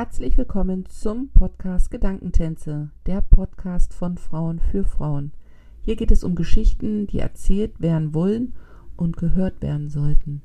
Herzlich 0.00 0.38
willkommen 0.38 0.86
zum 0.86 1.28
Podcast 1.28 1.90
Gedankentänze, 1.90 2.88
der 3.04 3.20
Podcast 3.20 3.92
von 3.92 4.16
Frauen 4.16 4.58
für 4.58 4.82
Frauen. 4.82 5.30
Hier 5.82 5.94
geht 5.94 6.10
es 6.10 6.24
um 6.24 6.34
Geschichten, 6.34 7.06
die 7.06 7.18
erzählt 7.18 7.82
werden 7.82 8.14
wollen 8.14 8.54
und 8.96 9.18
gehört 9.18 9.60
werden 9.60 9.90
sollten. 9.90 10.40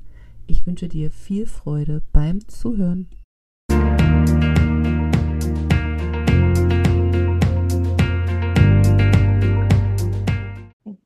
Ich 0.46 0.66
wünsche 0.66 0.88
dir 0.88 1.10
viel 1.10 1.46
Freude 1.46 2.02
beim 2.12 2.46
Zuhören. 2.46 3.08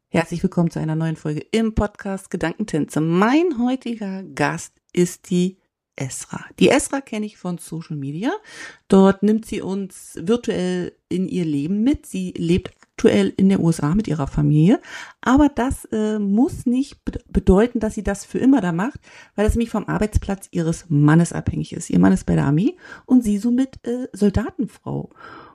Herzlich 0.09 0.43
willkommen 0.43 0.73
zu 0.73 0.81
einer 0.81 0.97
neuen 0.97 1.15
Folge 1.15 1.47
im 1.53 1.77
Podcast 1.77 2.33
Gedankentänze. 2.33 3.01
Mein 3.01 3.65
heutiger 3.65 4.25
Gast 4.25 4.75
ist 4.93 5.31
die 5.31 5.60
Esra. 6.01 6.45
Die 6.59 6.71
Esra 6.71 7.01
kenne 7.01 7.27
ich 7.27 7.37
von 7.37 7.59
Social 7.59 7.97
Media. 7.97 8.31
Dort 8.89 9.23
nimmt 9.23 9.47
sie 9.47 9.61
uns 9.61 10.19
virtuell 10.21 10.93
in 11.09 11.29
ihr 11.29 11.45
Leben 11.45 11.83
mit. 11.83 12.07
Sie 12.07 12.33
lebt 12.37 12.73
aktuell 13.01 13.33
in 13.37 13.49
der 13.49 13.61
USA 13.61 13.95
mit 13.95 14.09
ihrer 14.09 14.27
Familie. 14.27 14.81
Aber 15.21 15.49
das 15.49 15.85
äh, 15.87 16.19
muss 16.19 16.67
nicht 16.67 17.01
bedeuten, 17.29 17.81
dass 17.81 17.95
sie 17.95 18.03
das 18.03 18.25
für 18.25 18.39
immer 18.39 18.61
da 18.61 18.73
macht, 18.73 19.01
weil 19.37 19.45
das 19.45 19.55
nämlich 19.55 19.71
vom 19.71 19.89
Arbeitsplatz 19.89 20.49
ihres 20.51 20.87
Mannes 20.89 21.33
abhängig 21.33 21.73
ist. 21.73 21.91
Ihr 21.91 21.99
Mann 21.99 22.13
ist 22.13 22.27
bei 22.27 22.35
der 22.35 22.45
Armee 22.45 22.77
und 23.07 23.23
sie 23.23 23.39
somit 23.39 23.79
äh, 23.87 24.09
Soldatenfrau. 24.13 25.11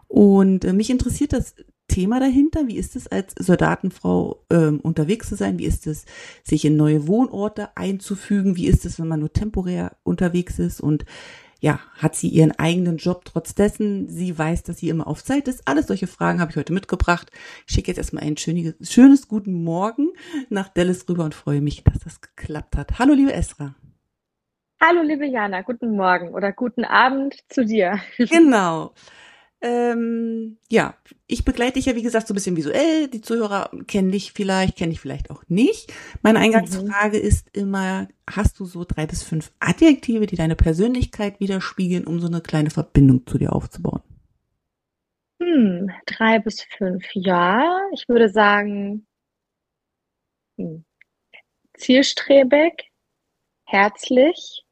Und 0.07 0.65
äh, 0.65 0.73
mich 0.73 0.89
interessiert 0.89 1.33
das 1.33 1.55
Thema 1.87 2.19
dahinter? 2.19 2.67
Wie 2.67 2.77
ist 2.77 2.95
es 2.95 3.07
als 3.07 3.33
Soldatenfrau 3.37 4.43
ähm, 4.51 4.79
unterwegs 4.81 5.29
zu 5.29 5.35
sein? 5.35 5.59
Wie 5.59 5.65
ist 5.65 5.87
es, 5.87 6.05
sich 6.43 6.65
in 6.65 6.75
neue 6.75 7.07
Wohnorte 7.07 7.75
einzufügen? 7.75 8.55
Wie 8.55 8.67
ist 8.67 8.85
es, 8.85 8.99
wenn 8.99 9.07
man 9.07 9.19
nur 9.19 9.31
temporär 9.31 9.95
unterwegs 10.03 10.59
ist? 10.59 10.81
Und 10.81 11.05
ja, 11.61 11.79
hat 11.97 12.15
sie 12.15 12.27
ihren 12.27 12.51
eigenen 12.51 12.97
Job 12.97 13.25
trotz 13.25 13.55
dessen? 13.55 14.09
Sie 14.09 14.37
weiß, 14.37 14.63
dass 14.63 14.77
sie 14.77 14.89
immer 14.89 15.07
auf 15.07 15.23
Zeit 15.23 15.47
ist. 15.47 15.67
Alles 15.67 15.87
solche 15.87 16.07
Fragen 16.07 16.39
habe 16.39 16.51
ich 16.51 16.57
heute 16.57 16.73
mitgebracht. 16.73 17.31
Ich 17.65 17.73
schicke 17.73 17.87
jetzt 17.87 17.97
erstmal 17.97 18.23
ein 18.23 18.37
schönes, 18.37 18.75
schönes 18.81 19.27
guten 19.27 19.63
Morgen 19.63 20.09
nach 20.49 20.69
Dallas 20.69 21.07
rüber 21.07 21.23
und 21.23 21.33
freue 21.33 21.61
mich, 21.61 21.83
dass 21.83 21.99
das 21.99 22.21
geklappt 22.21 22.77
hat. 22.77 22.99
Hallo, 22.99 23.13
liebe 23.13 23.33
Esra. 23.33 23.75
Hallo, 24.81 25.01
liebe 25.01 25.25
Jana. 25.25 25.61
Guten 25.61 25.95
Morgen 25.95 26.33
oder 26.33 26.51
guten 26.51 26.83
Abend 26.83 27.35
zu 27.49 27.65
dir. 27.65 27.99
Genau. 28.17 28.93
Ähm, 29.61 30.57
ja, 30.69 30.95
ich 31.27 31.43
begleite 31.43 31.73
dich 31.73 31.85
ja, 31.85 31.95
wie 31.95 32.03
gesagt, 32.03 32.27
so 32.27 32.33
ein 32.33 32.35
bisschen 32.35 32.57
visuell. 32.57 33.07
Die 33.07 33.21
Zuhörer 33.21 33.71
kennen 33.87 34.11
dich 34.11 34.31
vielleicht, 34.31 34.77
kennen 34.77 34.91
dich 34.91 34.99
vielleicht 34.99 35.31
auch 35.31 35.43
nicht. 35.47 35.91
Meine 36.21 36.39
Eingangsfrage 36.39 37.17
mhm. 37.17 37.23
ist 37.23 37.55
immer, 37.55 38.07
hast 38.29 38.59
du 38.59 38.65
so 38.65 38.83
drei 38.83 39.07
bis 39.07 39.23
fünf 39.23 39.51
Adjektive, 39.59 40.27
die 40.27 40.35
deine 40.35 40.55
Persönlichkeit 40.55 41.39
widerspiegeln, 41.39 42.05
um 42.05 42.19
so 42.19 42.27
eine 42.27 42.41
kleine 42.41 42.69
Verbindung 42.69 43.25
zu 43.25 43.37
dir 43.37 43.53
aufzubauen? 43.53 44.01
Hm, 45.41 45.89
drei 46.05 46.39
bis 46.39 46.61
fünf, 46.77 47.05
ja. 47.13 47.79
Ich 47.93 48.07
würde 48.07 48.29
sagen, 48.29 49.07
hm, 50.57 50.85
zielstrebig, 51.73 52.91
herzlich, 53.65 54.63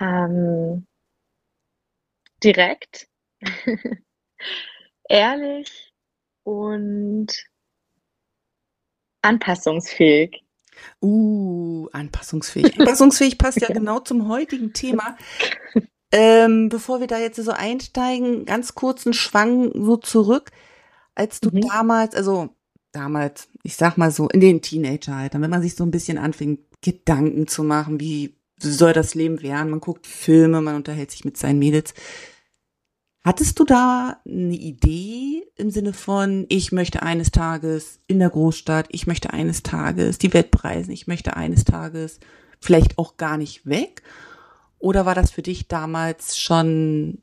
ähm, 0.00 0.86
direkt 2.42 3.08
ehrlich 5.08 5.92
und 6.44 7.28
anpassungsfähig. 9.22 10.44
Uh, 11.00 11.88
anpassungsfähig. 11.92 12.78
Anpassungsfähig 12.78 13.38
passt 13.38 13.60
ja 13.60 13.68
genau 13.68 14.00
zum 14.00 14.28
heutigen 14.28 14.72
Thema. 14.72 15.16
Ähm, 16.12 16.68
bevor 16.68 17.00
wir 17.00 17.06
da 17.06 17.18
jetzt 17.18 17.42
so 17.42 17.50
einsteigen, 17.50 18.44
ganz 18.44 18.74
kurzen 18.74 19.12
Schwang 19.12 19.72
so 19.74 19.96
zurück, 19.96 20.50
als 21.14 21.40
du 21.40 21.50
mhm. 21.50 21.62
damals, 21.62 22.14
also 22.14 22.50
damals, 22.92 23.48
ich 23.62 23.76
sag 23.76 23.96
mal 23.96 24.10
so, 24.10 24.28
in 24.28 24.40
den 24.40 24.62
Teenageraltern, 24.62 25.42
wenn 25.42 25.50
man 25.50 25.62
sich 25.62 25.74
so 25.74 25.84
ein 25.84 25.90
bisschen 25.90 26.18
anfängt, 26.18 26.60
Gedanken 26.80 27.46
zu 27.46 27.64
machen, 27.64 27.98
wie 27.98 28.36
soll 28.58 28.92
das 28.92 29.14
Leben 29.14 29.42
werden, 29.42 29.70
man 29.70 29.80
guckt 29.80 30.06
Filme, 30.06 30.60
man 30.60 30.76
unterhält 30.76 31.10
sich 31.10 31.24
mit 31.24 31.36
seinen 31.36 31.58
Mädels. 31.58 31.94
Hattest 33.24 33.58
du 33.58 33.64
da 33.64 34.20
eine 34.26 34.54
Idee 34.54 35.46
im 35.56 35.70
Sinne 35.70 35.94
von, 35.94 36.44
ich 36.50 36.72
möchte 36.72 37.02
eines 37.02 37.30
Tages 37.30 38.00
in 38.06 38.18
der 38.18 38.28
Großstadt, 38.28 38.88
ich 38.90 39.06
möchte 39.06 39.32
eines 39.32 39.62
Tages 39.62 40.18
die 40.18 40.34
Welt 40.34 40.50
preisen, 40.50 40.90
ich 40.90 41.06
möchte 41.06 41.34
eines 41.34 41.64
Tages 41.64 42.20
vielleicht 42.60 42.98
auch 42.98 43.16
gar 43.16 43.38
nicht 43.38 43.64
weg? 43.64 44.02
Oder 44.78 45.06
war 45.06 45.14
das 45.14 45.30
für 45.30 45.40
dich 45.40 45.68
damals 45.68 46.38
schon 46.38 47.22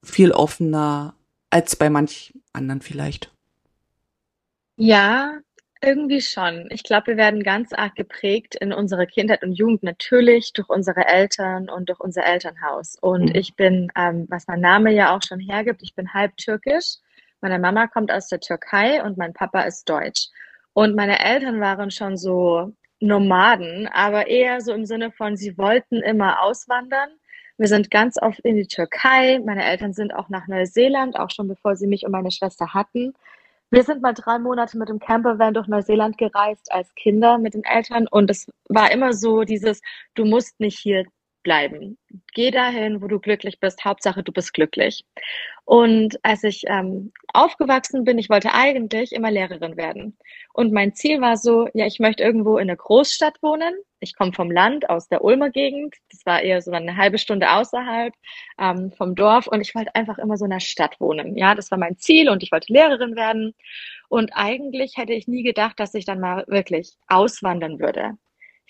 viel 0.00 0.30
offener 0.30 1.16
als 1.50 1.74
bei 1.74 1.90
manch 1.90 2.32
anderen 2.52 2.80
vielleicht? 2.80 3.32
Ja, 4.76 5.40
irgendwie 5.82 6.20
schon. 6.20 6.68
Ich 6.70 6.82
glaube, 6.82 7.08
wir 7.08 7.16
werden 7.16 7.42
ganz 7.42 7.72
arg 7.72 7.94
geprägt 7.94 8.54
in 8.54 8.72
unserer 8.72 9.06
Kindheit 9.06 9.42
und 9.42 9.52
Jugend 9.52 9.82
natürlich 9.82 10.52
durch 10.52 10.68
unsere 10.68 11.06
Eltern 11.06 11.70
und 11.70 11.88
durch 11.88 12.00
unser 12.00 12.24
Elternhaus. 12.24 12.96
Und 13.00 13.30
mhm. 13.30 13.34
ich 13.34 13.56
bin, 13.56 13.90
ähm, 13.96 14.26
was 14.28 14.46
mein 14.46 14.60
Name 14.60 14.92
ja 14.92 15.16
auch 15.16 15.22
schon 15.26 15.40
hergibt, 15.40 15.82
ich 15.82 15.94
bin 15.94 16.12
halb 16.12 16.36
türkisch. 16.36 16.96
Meine 17.40 17.58
Mama 17.58 17.86
kommt 17.86 18.12
aus 18.12 18.28
der 18.28 18.40
Türkei 18.40 19.02
und 19.02 19.16
mein 19.16 19.32
Papa 19.32 19.62
ist 19.62 19.88
deutsch. 19.88 20.28
Und 20.74 20.94
meine 20.94 21.18
Eltern 21.18 21.60
waren 21.60 21.90
schon 21.90 22.16
so 22.16 22.72
Nomaden, 23.00 23.88
aber 23.88 24.26
eher 24.26 24.60
so 24.60 24.72
im 24.74 24.84
Sinne 24.84 25.10
von, 25.10 25.36
sie 25.36 25.56
wollten 25.56 26.02
immer 26.02 26.42
auswandern. 26.42 27.08
Wir 27.56 27.68
sind 27.68 27.90
ganz 27.90 28.16
oft 28.20 28.40
in 28.40 28.56
die 28.56 28.66
Türkei. 28.66 29.40
Meine 29.44 29.64
Eltern 29.64 29.94
sind 29.94 30.14
auch 30.14 30.28
nach 30.28 30.46
Neuseeland, 30.46 31.18
auch 31.18 31.30
schon 31.30 31.48
bevor 31.48 31.76
sie 31.76 31.86
mich 31.86 32.04
und 32.04 32.12
meine 32.12 32.30
Schwester 32.30 32.74
hatten. 32.74 33.14
Wir 33.70 33.84
sind 33.84 34.02
mal 34.02 34.14
drei 34.14 34.38
Monate 34.38 34.76
mit 34.76 34.88
dem 34.88 34.98
Campervan 34.98 35.54
durch 35.54 35.68
Neuseeland 35.68 36.18
gereist 36.18 36.72
als 36.72 36.92
Kinder 36.96 37.38
mit 37.38 37.54
den 37.54 37.62
Eltern 37.62 38.08
und 38.08 38.28
es 38.28 38.46
war 38.68 38.90
immer 38.90 39.12
so 39.12 39.44
dieses, 39.44 39.80
du 40.14 40.24
musst 40.24 40.58
nicht 40.58 40.78
hier 40.78 41.04
bleiben. 41.44 41.96
Geh 42.34 42.50
dahin, 42.50 43.00
wo 43.00 43.06
du 43.06 43.18
glücklich 43.20 43.60
bist. 43.60 43.84
Hauptsache, 43.84 44.22
du 44.22 44.32
bist 44.32 44.52
glücklich. 44.54 45.04
Und 45.64 46.18
als 46.24 46.42
ich 46.42 46.64
ähm, 46.66 47.12
aufgewachsen 47.32 48.04
bin, 48.04 48.18
ich 48.18 48.28
wollte 48.28 48.52
eigentlich 48.52 49.12
immer 49.12 49.30
Lehrerin 49.30 49.76
werden. 49.76 50.18
Und 50.52 50.72
mein 50.72 50.94
Ziel 50.94 51.20
war 51.20 51.36
so, 51.36 51.68
ja, 51.72 51.86
ich 51.86 52.00
möchte 52.00 52.24
irgendwo 52.24 52.58
in 52.58 52.68
einer 52.68 52.76
Großstadt 52.76 53.42
wohnen. 53.42 53.72
Ich 54.00 54.16
komme 54.16 54.32
vom 54.32 54.50
Land, 54.50 54.88
aus 54.90 55.08
der 55.08 55.22
Ulmer 55.22 55.50
Gegend. 55.50 55.94
Das 56.10 56.24
war 56.26 56.42
eher 56.42 56.62
so 56.62 56.72
eine 56.72 56.96
halbe 56.96 57.18
Stunde 57.18 57.50
außerhalb 57.50 58.14
ähm, 58.58 58.92
vom 58.92 59.14
Dorf. 59.14 59.46
Und 59.46 59.60
ich 59.60 59.74
wollte 59.74 59.94
einfach 59.94 60.18
immer 60.18 60.36
so 60.36 60.44
in 60.44 60.52
einer 60.52 60.60
Stadt 60.60 61.00
wohnen. 61.00 61.36
Ja, 61.36 61.54
das 61.54 61.70
war 61.70 61.78
mein 61.78 61.98
Ziel 61.98 62.28
und 62.28 62.42
ich 62.42 62.52
wollte 62.52 62.72
Lehrerin 62.72 63.16
werden. 63.16 63.54
Und 64.08 64.30
eigentlich 64.34 64.96
hätte 64.96 65.12
ich 65.12 65.28
nie 65.28 65.42
gedacht, 65.42 65.78
dass 65.78 65.94
ich 65.94 66.04
dann 66.04 66.20
mal 66.20 66.44
wirklich 66.48 66.96
auswandern 67.06 67.78
würde 67.78 68.16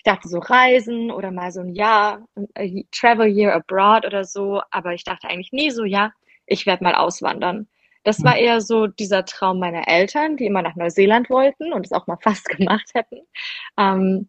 ich 0.01 0.03
dachte 0.03 0.27
so 0.29 0.39
Reisen 0.39 1.11
oder 1.11 1.29
mal 1.29 1.51
so 1.51 1.59
ein 1.59 1.75
Jahr, 1.75 2.25
ein 2.55 2.87
Travel 2.91 3.27
Year 3.27 3.53
abroad 3.53 4.03
oder 4.03 4.23
so, 4.23 4.59
aber 4.71 4.95
ich 4.95 5.03
dachte 5.03 5.29
eigentlich 5.29 5.51
nie 5.51 5.69
so, 5.69 5.83
ja, 5.85 6.11
ich 6.47 6.65
werde 6.65 6.83
mal 6.83 6.95
auswandern. 6.95 7.67
Das 8.03 8.23
war 8.23 8.35
eher 8.35 8.61
so 8.61 8.87
dieser 8.87 9.25
Traum 9.25 9.59
meiner 9.59 9.87
Eltern, 9.87 10.37
die 10.37 10.47
immer 10.47 10.63
nach 10.63 10.75
Neuseeland 10.75 11.29
wollten 11.29 11.71
und 11.71 11.85
es 11.85 11.91
auch 11.91 12.07
mal 12.07 12.17
fast 12.21 12.49
gemacht 12.49 12.89
hätten. 12.95 13.19
Ähm, 13.77 14.27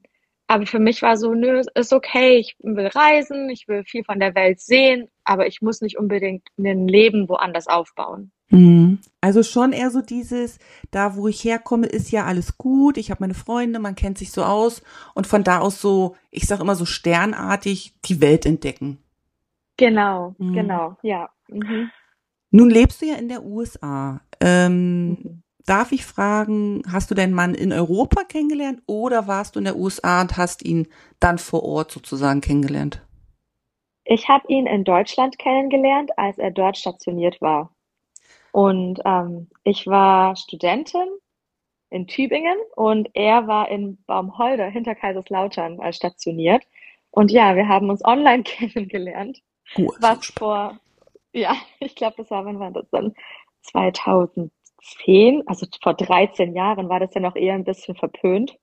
aber 0.53 0.67
für 0.67 0.79
mich 0.79 1.01
war 1.01 1.17
so, 1.17 1.33
nö, 1.33 1.63
ist 1.75 1.95
okay, 1.95 2.37
ich 2.37 2.57
will 2.63 2.87
reisen, 2.87 3.49
ich 3.49 3.69
will 3.69 3.85
viel 3.85 4.05
von 4.05 4.21
der 4.21 4.35
Welt 4.35 4.61
sehen, 4.61 5.09
aber 5.25 5.47
ich 5.47 5.63
muss 5.63 5.81
nicht 5.81 5.99
unbedingt 5.99 6.47
ein 6.59 6.87
Leben 6.87 7.27
woanders 7.31 7.69
aufbauen. 7.69 8.33
Mhm. 8.51 8.99
Also 9.23 9.43
schon 9.43 9.73
eher 9.73 9.91
so 9.91 10.03
dieses, 10.03 10.59
da 10.91 11.17
wo 11.17 11.27
ich 11.27 11.43
herkomme, 11.43 11.87
ist 11.87 12.11
ja 12.11 12.27
alles 12.27 12.59
gut, 12.59 12.99
ich 12.99 13.11
habe 13.11 13.23
meine 13.23 13.33
Freunde, 13.33 13.79
man 13.79 13.95
kennt 13.95 14.19
sich 14.19 14.31
so 14.31 14.45
aus 14.45 14.83
und 15.15 15.27
von 15.27 15.43
da 15.43 15.61
aus 15.61 15.81
so, 15.81 16.17
ich 16.31 16.47
sag 16.47 16.61
immer 16.61 16.75
so 16.75 16.85
sternartig 16.85 17.95
die 18.05 18.21
Welt 18.21 18.45
entdecken. 18.45 18.99
Genau, 19.79 20.35
mhm. 20.37 20.53
genau, 20.53 20.99
ja. 21.03 21.31
Mhm. 21.49 21.91
Nun 22.51 22.69
lebst 22.69 23.01
du 23.01 23.07
ja 23.07 23.15
in 23.15 23.29
der 23.29 23.43
USA. 23.43 24.21
Ähm, 24.39 25.09
mhm. 25.09 25.43
Darf 25.67 25.93
ich 25.93 26.05
fragen, 26.05 26.83
hast 26.91 27.11
du 27.11 27.15
deinen 27.15 27.35
Mann 27.35 27.55
in 27.55 27.73
Europa 27.73 28.25
kennengelernt 28.25 28.83
oder 28.87 29.29
warst 29.29 29.55
du 29.55 29.61
in 29.61 29.65
der 29.65 29.77
USA 29.77 30.21
und 30.23 30.37
hast 30.37 30.65
ihn 30.65 30.89
dann 31.21 31.39
vor 31.39 31.63
Ort 31.63 31.93
sozusagen 31.93 32.41
kennengelernt? 32.41 33.03
Ich 34.05 34.29
habe 34.29 34.45
ihn 34.49 34.67
in 34.67 34.85
Deutschland 34.85 35.39
kennengelernt, 35.39 36.11
als 36.19 36.39
er 36.39 36.51
dort 36.51 36.77
stationiert 36.77 37.41
war. 37.41 37.73
Und 38.51 39.01
ähm, 39.05 39.49
ich 39.63 39.87
war 39.87 40.37
Studentin 40.37 41.09
in 41.91 42.07
Tübingen 42.07 42.57
und 42.75 43.09
er 43.15 43.47
war 43.47 43.69
in 43.69 44.03
Baumholder 44.07 44.67
hinter 44.67 44.95
Kaiserslautern 44.95 45.81
als 45.81 45.97
stationiert. 45.97 46.65
Und 47.11 47.31
ja, 47.31 47.55
wir 47.55 47.69
haben 47.69 47.89
uns 47.89 48.05
online 48.05 48.43
kennengelernt. 48.45 49.41
Oh, 49.77 49.93
was 50.01 50.27
vor, 50.37 50.79
ja, 51.33 51.55
ich 51.81 51.95
glaube, 51.95 52.17
das 52.19 52.31
war, 52.31 52.45
wann 52.45 52.59
war 52.59 52.73
das 52.73 52.91
dann? 52.91 53.15
2010, 54.83 55.43
also 55.47 55.67
vor 55.83 55.95
13 55.95 56.55
Jahren 56.55 56.89
war 56.89 57.01
das 57.01 57.15
ja 57.15 57.21
noch 57.21 57.37
eher 57.37 57.55
ein 57.55 57.65
bisschen 57.65 57.95
verpönt. 57.97 58.57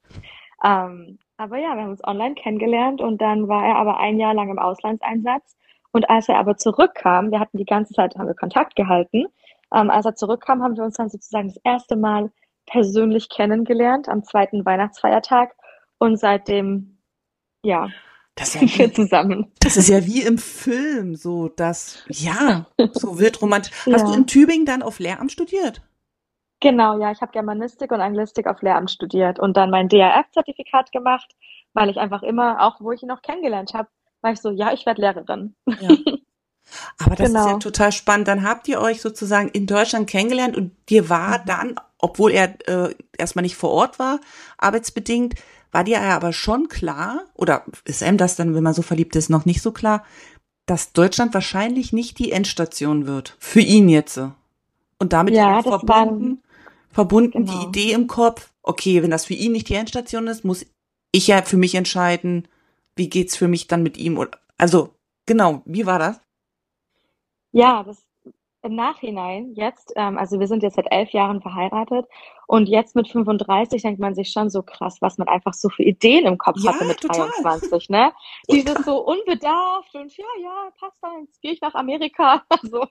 Ähm, 0.64 1.20
aber 1.38 1.58
ja, 1.58 1.76
wir 1.76 1.84
haben 1.84 1.92
uns 1.92 2.04
online 2.06 2.36
kennengelernt 2.36 3.02
und 3.02 3.20
dann 3.22 3.48
war 3.48 3.66
er 3.66 3.76
aber 3.78 3.98
ein 4.00 4.20
Jahr 4.20 4.34
lang 4.34 4.50
im 4.50 4.60
Auslandseinsatz 4.60 5.56
Und 5.92 6.10
als 6.10 6.28
er 6.30 6.38
aber 6.40 6.58
zurückkam, 6.58 7.32
wir 7.32 7.40
hatten 7.40 7.58
die 7.58 7.66
ganze 7.66 7.94
Zeit, 7.94 8.16
haben 8.18 8.28
wir 8.28 8.36
Kontakt 8.36 8.76
gehalten, 8.76 9.26
ähm, 9.74 9.90
als 9.90 10.06
er 10.06 10.16
zurückkam, 10.16 10.62
haben 10.64 10.76
wir 10.78 10.84
uns 10.84 10.98
dann 10.98 11.10
sozusagen 11.10 11.48
das 11.50 11.58
erste 11.64 11.96
Mal 11.96 12.32
persönlich 12.66 13.30
kennengelernt 13.30 14.10
am 14.10 14.24
zweiten 14.24 14.66
Weihnachtsfeiertag 14.66 15.56
und 16.00 16.18
seitdem, 16.20 17.00
ja, 17.64 17.94
Das 18.36 18.50
ist 18.50 18.56
ja 18.56 18.62
sind 18.62 18.78
wir 18.78 18.94
zusammen. 18.94 19.52
das 19.62 19.78
ist 19.78 19.90
ja 19.90 20.06
wie 20.06 20.22
im 20.24 20.38
Film, 20.38 21.16
so 21.16 21.50
das, 21.50 22.04
ja, 22.10 22.68
so 22.92 23.20
wild 23.20 23.42
romantisch. 23.42 23.72
Hast 23.92 24.08
du 24.08 24.12
Ja. 24.12 24.18
in 24.18 24.28
Tübingen 24.28 24.66
dann 24.66 24.82
auf 24.84 25.00
Lehramt 25.00 25.32
studiert? 25.32 25.82
Genau, 26.62 27.00
ja, 27.00 27.12
ich 27.12 27.22
habe 27.22 27.32
Germanistik 27.32 27.92
und 27.92 28.02
Anglistik 28.02 28.48
auf 28.48 28.62
Lehramt 28.62 28.92
studiert 28.92 29.40
und 29.40 29.56
dann 29.58 29.70
mein 29.70 29.88
DRF-Zertifikat 29.90 30.92
gemacht, 30.92 31.36
weil 31.74 31.90
ich 31.90 31.98
einfach 31.98 32.24
immer, 32.24 32.62
auch 32.62 32.82
wo 32.82 32.92
ich 32.92 33.02
ihn 33.04 33.08
noch 33.10 33.22
kennengelernt 33.22 33.74
habe, 33.74 33.90
war 34.22 34.32
ich 34.34 34.42
so, 34.42 34.50
ja, 34.52 34.74
ich 34.74 34.86
werde 34.86 35.02
Lehrerin. 35.02 35.56
Ja. 35.78 36.00
Aber 36.98 37.16
das 37.16 37.36
ist 37.36 37.46
ja 37.46 37.54
Genau. 37.54 37.60
total 37.60 37.92
spannend. 37.92 38.28
Dann 38.28 38.44
habt 38.44 38.68
ihr 38.68 38.80
euch 38.82 39.02
sozusagen 39.02 39.50
in 39.50 39.66
Deutschland 39.68 40.10
kennengelernt 40.10 40.56
und 40.58 40.72
dir 40.90 41.10
war 41.10 41.40
Mhm. 41.40 41.46
dann, 41.46 41.76
obwohl 41.98 42.32
er 42.32 42.56
äh, 42.68 42.96
erstmal 43.18 43.44
nicht 43.44 43.56
vor 43.56 43.72
Ort 43.72 44.00
war, 44.00 44.20
arbeitsbedingt, 44.58 45.36
war 45.72 45.84
dir 45.84 46.02
ja 46.02 46.16
aber 46.16 46.34
schon 46.34 46.68
klar, 46.68 47.26
oder 47.36 47.64
ist 47.86 48.04
einem 48.04 48.18
das 48.18 48.36
dann, 48.36 48.56
wenn 48.56 48.64
man 48.64 48.74
so 48.74 48.82
verliebt 48.82 49.16
ist, 49.16 49.30
noch 49.30 49.46
nicht 49.46 49.62
so 49.62 49.72
klar, 49.72 50.04
dass 50.66 50.94
Deutschland 50.94 51.34
wahrscheinlich 51.34 51.94
nicht 51.94 52.20
die 52.20 52.32
Endstation 52.32 53.08
wird. 53.08 53.36
Für 53.40 53.62
ihn 53.62 53.90
jetzt. 53.90 54.20
Und 55.00 55.14
damit 55.14 55.36
Ja, 55.36 55.56
war 55.88 56.20
verbunden, 56.92 57.32
verbunden 57.32 57.46
die 57.46 57.52
genau. 57.52 57.70
Idee 57.70 57.94
im 57.94 58.08
Kopf, 58.08 58.52
okay, 58.64 59.02
wenn 59.04 59.12
das 59.12 59.26
für 59.26 59.34
ihn 59.34 59.52
nicht 59.52 59.70
die 59.70 59.76
Endstation 59.76 60.28
ist, 60.28 60.44
muss 60.44 60.66
ich 61.12 61.28
ja 61.28 61.42
für 61.42 61.58
mich 61.58 61.76
entscheiden, 61.76 62.48
wie 62.96 63.10
geht's 63.10 63.36
für 63.36 63.48
mich 63.48 63.68
dann 63.68 63.84
mit 63.84 63.98
ihm 63.98 64.18
oder, 64.18 64.38
also, 64.58 64.94
genau, 65.26 65.62
wie 65.66 65.86
war 65.86 66.00
das? 66.00 66.20
Ja, 67.52 67.84
das 67.84 68.06
im 68.62 68.76
Nachhinein 68.76 69.54
jetzt, 69.54 69.94
ähm, 69.96 70.18
also 70.18 70.40
wir 70.40 70.48
sind 70.48 70.64
jetzt 70.64 70.76
seit 70.76 70.92
elf 70.92 71.12
Jahren 71.12 71.42
verheiratet 71.42 72.06
und 72.48 72.68
jetzt 72.68 72.96
mit 72.96 73.08
35 73.08 73.82
denkt 73.82 74.00
man 74.00 74.16
sich 74.16 74.32
schon 74.32 74.50
so 74.50 74.64
krass, 74.64 74.98
was 75.02 75.18
man 75.18 75.28
einfach 75.28 75.54
so 75.54 75.70
für 75.70 75.84
Ideen 75.84 76.26
im 76.26 76.38
Kopf 76.38 76.58
Ja, 76.60 76.74
hatte 76.74 76.86
mit 76.86 77.00
total. 77.00 77.30
23, 77.42 77.90
ne? 77.90 78.12
Dieses 78.52 78.84
so 78.84 79.06
unbedarft 79.06 79.96
und 79.96 80.16
ja, 80.18 80.26
ja, 80.42 80.70
passt 80.78 80.98
dann, 81.02 81.22
jetzt 81.22 81.42
gehe 81.42 81.54
ich 81.54 81.62
nach 81.62 81.76
Amerika. 81.76 82.44
Also, 82.62 82.86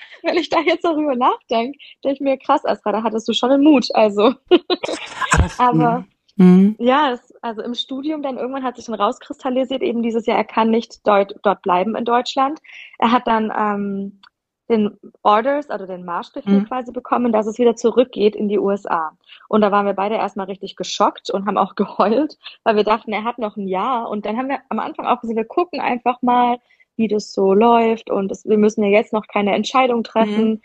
wenn 0.22 0.36
ich 0.36 0.48
da 0.48 0.60
jetzt 0.60 0.84
darüber 0.84 1.14
nachdenke, 1.16 1.78
denke 2.04 2.14
ich 2.14 2.20
mir, 2.20 2.36
krass, 2.38 2.64
Asra, 2.64 2.92
da 2.92 3.02
hattest 3.02 3.28
du 3.28 3.32
schon 3.32 3.50
den 3.50 3.62
Mut. 3.62 3.88
Also, 3.94 4.34
aber 5.58 6.04
Mhm. 6.38 6.76
ja, 6.78 7.12
es, 7.12 7.34
also 7.40 7.62
im 7.62 7.74
Studium 7.74 8.22
dann 8.22 8.36
irgendwann 8.36 8.62
hat 8.62 8.76
sich 8.76 8.84
dann 8.84 8.94
rauskristallisiert, 8.94 9.82
eben 9.82 10.02
dieses 10.02 10.26
Jahr, 10.26 10.36
er 10.36 10.44
kann 10.44 10.70
nicht 10.70 11.06
deut 11.06 11.34
dort 11.42 11.62
bleiben 11.62 11.96
in 11.96 12.04
Deutschland. 12.04 12.60
Er 12.98 13.10
hat 13.10 13.26
dann 13.26 13.50
ähm, 13.56 14.20
den 14.68 14.98
Orders, 15.22 15.70
also 15.70 15.86
den 15.86 16.04
Marschbefehl 16.04 16.60
Mhm. 16.60 16.66
quasi 16.66 16.92
bekommen, 16.92 17.32
dass 17.32 17.46
es 17.46 17.58
wieder 17.58 17.76
zurückgeht 17.76 18.36
in 18.36 18.48
die 18.48 18.58
USA. 18.58 19.16
Und 19.48 19.62
da 19.62 19.72
waren 19.72 19.86
wir 19.86 19.94
beide 19.94 20.16
erstmal 20.16 20.46
richtig 20.46 20.76
geschockt 20.76 21.30
und 21.30 21.46
haben 21.46 21.56
auch 21.56 21.74
geheult, 21.76 22.36
weil 22.64 22.76
wir 22.76 22.84
dachten, 22.84 23.12
er 23.12 23.24
hat 23.24 23.38
noch 23.38 23.56
ein 23.56 23.68
Jahr. 23.68 24.10
Und 24.10 24.26
dann 24.26 24.36
haben 24.36 24.48
wir 24.48 24.58
am 24.68 24.78
Anfang 24.78 25.06
auch 25.06 25.20
gesagt, 25.20 25.36
wir 25.36 25.44
gucken 25.46 25.80
einfach 25.80 26.20
mal, 26.20 26.58
wie 26.96 27.08
das 27.08 27.32
so 27.32 27.54
läuft. 27.54 28.10
Und 28.10 28.30
es, 28.32 28.44
wir 28.44 28.58
müssen 28.58 28.82
ja 28.84 28.90
jetzt 28.90 29.12
noch 29.12 29.26
keine 29.28 29.54
Entscheidung 29.54 30.02
treffen. 30.04 30.48
Mhm. 30.50 30.60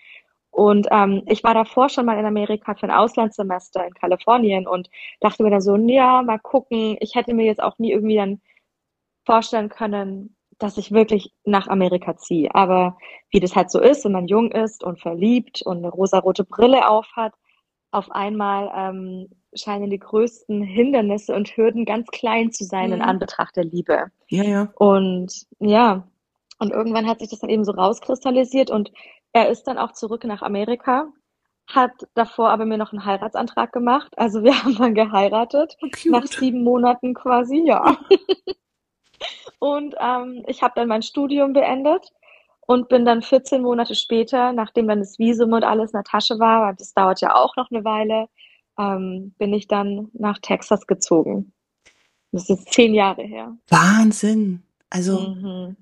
Und 0.52 0.88
ähm, 0.92 1.24
ich 1.28 1.44
war 1.44 1.54
davor 1.54 1.90
schon 1.90 2.06
mal 2.06 2.20
in 2.20 2.26
Amerika 2.26 2.76
für 2.76 2.84
ein 2.84 2.92
Auslandssemester 2.92 3.88
in 3.88 3.94
Kalifornien 3.94 4.68
und 4.68 4.90
dachte 5.22 5.44
mir 5.44 5.50
dann 5.50 5.62
so, 5.62 5.78
ja, 5.78 6.22
mal 6.24 6.40
gucken. 6.40 6.98
Ich 7.00 7.16
hätte 7.16 7.34
mir 7.34 7.46
jetzt 7.46 7.64
auch 7.64 7.80
nie 7.80 7.92
irgendwie 7.92 8.18
dann 8.18 8.42
vorstellen 9.26 9.70
können, 9.70 10.36
dass 10.58 10.78
ich 10.78 10.92
wirklich 10.92 11.34
nach 11.46 11.68
Amerika 11.68 12.18
ziehe. 12.18 12.54
Aber 12.54 12.98
wie 13.30 13.40
das 13.40 13.56
halt 13.56 13.72
so 13.72 13.80
ist, 13.80 14.04
wenn 14.06 14.12
man 14.12 14.28
jung 14.28 14.52
ist 14.52 14.84
und 14.84 15.00
verliebt 15.00 15.62
und 15.64 15.78
eine 15.78 15.90
rosarote 15.90 16.44
Brille 16.44 16.88
aufhat, 16.88 17.34
auf 17.92 18.12
einmal 18.12 18.72
ähm, 18.76 19.28
scheinen 19.54 19.90
die 19.90 20.00
größten 20.00 20.62
Hindernisse 20.64 21.36
und 21.36 21.50
Hürden 21.58 21.86
ganz 21.86 22.08
klein 22.08 22.52
zu 22.52 22.64
sein 22.64 22.92
in 22.92 23.00
Mhm. 23.00 23.06
Anbetracht 23.06 23.56
der 23.56 23.66
Liebe. 23.66 24.06
Ja, 24.28 24.44
ja. 24.44 24.74
Und 24.76 25.46
ja, 25.60 26.08
und 26.62 26.72
irgendwann 26.72 27.08
hat 27.08 27.20
sich 27.20 27.30
das 27.30 27.40
dann 27.40 27.50
eben 27.50 27.66
so 27.66 27.72
rauskristallisiert 27.72 28.70
und 28.70 28.92
er 29.34 29.50
ist 29.50 29.64
dann 29.64 29.80
auch 29.80 29.94
zurück 29.94 30.24
nach 30.26 30.44
Amerika, 30.44 31.12
hat 31.68 31.92
davor 32.14 32.52
aber 32.52 32.66
mir 32.66 32.78
noch 32.78 32.92
einen 32.94 33.04
Heiratsantrag 33.04 33.72
gemacht. 33.74 34.14
Also 34.16 34.44
wir 34.44 34.54
haben 34.64 34.76
dann 34.76 34.94
geheiratet, 34.94 35.76
Oh, 35.82 35.88
nach 36.06 36.28
sieben 36.28 36.64
Monaten 36.64 37.16
quasi, 37.16 37.64
ja. 37.66 37.98
Und 39.60 39.96
ähm, 40.00 40.44
ich 40.48 40.62
habe 40.64 40.74
dann 40.76 40.88
mein 40.88 41.04
Studium 41.04 41.54
beendet 41.54 42.12
und 42.66 42.90
bin 42.90 43.06
dann 43.06 43.22
14 43.22 43.62
Monate 43.62 43.94
später, 43.94 44.54
nachdem 44.54 44.88
dann 44.88 45.00
das 45.00 45.20
Visum 45.20 45.54
und 45.54 45.64
alles 45.64 45.92
in 45.94 45.98
der 45.98 46.04
Tasche 46.04 46.40
war, 46.40 46.66
weil 46.66 46.76
das 46.76 46.94
dauert 46.94 47.22
ja 47.22 47.36
auch 47.36 47.56
noch 47.56 47.70
eine 47.70 47.84
Weile, 47.84 48.28
ähm, 48.80 49.36
bin 49.38 49.54
ich 49.54 49.68
dann 49.68 50.10
nach 50.14 50.40
Texas 50.40 50.88
gezogen. 50.88 51.54
Das 52.32 52.50
ist 52.50 52.74
zehn 52.74 52.94
Jahre 52.96 53.22
her. 53.24 53.56
Wahnsinn. 53.70 54.64
Also, 54.90 55.20
Mhm. 55.20 55.76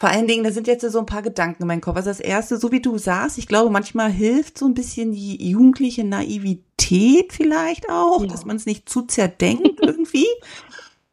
Vor 0.00 0.08
allen 0.08 0.26
Dingen, 0.26 0.42
da 0.44 0.50
sind 0.50 0.66
jetzt 0.66 0.80
so 0.90 0.98
ein 0.98 1.04
paar 1.06 1.20
Gedanken 1.20 1.62
in 1.62 1.68
meinem 1.68 1.82
Kopf. 1.82 1.96
Also 1.96 2.08
das 2.08 2.20
erste, 2.20 2.56
so 2.56 2.72
wie 2.72 2.80
du 2.80 2.96
sagst, 2.96 3.36
ich 3.36 3.46
glaube, 3.46 3.68
manchmal 3.70 4.10
hilft 4.10 4.56
so 4.56 4.64
ein 4.64 4.72
bisschen 4.72 5.12
die 5.12 5.50
jugendliche 5.50 6.04
Naivität 6.04 7.34
vielleicht 7.34 7.90
auch, 7.90 8.22
Ja. 8.22 8.26
dass 8.28 8.46
man 8.46 8.56
es 8.56 8.64
nicht 8.64 8.88
zu 8.88 9.02
zerdenkt 9.02 9.78
irgendwie. 9.82 10.26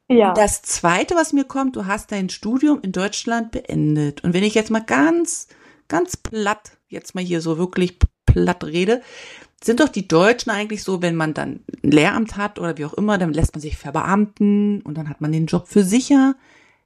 Ja. 0.08 0.34
Das 0.34 0.62
zweite, 0.62 1.16
was 1.16 1.34
mir 1.34 1.44
kommt, 1.44 1.76
du 1.76 1.86
hast 1.86 2.14
dein 2.14 2.30
Studium 2.30 2.80
in 2.82 2.94
Deutschland 2.94 3.52
beendet. 3.52 4.24
Und 4.24 4.34
wenn 4.34 4.44
ich 4.44 4.54
jetzt 4.56 4.72
mal 4.72 4.80
ganz, 4.84 5.48
ganz 5.90 6.16
platt, 6.16 6.72
jetzt 6.88 7.14
mal 7.14 7.24
hier 7.24 7.42
so 7.42 7.58
wirklich 7.58 7.98
platt 8.26 8.64
rede, 8.64 9.02
sind 9.62 9.82
doch 9.82 9.90
die 9.90 10.08
Deutschen 10.08 10.50
eigentlich 10.50 10.82
so, 10.84 11.02
wenn 11.02 11.16
man 11.16 11.34
dann 11.34 11.60
ein 11.84 11.92
Lehramt 11.92 12.38
hat 12.38 12.58
oder 12.58 12.78
wie 12.78 12.86
auch 12.86 12.94
immer, 12.94 13.18
dann 13.18 13.34
lässt 13.34 13.54
man 13.54 13.62
sich 13.62 13.76
verbeamten 13.76 14.82
und 14.84 14.98
dann 14.98 15.10
hat 15.10 15.20
man 15.20 15.34
den 15.34 15.48
Job 15.48 15.68
für 15.68 15.84
sicher. 15.84 16.36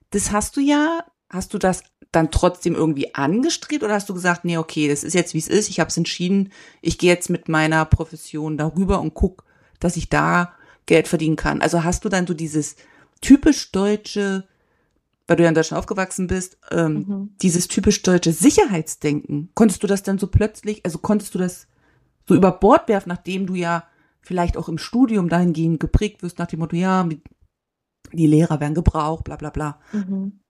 Das 0.09 0.31
hast 0.31 0.57
du 0.57 0.61
ja, 0.61 1.03
hast 1.31 1.53
du 1.53 1.57
das 1.57 1.83
dann 2.11 2.29
trotzdem 2.29 2.75
irgendwie 2.75 3.15
angestrebt 3.15 3.83
oder 3.83 3.93
hast 3.93 4.09
du 4.09 4.13
gesagt, 4.13 4.43
nee, 4.43 4.57
okay, 4.57 4.87
das 4.89 5.03
ist 5.03 5.13
jetzt 5.13 5.33
wie 5.33 5.37
es 5.39 5.47
ist, 5.47 5.69
ich 5.69 5.79
habe 5.79 5.89
es 5.89 5.97
entschieden, 5.97 6.51
ich 6.81 6.97
gehe 6.97 7.09
jetzt 7.11 7.29
mit 7.29 7.47
meiner 7.47 7.85
Profession 7.85 8.57
darüber 8.57 8.99
und 8.99 9.13
guck, 9.13 9.45
dass 9.79 9.95
ich 9.95 10.09
da 10.09 10.53
Geld 10.87 11.07
verdienen 11.07 11.37
kann. 11.37 11.61
Also 11.61 11.83
hast 11.83 12.03
du 12.03 12.09
dann 12.09 12.27
so 12.27 12.33
dieses 12.33 12.75
typisch 13.21 13.71
deutsche, 13.71 14.45
weil 15.27 15.37
du 15.37 15.43
ja 15.43 15.49
in 15.49 15.55
Deutschland 15.55 15.79
aufgewachsen 15.79 16.27
bist, 16.27 16.57
ähm, 16.71 17.05
Mhm. 17.07 17.29
dieses 17.41 17.67
typisch 17.69 18.01
deutsche 18.01 18.33
Sicherheitsdenken. 18.33 19.49
Konntest 19.53 19.81
du 19.81 19.87
das 19.87 20.03
dann 20.03 20.17
so 20.17 20.27
plötzlich, 20.27 20.83
also 20.83 20.97
konntest 20.97 21.33
du 21.33 21.39
das 21.39 21.67
so 22.27 22.35
über 22.35 22.51
Bord 22.51 22.89
werfen, 22.89 23.09
nachdem 23.09 23.45
du 23.47 23.55
ja 23.55 23.85
vielleicht 24.21 24.57
auch 24.57 24.67
im 24.67 24.77
Studium 24.77 25.29
dahingehend 25.29 25.79
geprägt 25.79 26.23
wirst 26.23 26.39
nach 26.39 26.47
dem 26.47 26.59
Motto, 26.59 26.75
ja, 26.75 27.07
die 28.11 28.27
Lehrer 28.27 28.59
werden 28.59 28.75
gebraucht, 28.75 29.23
bla 29.23 29.37
bla 29.37 29.49
bla. 29.49 29.79
Mhm. 29.93 30.40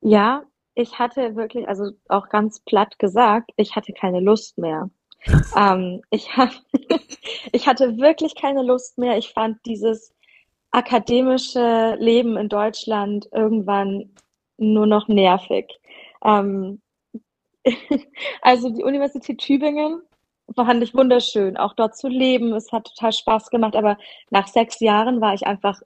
Ja, 0.00 0.44
ich 0.74 0.98
hatte 0.98 1.36
wirklich, 1.36 1.68
also 1.68 1.90
auch 2.08 2.28
ganz 2.28 2.60
platt 2.60 2.98
gesagt, 2.98 3.50
ich 3.56 3.76
hatte 3.76 3.92
keine 3.92 4.20
Lust 4.20 4.58
mehr. 4.58 4.90
Ähm, 5.54 6.00
ich 6.10 6.34
hab, 6.34 6.50
ich 7.52 7.66
hatte 7.66 7.98
wirklich 7.98 8.34
keine 8.34 8.62
Lust 8.62 8.96
mehr. 8.96 9.18
Ich 9.18 9.32
fand 9.34 9.58
dieses 9.66 10.14
akademische 10.70 11.96
Leben 11.98 12.38
in 12.38 12.48
Deutschland 12.48 13.28
irgendwann 13.32 14.14
nur 14.56 14.86
noch 14.86 15.08
nervig. 15.08 15.66
Ähm, 16.24 16.80
also 18.42 18.70
die 18.70 18.84
Universität 18.84 19.38
Tübingen 19.38 20.02
fand 20.54 20.82
ich 20.82 20.94
wunderschön, 20.94 21.56
auch 21.56 21.74
dort 21.74 21.96
zu 21.96 22.08
leben. 22.08 22.52
Es 22.54 22.72
hat 22.72 22.86
total 22.86 23.12
Spaß 23.12 23.50
gemacht, 23.50 23.76
aber 23.76 23.98
nach 24.30 24.48
sechs 24.48 24.80
Jahren 24.80 25.20
war 25.20 25.34
ich 25.34 25.46
einfach 25.46 25.80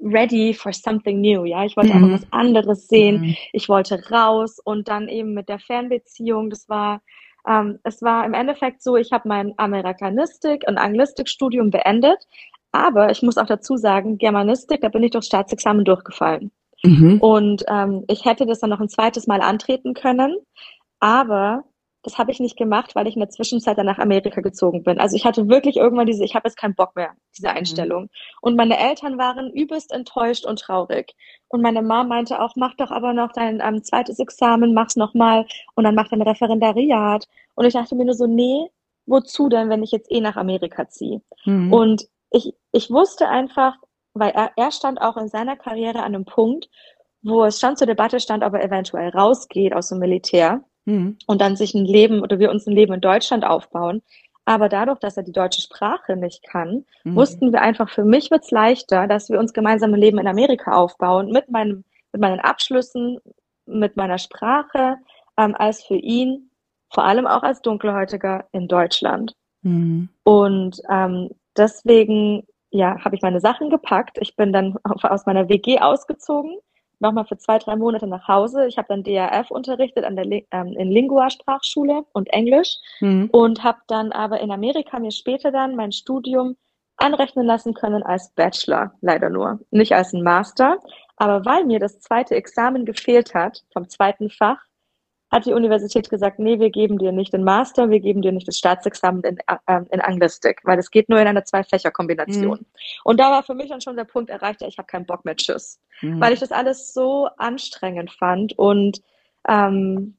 ready 0.00 0.52
for 0.54 0.72
something 0.72 1.20
new, 1.20 1.44
ja. 1.44 1.64
Ich 1.64 1.76
wollte 1.76 1.94
Mhm. 1.94 2.04
einfach 2.04 2.22
was 2.22 2.32
anderes 2.32 2.88
sehen. 2.88 3.20
Mhm. 3.20 3.36
Ich 3.52 3.68
wollte 3.68 4.02
raus 4.10 4.58
und 4.62 4.88
dann 4.88 5.08
eben 5.08 5.34
mit 5.34 5.48
der 5.48 5.58
Fernbeziehung, 5.58 6.50
das 6.50 6.68
war, 6.68 7.00
ähm, 7.48 7.78
es 7.82 8.02
war 8.02 8.24
im 8.24 8.34
Endeffekt 8.34 8.82
so, 8.82 8.96
ich 8.96 9.12
habe 9.12 9.28
mein 9.28 9.54
Amerikanistik- 9.58 10.64
und 10.68 10.78
Anglistikstudium 10.78 11.70
beendet, 11.70 12.18
aber 12.70 13.10
ich 13.10 13.22
muss 13.22 13.38
auch 13.38 13.46
dazu 13.46 13.76
sagen, 13.76 14.18
Germanistik, 14.18 14.80
da 14.80 14.88
bin 14.88 15.02
ich 15.02 15.10
durch 15.10 15.24
Staatsexamen 15.26 15.84
durchgefallen. 15.84 16.50
Mhm. 16.84 17.18
Und 17.20 17.64
ähm, 17.68 18.04
ich 18.08 18.24
hätte 18.24 18.46
das 18.46 18.60
dann 18.60 18.70
noch 18.70 18.80
ein 18.80 18.88
zweites 18.88 19.26
Mal 19.26 19.40
antreten 19.40 19.94
können, 19.94 20.36
aber 21.00 21.64
das 22.02 22.18
habe 22.18 22.32
ich 22.32 22.40
nicht 22.40 22.56
gemacht, 22.56 22.94
weil 22.94 23.06
ich 23.06 23.14
in 23.14 23.20
der 23.20 23.30
Zwischenzeit 23.30 23.78
dann 23.78 23.86
nach 23.86 23.98
Amerika 23.98 24.40
gezogen 24.40 24.82
bin. 24.82 24.98
Also 24.98 25.16
ich 25.16 25.24
hatte 25.24 25.48
wirklich 25.48 25.76
irgendwann 25.76 26.06
diese, 26.06 26.24
ich 26.24 26.34
habe 26.34 26.48
jetzt 26.48 26.56
keinen 26.56 26.74
Bock 26.74 26.96
mehr, 26.96 27.12
diese 27.36 27.50
Einstellung. 27.50 28.10
Und 28.40 28.56
meine 28.56 28.76
Eltern 28.78 29.18
waren 29.18 29.50
übelst 29.52 29.92
enttäuscht 29.92 30.44
und 30.44 30.58
traurig. 30.58 31.14
Und 31.48 31.62
meine 31.62 31.80
Mom 31.80 32.08
meinte 32.08 32.40
auch, 32.40 32.56
mach 32.56 32.74
doch 32.74 32.90
aber 32.90 33.12
noch 33.12 33.32
dein 33.32 33.60
ähm, 33.64 33.84
zweites 33.84 34.18
Examen, 34.18 34.74
mach's 34.74 34.96
noch 34.96 35.14
mal 35.14 35.46
und 35.74 35.84
dann 35.84 35.94
mach 35.94 36.08
dein 36.08 36.22
Referendariat. 36.22 37.28
Und 37.54 37.66
ich 37.66 37.74
dachte 37.74 37.94
mir 37.94 38.04
nur 38.04 38.14
so, 38.14 38.26
nee, 38.26 38.68
wozu 39.06 39.48
denn, 39.48 39.68
wenn 39.68 39.82
ich 39.82 39.92
jetzt 39.92 40.10
eh 40.10 40.20
nach 40.20 40.36
Amerika 40.36 40.88
ziehe? 40.88 41.22
Mhm. 41.44 41.72
Und 41.72 42.08
ich, 42.30 42.54
ich 42.72 42.90
wusste 42.90 43.28
einfach, 43.28 43.76
weil 44.14 44.30
er, 44.30 44.50
er 44.56 44.72
stand 44.72 45.00
auch 45.00 45.16
in 45.16 45.28
seiner 45.28 45.56
Karriere 45.56 46.00
an 46.00 46.14
einem 46.14 46.24
Punkt, 46.24 46.68
wo 47.22 47.44
es 47.44 47.60
schon 47.60 47.76
zur 47.76 47.86
Debatte 47.86 48.18
stand, 48.18 48.42
ob 48.42 48.54
er 48.54 48.64
eventuell 48.64 49.10
rausgeht 49.10 49.72
aus 49.72 49.88
dem 49.88 49.98
Militär 49.98 50.64
mhm. 50.84 51.18
und 51.26 51.40
dann 51.40 51.56
sich 51.56 51.74
ein 51.74 51.84
Leben 51.84 52.20
oder 52.20 52.38
wir 52.38 52.50
uns 52.50 52.66
ein 52.66 52.74
Leben 52.74 52.92
in 52.94 53.00
Deutschland 53.00 53.44
aufbauen. 53.44 54.02
Aber 54.44 54.68
dadurch, 54.68 54.98
dass 54.98 55.16
er 55.16 55.22
die 55.22 55.32
deutsche 55.32 55.60
Sprache 55.60 56.16
nicht 56.16 56.42
kann, 56.42 56.84
mhm. 57.04 57.14
wussten 57.14 57.52
wir 57.52 57.62
einfach, 57.62 57.88
für 57.88 58.04
mich 58.04 58.30
wird's 58.30 58.50
leichter, 58.50 59.06
dass 59.06 59.30
wir 59.30 59.38
uns 59.38 59.52
gemeinsam 59.52 59.94
ein 59.94 60.00
Leben 60.00 60.18
in 60.18 60.26
Amerika 60.26 60.72
aufbauen, 60.72 61.30
mit, 61.30 61.48
meinem, 61.48 61.84
mit 62.12 62.20
meinen 62.20 62.40
Abschlüssen, 62.40 63.18
mit 63.66 63.96
meiner 63.96 64.18
Sprache, 64.18 64.96
ähm, 65.36 65.54
als 65.56 65.84
für 65.84 65.96
ihn, 65.96 66.50
vor 66.90 67.04
allem 67.04 67.26
auch 67.26 67.42
als 67.42 67.62
Dunkelhäutiger 67.62 68.46
in 68.52 68.66
Deutschland. 68.66 69.34
Mhm. 69.62 70.08
Und 70.24 70.82
ähm, 70.90 71.30
deswegen 71.56 72.44
ja, 72.72 72.98
habe 73.04 73.14
ich 73.14 73.22
meine 73.22 73.40
Sachen 73.40 73.70
gepackt. 73.70 74.18
Ich 74.20 74.34
bin 74.34 74.52
dann 74.52 74.76
aus 74.84 75.26
meiner 75.26 75.48
WG 75.48 75.78
ausgezogen, 75.78 76.58
nochmal 77.02 77.26
für 77.26 77.36
zwei, 77.36 77.58
drei 77.58 77.76
Monate 77.76 78.06
nach 78.06 78.26
Hause. 78.28 78.66
Ich 78.66 78.78
habe 78.78 78.88
dann 78.88 79.02
DRF 79.02 79.50
unterrichtet 79.50 80.04
an 80.04 80.16
der 80.16 80.26
ähm, 80.26 80.68
in 80.68 80.90
Lingua-Sprachschule 80.90 82.04
und 82.12 82.28
Englisch 82.32 82.76
mhm. 83.00 83.28
und 83.32 83.62
habe 83.62 83.78
dann 83.88 84.12
aber 84.12 84.40
in 84.40 84.50
Amerika 84.50 84.98
mir 84.98 85.12
später 85.12 85.50
dann 85.52 85.76
mein 85.76 85.92
Studium 85.92 86.56
anrechnen 86.96 87.46
lassen 87.46 87.74
können 87.74 88.02
als 88.02 88.30
Bachelor, 88.34 88.92
leider 89.00 89.28
nur, 89.28 89.60
nicht 89.70 89.92
als 89.92 90.12
ein 90.12 90.22
Master. 90.22 90.78
Aber 91.16 91.44
weil 91.44 91.64
mir 91.64 91.78
das 91.78 92.00
zweite 92.00 92.34
Examen 92.34 92.84
gefehlt 92.84 93.34
hat 93.34 93.62
vom 93.72 93.88
zweiten 93.88 94.30
Fach, 94.30 94.58
hat 95.32 95.46
die 95.46 95.54
Universität 95.54 96.10
gesagt, 96.10 96.38
nee, 96.38 96.60
wir 96.60 96.68
geben 96.68 96.98
dir 96.98 97.10
nicht 97.10 97.32
den 97.32 97.42
Master, 97.42 97.88
wir 97.88 98.00
geben 98.00 98.20
dir 98.20 98.32
nicht 98.32 98.46
das 98.46 98.58
Staatsexamen 98.58 99.22
in, 99.24 99.38
äh, 99.38 99.80
in 99.90 100.00
Anglistik, 100.02 100.60
weil 100.64 100.78
es 100.78 100.90
geht 100.90 101.08
nur 101.08 101.18
in 101.20 101.26
einer 101.26 101.44
Zwei-Fächer-Kombination. 101.44 102.58
Mhm. 102.58 102.66
Und 103.02 103.18
da 103.18 103.30
war 103.30 103.42
für 103.42 103.54
mich 103.54 103.70
dann 103.70 103.80
schon 103.80 103.96
der 103.96 104.04
Punkt 104.04 104.28
erreicht, 104.28 104.60
ja, 104.60 104.68
ich 104.68 104.76
habe 104.76 104.86
keinen 104.86 105.06
Bock 105.06 105.24
mehr, 105.24 105.34
tschüss. 105.34 105.80
Mhm. 106.02 106.20
Weil 106.20 106.34
ich 106.34 106.40
das 106.40 106.52
alles 106.52 106.92
so 106.92 107.28
anstrengend 107.38 108.12
fand 108.12 108.58
und 108.58 109.00
ähm, 109.48 110.16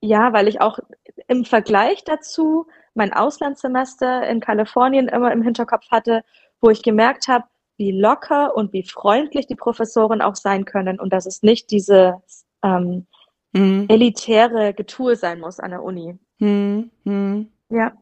ja, 0.00 0.32
weil 0.32 0.48
ich 0.48 0.62
auch 0.62 0.78
im 1.26 1.44
Vergleich 1.44 2.04
dazu 2.04 2.66
mein 2.94 3.12
Auslandssemester 3.12 4.26
in 4.28 4.40
Kalifornien 4.40 5.08
immer 5.08 5.30
im 5.30 5.42
Hinterkopf 5.42 5.90
hatte, 5.90 6.22
wo 6.60 6.70
ich 6.70 6.82
gemerkt 6.82 7.28
habe, 7.28 7.44
wie 7.76 7.92
locker 7.92 8.56
und 8.56 8.72
wie 8.72 8.82
freundlich 8.82 9.46
die 9.46 9.56
Professoren 9.56 10.22
auch 10.22 10.36
sein 10.36 10.64
können 10.64 10.98
und 10.98 11.12
dass 11.12 11.26
es 11.26 11.42
nicht 11.42 11.70
diese 11.70 12.22
ähm, 12.62 13.06
mhm. 13.52 13.86
elitäre 13.88 14.74
Getue 14.74 15.16
sein 15.16 15.40
muss 15.40 15.60
an 15.60 15.70
der 15.70 15.82
Uni. 15.82 16.18
Mhm. 16.38 16.90
Mhm. 17.04 17.48
Ja. 17.70 17.92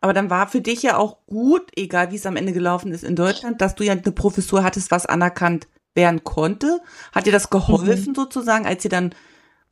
Aber 0.00 0.12
dann 0.12 0.30
war 0.30 0.48
für 0.48 0.60
dich 0.60 0.82
ja 0.82 0.96
auch 0.96 1.18
gut, 1.26 1.70
egal 1.76 2.10
wie 2.10 2.16
es 2.16 2.26
am 2.26 2.36
Ende 2.36 2.52
gelaufen 2.52 2.92
ist 2.92 3.04
in 3.04 3.16
Deutschland, 3.16 3.60
dass 3.60 3.74
du 3.74 3.84
ja 3.84 3.92
eine 3.92 4.02
Professur 4.02 4.64
hattest, 4.64 4.90
was 4.90 5.06
anerkannt 5.06 5.68
werden 5.94 6.24
konnte. 6.24 6.80
Hat 7.12 7.26
dir 7.26 7.32
das 7.32 7.50
geholfen 7.50 8.12
mhm. 8.12 8.14
sozusagen, 8.14 8.66
als 8.66 8.84
ihr 8.84 8.90
dann 8.90 9.14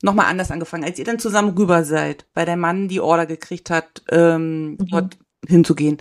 nochmal 0.03 0.27
anders 0.27 0.51
angefangen, 0.51 0.85
als 0.85 0.99
ihr 0.99 1.05
dann 1.05 1.19
zusammen 1.19 1.57
rüber 1.57 1.85
seid, 1.85 2.27
weil 2.35 2.47
der 2.47 2.57
Mann 2.57 2.89
die 2.89 3.01
Order 3.01 3.27
gekriegt 3.27 3.71
hat, 3.71 4.03
ähm, 4.11 4.71
mhm. 4.73 4.87
dort 4.91 5.19
hinzugehen. 5.47 5.99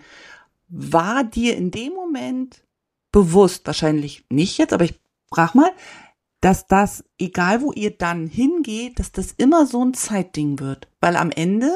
War 0.70 1.24
dir 1.24 1.56
in 1.56 1.72
dem 1.72 1.94
Moment 1.94 2.64
bewusst, 3.12 3.66
wahrscheinlich 3.66 4.26
nicht 4.30 4.58
jetzt, 4.58 4.74
aber 4.74 4.84
ich 4.84 5.00
frag 5.34 5.56
mal, 5.56 5.72
dass 6.42 6.68
das, 6.68 7.04
egal 7.18 7.62
wo 7.62 7.72
ihr 7.72 7.98
dann 7.98 8.28
hingeht, 8.28 9.00
dass 9.00 9.12
das 9.12 9.32
immer 9.32 9.66
so 9.66 9.84
ein 9.84 9.94
Zeitding 9.94 10.60
wird. 10.60 10.88
Weil 11.02 11.16
am 11.16 11.32
Ende 11.32 11.72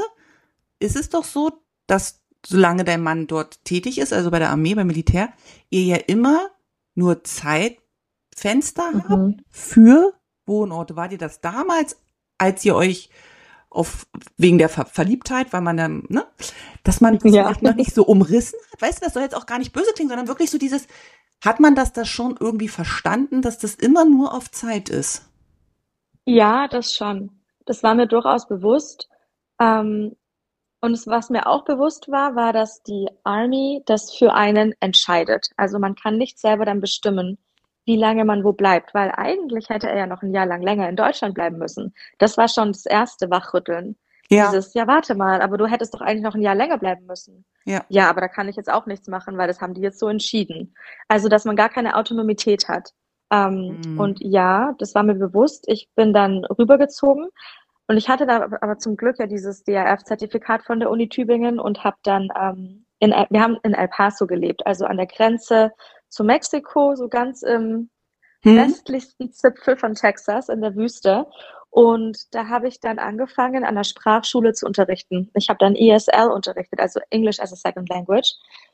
ist 0.80 0.96
es 0.96 1.10
doch 1.10 1.26
so, 1.26 1.52
dass 1.88 2.22
solange 2.46 2.84
dein 2.84 3.02
Mann 3.02 3.28
dort 3.28 3.64
tätig 3.66 3.98
ist, 3.98 4.14
also 4.14 4.32
bei 4.32 4.40
der 4.40 4.50
Armee, 4.50 4.76
beim 4.76 4.88
Militär, 4.88 5.30
ihr 5.70 5.84
ja 5.84 5.98
immer 5.98 6.50
nur 6.96 7.24
Zeitfenster 7.24 8.92
mhm. 8.92 9.10
habt 9.10 9.44
für 9.50 10.14
Wohnorte. 10.46 10.96
War 10.96 11.08
dir 11.08 11.18
das 11.18 11.42
damals, 11.42 11.98
als 12.38 12.66
ihr 12.66 12.76
euch 12.76 13.10
auf, 13.70 14.06
wegen 14.38 14.58
der 14.58 14.70
Ver 14.70 14.86
Verliebtheit, 14.86 15.54
weil 15.54 15.62
man 15.62 15.78
dann, 15.78 16.04
ne, 16.10 16.26
dass 16.84 17.00
man 17.00 17.18
ja. 17.24 17.52
noch 17.62 17.76
nicht 17.76 17.94
so 17.94 18.04
umrissen 18.04 18.60
hat. 18.72 18.82
Weißt 18.82 19.00
du, 19.00 19.06
das 19.06 19.14
soll 19.14 19.24
jetzt 19.24 19.36
auch 19.36 19.46
gar 19.46 19.60
nicht 19.60 19.72
böse 19.72 19.94
klingen, 19.94 20.10
sondern 20.10 20.28
wirklich 20.28 20.52
so 20.52 20.58
dieses, 20.58 20.88
hat 21.42 21.60
man 21.60 21.76
das 21.76 21.92
da 21.92 22.06
schon 22.06 22.38
irgendwie 22.40 22.68
verstanden, 22.68 23.42
dass 23.42 23.58
das 23.58 23.76
immer 23.76 24.06
nur 24.06 24.34
auf 24.34 24.52
Zeit 24.52 24.90
ist? 24.90 25.28
Ja, 26.26 26.68
das 26.68 26.94
schon. 26.94 27.32
Das 27.66 27.84
war 27.84 27.96
mir 27.96 28.08
durchaus 28.08 28.48
bewusst. 28.48 29.10
Ähm, 29.60 30.16
und 30.82 31.08
was 31.08 31.30
mir 31.30 31.48
auch 31.48 31.64
bewusst 31.64 32.10
war, 32.10 32.36
war, 32.36 32.54
dass 32.54 32.82
die 32.84 33.08
Army 33.24 33.84
das 33.86 34.16
für 34.16 34.34
einen 34.34 34.74
entscheidet. 34.80 35.50
Also 35.58 35.78
man 35.78 35.96
kann 35.96 36.18
nicht 36.18 36.40
selber 36.40 36.66
dann 36.66 36.82
bestimmen, 36.82 37.38
wie 37.86 37.98
lange 37.98 38.26
man 38.26 38.44
wo 38.44 38.54
bleibt, 38.54 38.94
weil 38.94 39.12
eigentlich 39.16 39.70
hätte 39.70 39.90
er 39.90 39.98
ja 39.98 40.08
noch 40.08 40.22
ein 40.24 40.34
Jahr 40.34 40.46
lang 40.46 40.62
länger 40.62 40.90
in 40.90 40.96
Deutschland 40.96 41.36
bleiben 41.36 41.58
müssen. 41.58 41.94
Das 42.18 42.38
war 42.38 42.48
schon 42.48 42.72
das 42.72 42.86
erste 42.86 43.30
Wachrütteln. 43.30 43.96
Ja. 44.32 44.50
Dieses, 44.50 44.74
ja, 44.74 44.88
warte 44.88 45.14
mal, 45.14 45.42
aber 45.42 45.58
du 45.58 45.68
hättest 45.68 45.94
doch 45.94 46.02
eigentlich 46.02 46.24
noch 46.24 46.36
ein 46.36 46.42
Jahr 46.42 46.56
länger 46.56 46.78
bleiben 46.78 47.06
müssen. 47.06 47.44
Ja. 47.66 47.84
Ja, 47.90 48.10
aber 48.10 48.22
da 48.22 48.28
kann 48.30 48.48
ich 48.48 48.56
jetzt 48.56 48.72
auch 48.72 48.86
nichts 48.86 49.08
machen, 49.08 49.38
weil 49.38 49.48
das 49.48 49.60
haben 49.60 49.74
die 49.74 49.82
jetzt 49.82 50.00
so 50.00 50.08
entschieden. 50.08 50.74
Also, 51.10 51.28
dass 51.28 51.44
man 51.44 51.58
gar 51.58 51.70
keine 51.70 51.98
Autonomität 51.98 52.70
hat. 52.70 52.92
Ähm, 53.32 53.82
mhm. 53.86 54.00
Und 54.00 54.20
ja, 54.22 54.74
das 54.80 54.96
war 54.96 55.04
mir 55.04 55.16
bewusst. 55.16 55.66
Ich 55.68 55.90
bin 55.96 56.14
dann 56.14 56.46
rübergezogen 56.46 57.28
und 57.88 57.98
ich 57.98 58.08
hatte 58.08 58.26
da 58.26 58.48
aber 58.62 58.78
zum 58.78 58.96
Glück 58.96 59.20
ja 59.20 59.28
dieses 59.28 59.64
DRF-Zertifikat 59.64 60.64
von 60.64 60.80
der 60.80 60.90
Uni 60.90 61.10
Tübingen 61.10 61.60
und 61.60 61.84
habe 61.84 61.98
dann 62.04 62.30
ähm, 62.40 62.86
in, 63.00 63.12
wir 63.30 63.42
haben 63.42 63.58
in 63.64 63.74
El 63.74 63.90
Paso 63.90 64.28
gelebt, 64.28 64.66
also 64.66 64.86
an 64.86 64.96
der 64.96 65.08
Grenze 65.08 65.72
zu 66.08 66.24
Mexiko, 66.24 66.96
so 66.96 67.10
ganz 67.10 67.42
im 67.42 67.90
hm? 68.44 68.56
westlichsten 68.56 69.34
Zipfel 69.34 69.76
von 69.76 69.96
Texas 69.96 70.48
in 70.48 70.62
der 70.62 70.76
Wüste. 70.76 71.26
Und 71.72 72.36
da 72.36 72.50
habe 72.50 72.68
ich 72.68 72.82
dann 72.82 73.00
angefangen, 73.00 73.64
an 73.64 73.76
der 73.76 73.86
Sprachschule 73.86 74.54
zu 74.54 74.66
unterrichten. 74.66 75.32
Ich 75.36 75.48
habe 75.50 75.58
dann 75.58 75.76
ESL 75.76 76.30
unterrichtet, 76.30 76.80
also 76.82 77.00
English 77.10 77.40
as 77.40 77.54
a 77.54 77.56
Second 77.56 77.88
Language. 77.90 78.34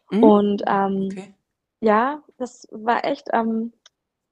Mhm. 0.10 0.24
Und 0.24 0.64
ähm, 0.68 1.10
okay. 1.12 1.34
ja, 1.80 2.24
das 2.38 2.68
war 2.72 3.06
echt, 3.06 3.28
ähm, 3.34 3.72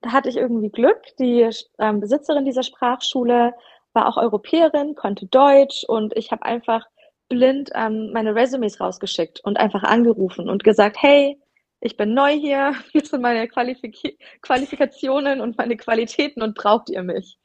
da 0.02 0.12
hatte 0.12 0.30
ich 0.30 0.38
irgendwie 0.38 0.70
Glück. 0.70 1.00
Die 1.20 1.48
ähm, 1.78 2.00
Besitzerin 2.00 2.44
dieser 2.44 2.64
Sprachschule 2.64 3.54
war 3.94 4.08
auch 4.08 4.18
Europäerin, 4.18 4.96
konnte 4.96 5.28
Deutsch 5.28 5.84
und 5.88 6.18
ich 6.18 6.32
habe 6.32 6.44
einfach 6.44 6.88
blind 7.30 7.70
ähm, 7.76 8.12
meine 8.14 8.34
Resumes 8.34 8.80
rausgeschickt 8.80 9.42
und 9.44 9.58
einfach 9.58 9.84
angerufen 9.84 10.50
und 10.50 10.64
gesagt, 10.64 10.98
hey, 11.00 11.40
ich 11.82 11.98
bin 11.98 12.16
neu 12.16 12.32
hier, 12.32 12.74
hier 12.92 13.06
sind 13.06 13.22
meine 13.22 13.48
Qualifik 13.48 14.18
Qualifikationen 14.42 15.40
und 15.40 15.56
meine 15.58 15.78
Qualitäten 15.78 16.42
und 16.42 16.56
braucht 16.56 16.90
ihr 16.90 17.04
mich? 17.04 17.38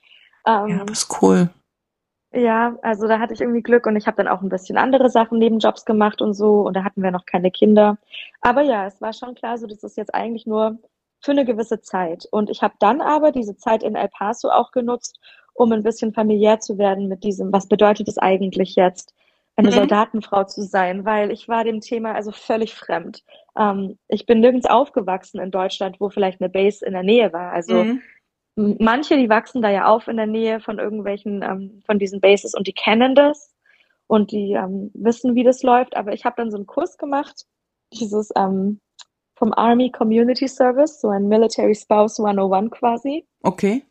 Ähm, 0.47 0.69
ja, 0.69 0.85
das 0.85 1.03
ist 1.03 1.23
cool. 1.23 1.51
Ja, 2.33 2.77
also 2.83 3.09
da 3.09 3.19
hatte 3.19 3.35
ich 3.35 3.41
irgendwie 3.41 3.63
Glück 3.63 3.87
und 3.87 3.97
ich 3.97 4.07
habe 4.07 4.17
dann 4.17 4.29
auch 4.29 4.41
ein 4.41 4.49
bisschen 4.49 4.79
andere 4.79 5.11
Sachen 5.11 5.39
neben 5.39 5.59
Jobs 5.59 5.85
gemacht 5.85 6.23
und 6.23 6.35
so 6.35 6.61
und 6.61 6.75
da 6.75 6.85
hatten 6.85 7.03
wir 7.03 7.11
noch 7.11 7.27
keine 7.27 7.51
Kinder. 7.51 7.99
Aber 8.41 8.63
ja, 8.63 8.87
es 8.87 9.01
war 9.01 9.13
schon 9.13 9.35
klar, 9.35 9.59
so 9.59 9.67
das 9.67 9.83
ist 9.83 9.97
jetzt 9.97 10.15
eigentlich 10.15 10.47
nur 10.47 10.79
für 11.21 11.33
eine 11.33 11.45
gewisse 11.45 11.81
Zeit. 11.81 12.27
Und 12.31 12.49
ich 12.49 12.63
habe 12.63 12.75
dann 12.79 13.01
aber 13.01 13.33
diese 13.33 13.57
Zeit 13.57 13.83
in 13.83 13.97
El 13.97 14.09
Paso 14.09 14.49
auch 14.49 14.71
genutzt, 14.71 15.19
um 15.55 15.73
ein 15.73 15.83
bisschen 15.83 16.15
familiär 16.15 16.61
zu 16.61 16.79
werden 16.79 17.09
mit 17.09 17.25
diesem, 17.25 17.53
was 17.53 17.67
bedeutet 17.67 18.07
es 18.07 18.17
eigentlich 18.17 18.77
jetzt, 18.77 19.13
eine 19.57 19.71
mhm. 19.71 19.75
Soldatenfrau 19.75 20.45
zu 20.45 20.63
sein, 20.63 21.05
weil 21.05 21.33
ich 21.33 21.49
war 21.49 21.65
dem 21.65 21.81
Thema 21.81 22.15
also 22.15 22.31
völlig 22.31 22.75
fremd. 22.75 23.25
Ähm, 23.59 23.99
ich 24.07 24.25
bin 24.25 24.39
nirgends 24.41 24.67
aufgewachsen 24.67 25.41
in 25.41 25.51
Deutschland, 25.51 26.01
wo 26.01 26.09
vielleicht 26.11 26.41
eine 26.41 26.49
Base 26.49 26.87
in 26.87 26.93
der 26.93 27.03
Nähe 27.03 27.33
war. 27.33 27.53
Also 27.53 27.75
mhm 27.75 28.03
manche, 28.79 29.17
die 29.17 29.29
wachsen 29.29 29.63
da 29.63 29.71
ja 29.71 29.87
auf 29.87 30.09
in 30.09 30.17
der 30.17 30.27
Nähe 30.27 30.61
von 30.61 30.79
irgendwelchen 30.79 31.43
ähm, 31.43 31.83
von 31.87 31.99
diesen 31.99 32.21
Bases 32.21 32.55
und 32.55 32.67
die 32.67 32.73
kennen 32.73 33.15
das 33.15 33.55
und 34.07 34.33
die 34.33 34.53
ähm, 34.53 34.91
wissen, 34.95 35.35
wie 35.35 35.45
das 35.45 35.63
läuft. 35.63 35.97
Aber 35.97 36.13
ich 36.13 36.25
habe 36.25 36.37
dann 36.37 36.51
so 36.51 36.57
einen 36.57 36.67
Kurs 36.67 36.99
gemacht, 36.99 37.47
dieses 37.93 38.31
ähm, 38.37 38.81
vom 39.37 39.53
Army 39.55 39.91
Community 39.91 40.49
Service, 40.49 41.01
so 41.01 41.09
ein 41.09 41.29
Military 41.29 41.75
Spouse 41.75 42.21
101 42.21 42.71
quasi. 42.73 43.27
Okay. 43.43 43.85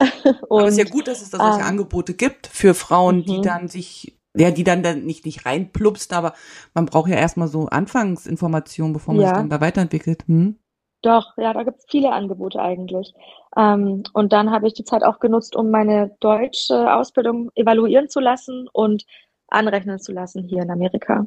und, 0.00 0.42
Aber 0.50 0.66
es 0.66 0.76
ist 0.76 0.84
ja 0.84 0.90
gut, 0.90 1.08
dass 1.08 1.22
es 1.22 1.30
da 1.30 1.38
solche 1.38 1.60
ähm, 1.60 1.66
Angebote 1.66 2.14
gibt 2.14 2.46
für 2.46 2.74
Frauen, 2.74 3.24
die 3.24 3.38
mhm. 3.38 3.42
dann 3.42 3.68
sich 3.68 4.14
ja, 4.36 4.50
die 4.50 4.62
dann, 4.62 4.82
dann 4.82 5.04
nicht, 5.04 5.24
nicht 5.24 5.46
reinplupst, 5.46 6.12
aber 6.12 6.34
man 6.74 6.86
braucht 6.86 7.10
ja 7.10 7.16
erstmal 7.16 7.48
so 7.48 7.66
Anfangsinformationen, 7.66 8.92
bevor 8.92 9.14
man 9.14 9.22
ja. 9.22 9.28
sich 9.28 9.36
dann 9.38 9.50
da 9.50 9.60
weiterentwickelt. 9.60 10.24
Hm? 10.28 10.58
Doch, 11.02 11.36
ja, 11.36 11.52
da 11.52 11.62
gibt's 11.62 11.86
viele 11.88 12.12
Angebote 12.12 12.60
eigentlich. 12.60 13.14
Ähm, 13.58 14.04
und 14.12 14.32
dann 14.32 14.52
habe 14.52 14.68
ich 14.68 14.74
die 14.74 14.84
Zeit 14.84 15.02
auch 15.02 15.18
genutzt, 15.18 15.56
um 15.56 15.70
meine 15.70 16.16
deutsche 16.20 16.94
Ausbildung 16.94 17.50
evaluieren 17.56 18.08
zu 18.08 18.20
lassen 18.20 18.68
und 18.72 19.04
anrechnen 19.48 19.98
zu 19.98 20.12
lassen 20.12 20.44
hier 20.44 20.62
in 20.62 20.70
Amerika. 20.70 21.26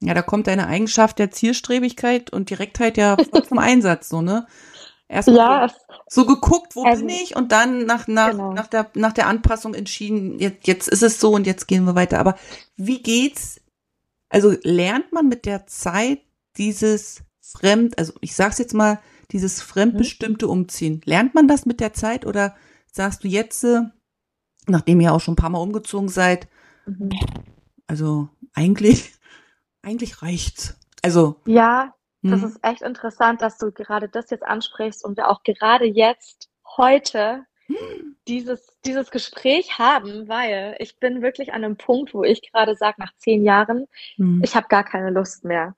Ja, 0.00 0.14
da 0.14 0.22
kommt 0.22 0.46
deine 0.46 0.68
Eigenschaft 0.68 1.18
der 1.18 1.30
Zielstrebigkeit 1.30 2.32
und 2.32 2.50
Direktheit 2.50 2.96
ja 2.96 3.16
zum 3.16 3.58
Einsatz, 3.58 4.08
so, 4.08 4.22
ne? 4.22 4.46
Erstmal 5.08 5.36
ja, 5.36 5.68
so, 5.68 6.22
so 6.22 6.26
geguckt, 6.26 6.74
wo 6.74 6.84
also, 6.84 7.04
bin 7.04 7.14
ich 7.14 7.36
und 7.36 7.52
dann 7.52 7.84
nach, 7.84 8.08
nach, 8.08 8.30
genau. 8.30 8.52
nach, 8.52 8.66
der, 8.66 8.90
nach 8.94 9.12
der 9.12 9.26
Anpassung 9.26 9.74
entschieden, 9.74 10.38
jetzt, 10.38 10.66
jetzt 10.66 10.88
ist 10.88 11.02
es 11.02 11.20
so 11.20 11.32
und 11.32 11.46
jetzt 11.46 11.66
gehen 11.68 11.84
wir 11.84 11.94
weiter. 11.94 12.18
Aber 12.18 12.36
wie 12.76 13.02
geht's? 13.02 13.60
Also 14.30 14.54
lernt 14.62 15.12
man 15.12 15.28
mit 15.28 15.44
der 15.44 15.66
Zeit 15.66 16.20
dieses 16.56 17.22
fremd, 17.40 17.98
also 17.98 18.14
ich 18.20 18.34
sag's 18.34 18.58
jetzt 18.58 18.72
mal, 18.72 19.00
dieses 19.32 19.62
fremdbestimmte 19.62 20.48
Umziehen. 20.48 21.00
Lernt 21.04 21.34
man 21.34 21.48
das 21.48 21.66
mit 21.66 21.80
der 21.80 21.92
Zeit 21.92 22.26
oder 22.26 22.54
sagst 22.90 23.24
du 23.24 23.28
jetzt, 23.28 23.64
äh, 23.64 23.82
nachdem 24.66 25.00
ihr 25.00 25.12
auch 25.12 25.20
schon 25.20 25.32
ein 25.32 25.36
paar 25.36 25.50
Mal 25.50 25.58
umgezogen 25.58 26.08
seid, 26.08 26.48
mhm. 26.86 27.10
also 27.86 28.28
eigentlich, 28.54 29.12
eigentlich 29.82 30.22
reicht's. 30.22 30.78
Also. 31.02 31.36
Ja, 31.46 31.94
das 32.22 32.40
mhm. 32.40 32.46
ist 32.46 32.58
echt 32.62 32.82
interessant, 32.82 33.42
dass 33.42 33.58
du 33.58 33.72
gerade 33.72 34.08
das 34.08 34.30
jetzt 34.30 34.44
ansprichst 34.44 35.04
und 35.04 35.16
wir 35.16 35.28
auch 35.28 35.42
gerade 35.42 35.86
jetzt, 35.86 36.50
heute, 36.76 37.44
hm. 37.66 38.16
dieses, 38.28 38.78
dieses 38.84 39.10
Gespräch 39.10 39.78
haben, 39.78 40.28
weil 40.28 40.76
ich 40.78 40.98
bin 40.98 41.22
wirklich 41.22 41.52
an 41.52 41.64
einem 41.64 41.76
Punkt, 41.76 42.14
wo 42.14 42.22
ich 42.24 42.50
gerade 42.50 42.76
sage, 42.76 42.96
nach 42.98 43.12
zehn 43.16 43.44
Jahren, 43.44 43.86
mhm. 44.16 44.40
ich 44.44 44.54
habe 44.54 44.68
gar 44.68 44.84
keine 44.84 45.10
Lust 45.10 45.44
mehr. 45.44 45.74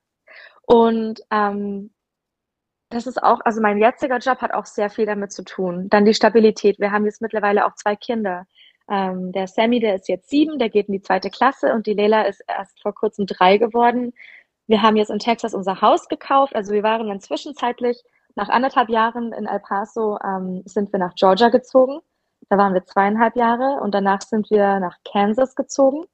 Und 0.63 1.21
ähm, 1.31 1.91
das 2.89 3.07
ist 3.07 3.21
auch, 3.21 3.41
also 3.43 3.61
mein 3.61 3.77
jetziger 3.77 4.17
Job 4.19 4.41
hat 4.41 4.53
auch 4.53 4.65
sehr 4.65 4.89
viel 4.89 5.05
damit 5.05 5.31
zu 5.31 5.43
tun. 5.43 5.89
Dann 5.89 6.05
die 6.05 6.13
Stabilität. 6.13 6.79
Wir 6.79 6.91
haben 6.91 7.05
jetzt 7.05 7.21
mittlerweile 7.21 7.65
auch 7.65 7.75
zwei 7.75 7.95
Kinder. 7.95 8.45
Ähm, 8.89 9.31
der 9.31 9.47
Sammy, 9.47 9.79
der 9.79 9.95
ist 9.95 10.07
jetzt 10.07 10.29
sieben, 10.29 10.59
der 10.59 10.69
geht 10.69 10.87
in 10.87 10.93
die 10.93 11.01
zweite 11.01 11.29
Klasse 11.29 11.73
und 11.73 11.87
die 11.87 11.93
Lela 11.93 12.23
ist 12.23 12.43
erst 12.47 12.79
vor 12.81 12.93
kurzem 12.93 13.25
drei 13.25 13.57
geworden. 13.57 14.13
Wir 14.67 14.81
haben 14.81 14.95
jetzt 14.95 15.09
in 15.09 15.19
Texas 15.19 15.53
unser 15.53 15.81
Haus 15.81 16.07
gekauft. 16.07 16.55
Also 16.55 16.73
wir 16.73 16.83
waren 16.83 17.07
dann 17.07 17.19
zwischenzeitlich 17.19 18.03
nach 18.35 18.49
anderthalb 18.49 18.89
Jahren 18.89 19.31
in 19.33 19.45
El 19.45 19.59
Paso 19.59 20.19
ähm, 20.23 20.61
sind 20.65 20.91
wir 20.91 20.99
nach 20.99 21.15
Georgia 21.15 21.49
gezogen. 21.49 21.99
Da 22.49 22.57
waren 22.57 22.73
wir 22.73 22.85
zweieinhalb 22.85 23.35
Jahre 23.35 23.79
und 23.81 23.95
danach 23.95 24.21
sind 24.21 24.49
wir 24.51 24.79
nach 24.79 24.97
Kansas 25.09 25.55
gezogen, 25.55 26.05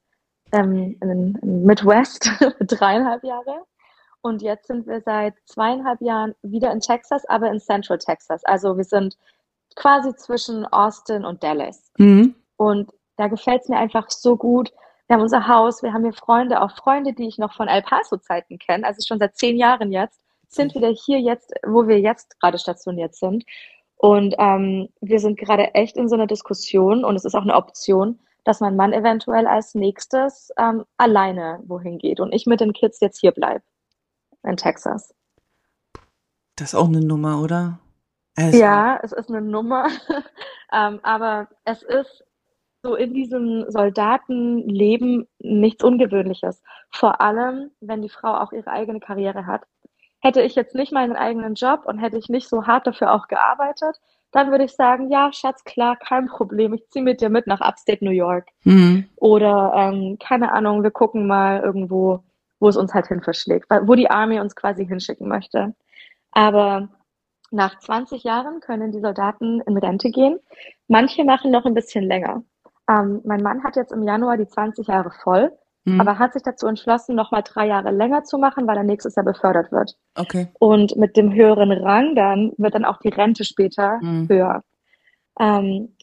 ähm, 0.54 0.98
in, 1.02 1.38
in 1.42 1.64
Midwest 1.64 2.30
dreieinhalb 2.60 3.24
Jahre. 3.24 3.66
Und 4.22 4.42
jetzt 4.42 4.68
sind 4.68 4.86
wir 4.88 5.02
seit 5.02 5.34
zweieinhalb 5.46 6.02
Jahren 6.02 6.36
wieder 6.44 6.72
in 6.72 6.80
Texas, 6.80 7.26
aber 7.26 7.50
in 7.52 7.60
Central 7.60 7.98
Texas. 7.98 8.44
Also 8.46 8.78
wir 8.78 8.84
sind 8.84 9.18
quasi 9.76 10.16
zwischen 10.16 10.66
Austin 10.66 11.26
und 11.26 11.44
Dallas. 11.44 11.92
Mhm. 11.98 12.36
Und 12.58 12.92
da 13.18 13.28
gefällt 13.28 13.64
es 13.64 13.70
mir 13.70 13.78
einfach 13.78 14.10
so 14.10 14.38
gut. 14.38 14.72
Wir 15.08 15.16
haben 15.16 15.24
unser 15.24 15.48
Haus, 15.48 15.84
wir 15.84 15.94
haben 15.94 16.04
hier 16.04 16.14
Freunde, 16.14 16.62
auch 16.62 16.76
Freunde, 16.76 17.14
die 17.14 17.28
ich 17.28 17.38
noch 17.38 17.54
von 17.54 17.68
El 17.68 17.82
Paso-Zeiten 17.82 18.60
kenne, 18.60 18.86
also 18.86 19.04
schon 19.06 19.20
seit 19.20 19.36
zehn 19.36 19.58
Jahren 19.58 19.92
jetzt, 19.92 20.22
sind 20.48 20.74
wieder 20.76 20.90
hier 20.90 21.20
jetzt, 21.20 21.54
wo 21.66 21.88
wir 21.88 22.00
jetzt 22.00 22.40
gerade 22.40 22.58
stationiert 22.58 23.16
sind. 23.16 23.44
Und 23.98 24.36
ähm, 24.38 24.90
wir 25.02 25.20
sind 25.20 25.38
gerade 25.38 25.74
echt 25.74 25.98
in 25.98 26.08
so 26.08 26.16
einer 26.16 26.28
Diskussion 26.28 27.04
und 27.04 27.16
es 27.16 27.26
ist 27.26 27.36
auch 27.36 27.42
eine 27.42 27.56
Option, 27.56 28.20
dass 28.44 28.60
mein 28.60 28.76
Mann 28.76 28.94
eventuell 28.94 29.48
als 29.48 29.76
nächstes 29.76 30.52
ähm, 30.58 30.86
alleine 30.98 31.60
wohin 31.66 31.98
geht 31.98 32.20
und 32.20 32.34
ich 32.34 32.46
mit 32.46 32.62
den 32.62 32.74
Kids 32.74 33.00
jetzt 33.00 33.20
hier 33.20 33.32
bleibe 33.32 33.64
in 34.44 34.58
Texas. 34.58 35.14
Das 36.56 36.70
ist 36.70 36.76
auch 36.76 36.88
eine 36.88 37.02
Nummer, 37.02 37.42
oder? 37.42 37.80
Also. 38.36 38.58
Ja, 38.58 39.00
es 39.04 39.12
ist 39.12 39.30
eine 39.30 39.42
Nummer, 39.42 39.88
ähm, 40.74 41.00
aber 41.04 41.48
es 41.66 41.84
ist 41.84 42.24
so 42.84 42.96
in 42.96 43.14
diesem 43.14 43.70
Soldatenleben 43.70 45.28
nichts 45.40 45.84
Ungewöhnliches. 45.84 46.62
Vor 46.90 47.22
allem, 47.22 47.72
wenn 47.80 48.02
die 48.02 48.10
Frau 48.10 48.36
auch 48.36 48.52
ihre 48.52 48.72
eigene 48.72 49.00
Karriere 49.00 49.46
hat. 49.46 49.64
Hätte 50.20 50.42
ich 50.42 50.56
jetzt 50.56 50.76
nicht 50.76 50.92
meinen 50.92 51.16
eigenen 51.16 51.56
Job 51.56 51.86
und 51.86 51.98
hätte 51.98 52.18
ich 52.18 52.30
nicht 52.30 52.48
so 52.48 52.68
hart 52.68 52.86
dafür 52.86 53.12
auch 53.14 53.28
gearbeitet, 53.28 54.00
dann 54.32 54.52
würde 54.52 54.64
ich 54.64 54.74
sagen, 54.74 55.12
ja, 55.12 55.32
Schatz, 55.34 55.64
klar, 55.64 55.98
kein 55.98 56.28
Problem. 56.28 56.74
Ich 56.74 56.88
ziehe 56.90 57.04
mit 57.04 57.22
dir 57.22 57.30
mit 57.30 57.48
nach 57.48 57.60
Upstate 57.60 58.04
New 58.04 58.12
York. 58.12 58.48
Mhm. 58.64 59.06
Oder 59.18 59.74
ähm, 59.76 60.18
keine 60.20 60.52
Ahnung, 60.54 60.84
wir 60.84 60.92
gucken 60.92 61.28
mal 61.28 61.62
irgendwo 61.62 62.24
wo 62.62 62.70
es 62.70 62.78
uns 62.78 62.94
halt 62.94 63.08
hin 63.08 63.22
verschlägt, 63.22 63.66
wo 63.70 63.96
die 63.96 64.10
Army 64.10 64.40
uns 64.40 64.56
quasi 64.56 64.86
hinschicken 64.86 65.28
möchte. 65.28 65.76
Aber 66.32 66.88
nach 67.50 67.80
20 67.80 68.24
Jahren 68.24 68.62
können 68.62 68.94
die 68.94 69.02
Soldaten 69.02 69.60
in 69.62 69.78
Rente 69.78 70.10
gehen. 70.10 70.40
Manche 70.88 71.26
machen 71.26 71.52
noch 71.52 71.66
ein 71.66 71.74
bisschen 71.74 72.06
länger. 72.06 72.44
Ähm, 72.88 73.22
mein 73.26 73.42
Mann 73.42 73.64
hat 73.64 73.76
jetzt 73.76 73.92
im 73.92 74.04
Januar 74.04 74.38
die 74.38 74.48
20 74.48 74.88
Jahre 74.88 75.12
voll, 75.12 75.52
mhm. 75.86 76.00
aber 76.00 76.20
hat 76.20 76.34
sich 76.34 76.44
dazu 76.44 76.68
entschlossen, 76.68 77.16
noch 77.16 77.32
mal 77.32 77.42
drei 77.42 77.68
Jahre 77.68 77.92
länger 77.92 78.24
zu 78.24 78.38
machen, 78.38 78.68
weil 78.68 78.78
er 78.78 78.84
nächstes 78.84 79.16
Jahr 79.16 79.26
befördert 79.26 79.72
wird. 79.72 79.98
Okay. 80.16 80.48
Und 80.60 80.96
mit 80.96 81.18
dem 81.18 81.34
höheren 81.34 81.72
Rang 81.72 82.16
dann 82.16 82.54
wird 82.58 82.76
dann 82.76 82.86
auch 82.86 83.00
die 83.00 83.10
Rente 83.10 83.44
später 83.44 84.00
mhm. 84.02 84.30
höher. 84.30 84.64
Ähm, 85.40 85.96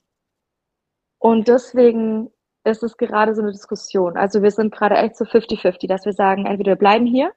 und 1.18 1.48
deswegen 1.48 2.30
ist 2.64 2.82
es 2.82 2.96
gerade 2.96 3.34
so 3.34 3.42
eine 3.42 3.52
Diskussion. 3.52 4.16
Also 4.16 4.42
wir 4.42 4.50
sind 4.50 4.74
gerade 4.74 4.96
echt 4.96 5.16
so 5.16 5.24
50-50, 5.24 5.86
dass 5.88 6.04
wir 6.04 6.12
sagen, 6.12 6.46
entweder 6.46 6.72
wir 6.72 6.76
bleiben 6.76 7.06
hier 7.06 7.32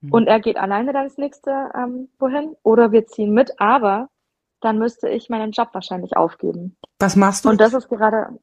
mhm. 0.00 0.12
und 0.12 0.26
er 0.26 0.40
geht 0.40 0.56
alleine 0.56 0.92
dann 0.92 1.04
ins 1.04 1.18
nächste 1.18 1.70
ähm, 1.74 2.08
wohin 2.18 2.56
oder 2.62 2.92
wir 2.92 3.06
ziehen 3.06 3.32
mit, 3.32 3.60
aber 3.60 4.08
dann 4.60 4.78
müsste 4.78 5.08
ich 5.08 5.28
meinen 5.30 5.52
Job 5.52 5.68
wahrscheinlich 5.72 6.16
aufgeben. 6.16 6.76
Was 6.98 7.16
machst 7.16 7.44
du? 7.44 7.48
Und 7.48 7.60
das 7.60 7.74
ist 7.74 7.88
gerade, 7.88 8.38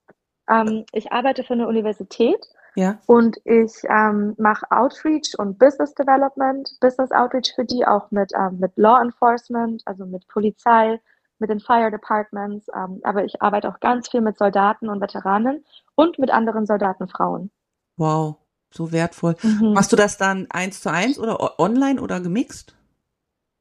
ähm, 0.50 0.86
ich 0.92 1.12
arbeite 1.12 1.44
für 1.44 1.54
eine 1.54 1.68
Universität 1.68 2.44
ja. 2.76 3.00
und 3.06 3.38
ich 3.44 3.74
ähm, 3.90 4.36
mache 4.38 4.66
Outreach 4.72 5.38
und 5.38 5.60
Business 5.60 5.94
Development, 5.94 6.70
Business 6.80 7.12
Outreach 7.12 7.54
für 7.56 7.66
die 7.66 7.86
auch 7.86 8.10
mit, 8.12 8.32
ähm, 8.36 8.60
mit 8.60 8.72
Law 8.78 9.00
Enforcement, 9.02 9.84
also 9.86 10.06
mit 10.06 10.28
Polizei, 10.28 11.00
mit 11.40 11.50
den 11.50 11.60
Fire 11.60 11.92
Departments, 11.92 12.68
ähm, 12.76 13.00
aber 13.04 13.26
ich 13.26 13.42
arbeite 13.42 13.70
auch 13.70 13.80
ganz 13.80 14.10
viel 14.10 14.22
mit 14.22 14.38
Soldaten 14.38 14.90
und 14.90 15.02
Veteranen 15.02 15.64
und 15.96 16.20
mit 16.20 16.32
anderen 16.32 16.66
Soldatenfrauen. 16.66 17.52
Wow, 17.98 18.38
so 18.72 18.92
wertvoll. 18.92 19.36
Mhm. 19.42 19.74
Machst 19.74 19.92
du 19.92 19.96
das 19.96 20.18
dann 20.18 20.48
eins 20.50 20.82
zu 20.82 20.92
eins 20.92 21.20
oder 21.20 21.60
online 21.60 22.02
oder 22.02 22.20
gemixt? 22.20 22.76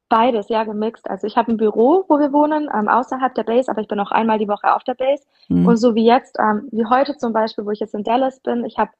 Beides, 0.09 0.49
ja, 0.49 0.63
gemixt. 0.63 1.11
Also 1.11 1.27
ich 1.27 1.37
habe 1.37 1.51
ein 1.51 1.57
Büro, 1.57 2.05
wo 2.09 2.21
wir 2.21 2.33
wohnen, 2.33 2.69
ähm, 2.73 2.89
außerhalb 2.89 3.35
der 3.35 3.43
Base, 3.43 3.69
aber 3.69 3.81
ich 3.81 3.89
bin 3.89 3.99
auch 3.99 4.13
einmal 4.13 4.39
die 4.39 4.47
Woche 4.47 4.73
auf 4.73 4.85
der 4.85 4.95
Base. 4.95 5.25
Mhm. 5.49 5.67
Und 5.67 5.77
so 5.79 5.97
wie 5.97 6.07
jetzt, 6.07 6.39
ähm, 6.39 6.69
wie 6.71 6.87
heute 6.87 7.17
zum 7.17 7.33
Beispiel, 7.33 7.65
wo 7.67 7.73
ich 7.73 7.81
jetzt 7.81 7.95
in 7.95 8.05
Dallas 8.05 8.39
bin, 8.41 8.65
ich 8.65 8.79
habe 8.79 8.93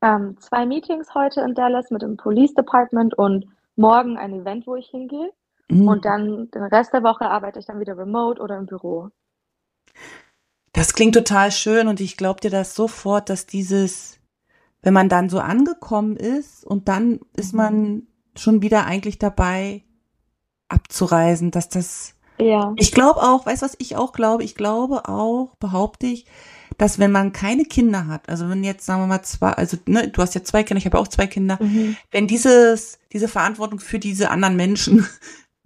ähm, 0.00 0.36
zwei 0.40 0.64
Meetings 0.64 1.14
heute 1.14 1.42
in 1.42 1.54
Dallas 1.54 1.90
mit 1.90 2.00
dem 2.00 2.16
Police 2.16 2.54
Department 2.54 3.16
und 3.18 3.46
morgen 3.76 4.16
ein 4.16 4.32
Event, 4.32 4.66
wo 4.66 4.76
ich 4.76 4.86
hingehe. 4.88 5.30
Mhm. 5.68 5.88
Und 5.88 6.04
dann 6.04 6.50
den 6.50 6.62
Rest 6.62 6.92
der 6.92 7.02
Woche 7.02 7.28
arbeite 7.28 7.58
ich 7.58 7.66
dann 7.66 7.80
wieder 7.80 7.96
remote 7.98 8.40
oder 8.40 8.56
im 8.56 8.66
Büro. 8.66 9.10
Das 10.72 10.92
klingt 10.92 11.14
total 11.14 11.50
schön 11.52 11.88
und 11.88 12.00
ich 12.00 12.16
glaube 12.16 12.40
dir 12.40 12.50
das 12.50 12.74
sofort, 12.74 13.30
dass 13.30 13.46
dieses, 13.46 14.18
wenn 14.82 14.92
man 14.92 15.08
dann 15.08 15.28
so 15.28 15.40
angekommen 15.40 16.16
ist 16.16 16.64
und 16.64 16.88
dann 16.88 17.20
ist 17.34 17.52
mhm. 17.52 17.56
man 17.56 18.02
schon 18.36 18.62
wieder 18.62 18.84
eigentlich 18.84 19.18
dabei 19.18 19.82
abzureisen, 20.68 21.50
dass 21.50 21.68
das 21.68 22.16
ja. 22.38 22.74
Ich 22.76 22.92
glaube 22.92 23.22
auch, 23.22 23.46
weißt 23.46 23.62
du, 23.62 23.66
was 23.66 23.76
ich 23.78 23.96
auch 23.96 24.12
glaube? 24.12 24.44
Ich 24.44 24.54
glaube 24.54 25.08
auch, 25.08 25.54
behaupte 25.58 26.06
ich, 26.06 26.26
dass 26.76 26.98
wenn 26.98 27.10
man 27.10 27.32
keine 27.32 27.64
Kinder 27.64 28.06
hat, 28.06 28.28
also 28.28 28.48
wenn 28.50 28.62
jetzt 28.62 28.84
sagen 28.84 29.02
wir 29.02 29.06
mal 29.06 29.22
zwei, 29.22 29.52
also 29.52 29.78
ne, 29.86 30.08
du 30.08 30.20
hast 30.20 30.34
ja 30.34 30.44
zwei 30.44 30.62
Kinder, 30.62 30.78
ich 30.78 30.84
habe 30.84 30.98
auch 30.98 31.08
zwei 31.08 31.26
Kinder, 31.26 31.58
mhm. 31.60 31.96
wenn 32.10 32.26
dieses 32.26 32.98
diese 33.12 33.28
Verantwortung 33.28 33.80
für 33.80 33.98
diese 33.98 34.30
anderen 34.30 34.56
Menschen 34.56 35.06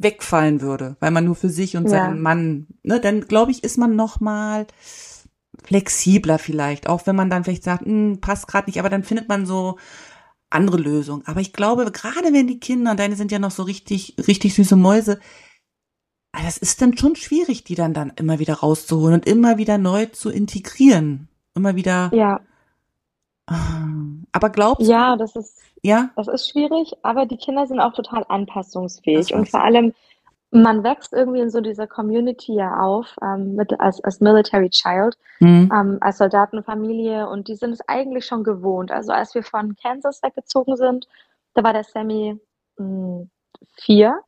wegfallen 0.00 0.62
würde, 0.62 0.96
weil 1.00 1.10
man 1.10 1.26
nur 1.26 1.36
für 1.36 1.50
sich 1.50 1.76
und 1.76 1.88
seinen 1.88 2.16
ja. 2.16 2.22
Mann, 2.22 2.66
ne, 2.82 3.00
dann 3.00 3.20
glaube 3.20 3.50
ich, 3.50 3.62
ist 3.62 3.76
man 3.76 3.96
noch 3.96 4.18
mal 4.18 4.66
flexibler 5.62 6.38
vielleicht, 6.38 6.88
auch 6.88 7.06
wenn 7.06 7.16
man 7.16 7.28
dann 7.28 7.44
vielleicht 7.44 7.64
sagt, 7.64 7.84
hm, 7.84 8.18
passt 8.20 8.48
gerade 8.48 8.68
nicht, 8.68 8.78
aber 8.78 8.88
dann 8.88 9.04
findet 9.04 9.28
man 9.28 9.44
so 9.44 9.76
andere 10.48 10.78
Lösungen. 10.78 11.22
Aber 11.26 11.40
ich 11.40 11.52
glaube, 11.52 11.90
gerade 11.92 12.32
wenn 12.32 12.46
die 12.46 12.60
Kinder, 12.60 12.94
deine 12.94 13.14
sind 13.14 13.30
ja 13.30 13.38
noch 13.38 13.50
so 13.50 13.62
richtig, 13.62 14.16
richtig 14.26 14.54
süße 14.54 14.74
Mäuse, 14.74 15.20
ah, 16.32 16.42
das 16.42 16.56
ist 16.56 16.80
dann 16.80 16.96
schon 16.96 17.14
schwierig, 17.14 17.64
die 17.64 17.74
dann 17.74 17.92
dann 17.92 18.10
immer 18.16 18.38
wieder 18.38 18.54
rauszuholen 18.54 19.14
und 19.14 19.26
immer 19.26 19.58
wieder 19.58 19.76
neu 19.76 20.06
zu 20.06 20.30
integrieren. 20.30 21.28
Immer 21.54 21.76
wieder. 21.76 22.10
Ja. 22.14 22.40
Ah, 23.46 23.86
aber 24.32 24.48
glaubst 24.48 24.86
du? 24.86 24.90
Ja, 24.90 25.16
das 25.16 25.36
ist 25.36 25.58
ja. 25.82 26.10
Das 26.16 26.28
ist 26.28 26.48
schwierig, 26.50 26.92
aber 27.02 27.26
die 27.26 27.36
Kinder 27.36 27.66
sind 27.66 27.80
auch 27.80 27.92
total 27.92 28.24
anpassungsfähig 28.28 29.34
und 29.34 29.48
vor 29.48 29.62
allem, 29.62 29.94
man 30.50 30.82
wächst 30.82 31.12
irgendwie 31.12 31.40
in 31.40 31.50
so 31.50 31.60
dieser 31.60 31.86
Community 31.86 32.54
ja 32.54 32.80
auf, 32.80 33.16
ähm, 33.22 33.54
mit, 33.54 33.78
als, 33.78 34.02
als 34.02 34.20
Military 34.20 34.68
Child, 34.68 35.16
mhm. 35.38 35.70
ähm, 35.72 35.98
als 36.00 36.18
Soldatenfamilie 36.18 37.28
und 37.28 37.48
die 37.48 37.54
sind 37.54 37.72
es 37.72 37.80
eigentlich 37.88 38.26
schon 38.26 38.42
gewohnt. 38.42 38.90
Also 38.90 39.12
als 39.12 39.34
wir 39.34 39.44
von 39.44 39.76
Kansas 39.76 40.22
weggezogen 40.22 40.76
sind, 40.76 41.06
da 41.54 41.62
war 41.62 41.72
der 41.72 41.84
Sammy 41.84 42.36
mh, 42.76 42.84
hm, 42.84 43.30
vier. 43.76 44.20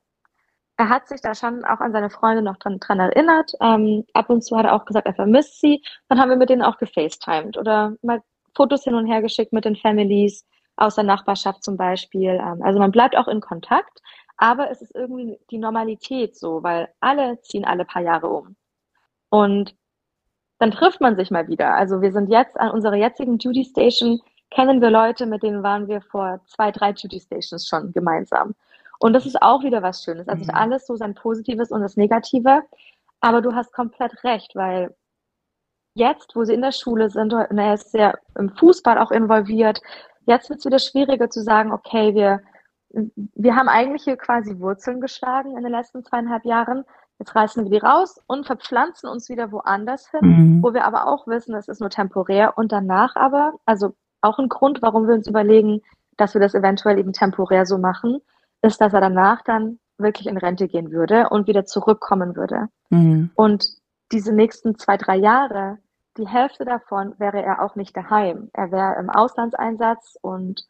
Er 0.77 0.89
hat 0.89 1.09
sich 1.09 1.21
da 1.21 1.35
schon 1.35 1.65
auch 1.65 1.81
an 1.81 1.93
seine 1.93 2.11
Freunde 2.11 2.43
noch 2.43 2.57
dran, 2.57 2.79
dran 2.81 3.01
erinnert. 3.01 3.53
Ähm, 3.61 4.05
ab 4.15 4.31
und 4.31 4.43
zu 4.43 4.57
hat 4.57 4.65
er 4.65 4.75
auch 4.75 4.85
gesagt, 4.85 5.07
er 5.07 5.15
vermisst 5.15 5.61
sie. 5.61 5.83
Dann 6.09 6.19
haben 6.21 6.31
wir 6.31 6.37
mit 6.37 6.51
denen 6.51 6.63
auch 6.63 6.79
gefacetimed 6.79 7.59
oder 7.59 7.95
mal 8.03 8.23
Fotos 8.55 8.85
hin 8.85 8.95
und 8.95 9.07
her 9.07 9.23
geschickt 9.23 9.53
mit 9.53 9.65
den 9.65 9.77
Families 9.77 10.45
aus 10.77 10.95
der 10.95 11.05
Nachbarschaft 11.05 11.63
zum 11.63 11.77
Beispiel. 11.77 12.41
Ähm, 12.41 12.63
also 12.63 12.79
man 12.79 12.93
bleibt 12.93 13.17
auch 13.17 13.29
in 13.29 13.41
Kontakt, 13.41 14.01
aber 14.37 14.71
es 14.71 14.83
ist 14.83 14.95
irgendwie 14.95 15.39
die 15.51 15.59
Normalität 15.59 16.37
so, 16.37 16.63
weil 16.63 16.89
alle 17.01 17.41
ziehen 17.43 17.65
alle 17.65 17.85
paar 17.85 18.03
Jahre 18.03 18.29
um. 18.29 18.57
Und 19.29 19.75
dann 20.59 20.71
trifft 20.71 21.01
man 21.01 21.17
sich 21.17 21.31
mal 21.31 21.49
wieder. 21.49 21.75
Also 21.75 22.03
wir 22.03 22.13
sind 22.13 22.29
jetzt 22.29 22.59
an 22.59 22.71
unserer 22.71 22.97
jetzigen 22.97 23.39
Duty 23.39 23.65
Station, 23.65 24.21
kennen 24.51 24.81
wir 24.81 24.91
Leute, 24.91 25.27
mit 25.27 25.43
denen 25.43 25.63
waren 25.63 25.89
wir 25.89 26.01
vor 26.03 26.41
zwei, 26.47 26.71
drei 26.71 26.93
Duty 26.93 27.21
Stations 27.21 27.67
schon 27.67 27.93
gemeinsam. 27.93 28.55
Und 28.99 29.15
das 29.15 29.27
ist 29.27 29.43
auch 29.43 29.65
wieder 29.65 29.83
was 29.83 30.05
Schönes. 30.05 30.29
Also 30.29 30.45
mhm. 30.45 30.51
alles 30.51 30.87
so 30.87 30.95
sein 30.95 31.15
Positives 31.15 31.73
und 31.73 31.81
das 31.81 31.97
Negative. 31.97 32.63
Aber 33.21 33.41
du 33.41 33.55
hast 33.55 33.73
komplett 33.73 34.23
recht, 34.23 34.55
weil 34.55 34.95
jetzt, 35.95 36.37
wo 36.37 36.45
sie 36.45 36.55
in 36.55 36.63
der 36.63 36.73
Schule 36.73 37.11
sind, 37.11 37.33
und 37.33 37.59
er 37.59 37.75
ist 37.75 37.91
sehr 37.91 38.19
im 38.39 38.51
Fußball 38.51 38.99
auch 38.99 39.11
involviert, 39.11 39.81
jetzt 40.27 40.51
wird 40.51 40.61
es 40.61 40.67
wieder 40.67 40.79
schwieriger 40.79 41.31
zu 41.31 41.43
sagen, 41.43 41.73
okay, 41.73 42.15
wir, 42.15 42.41
wir 42.91 43.57
haben 43.57 43.69
eigentlich 43.69 44.05
hier 44.05 44.17
quasi 44.17 44.59
Wurzeln 44.59 45.01
geschlagen 45.01 45.57
in 45.57 45.63
den 45.63 45.73
letzten 45.73 46.05
zweieinhalb 46.05 46.45
Jahren. 46.45 46.85
Jetzt 47.19 47.35
reißen 47.35 47.65
wir 47.65 47.71
die 47.71 47.85
raus 47.85 48.21
und 48.27 48.47
verpflanzen 48.47 49.09
uns 49.09 49.29
wieder 49.29 49.53
woanders 49.53 50.11
hin, 50.11 50.21
mhm. 50.23 50.63
wo 50.63 50.75
wir 50.75 50.85
aber 50.85 51.07
auch 51.07 51.27
wissen, 51.27 51.55
es 51.55 51.69
ist 51.69 51.81
nur 51.81 51.91
temporär 51.91 52.57
und 52.57 52.73
danach 52.73 53.17
aber, 53.17 53.55
also 53.65 53.95
auch 54.21 54.39
ein 54.39 54.49
Grund, 54.49 54.83
warum 54.83 55.07
wir 55.07 55.15
uns 55.15 55.27
überlegen, 55.27 55.83
dass 56.17 56.35
wir 56.35 56.41
das 56.41 56.55
eventuell 56.55 56.99
eben 56.99 57.13
temporär 57.13 57.67
so 57.67 57.79
machen, 57.79 58.21
ist, 58.63 58.81
dass 58.81 58.93
er 58.93 59.01
danach 59.01 59.43
dann 59.43 59.79
wirklich 59.99 60.27
in 60.27 60.37
Rente 60.37 60.69
gehen 60.69 60.91
würde 60.91 61.29
und 61.29 61.47
wieder 61.47 61.65
zurückkommen 61.65 62.37
würde. 62.37 62.69
Mhm. 62.91 63.31
Und 63.35 63.67
diese 64.11 64.33
nächsten 64.33 64.77
zwei, 64.79 64.97
drei 64.97 65.17
Jahre, 65.17 65.79
die 66.17 66.29
Hälfte 66.29 66.65
davon 66.65 67.15
wäre 67.19 67.43
er 67.43 67.63
auch 67.63 67.75
nicht 67.75 67.97
daheim. 67.97 68.51
Er 68.53 68.71
wäre 68.71 68.99
im 68.99 69.11
Auslandseinsatz 69.11 70.17
und 70.21 70.67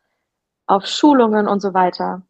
auf 0.67 0.87
Schulungen 0.87 1.49
und 1.49 1.61
so 1.61 1.75
weiter. 1.75 2.23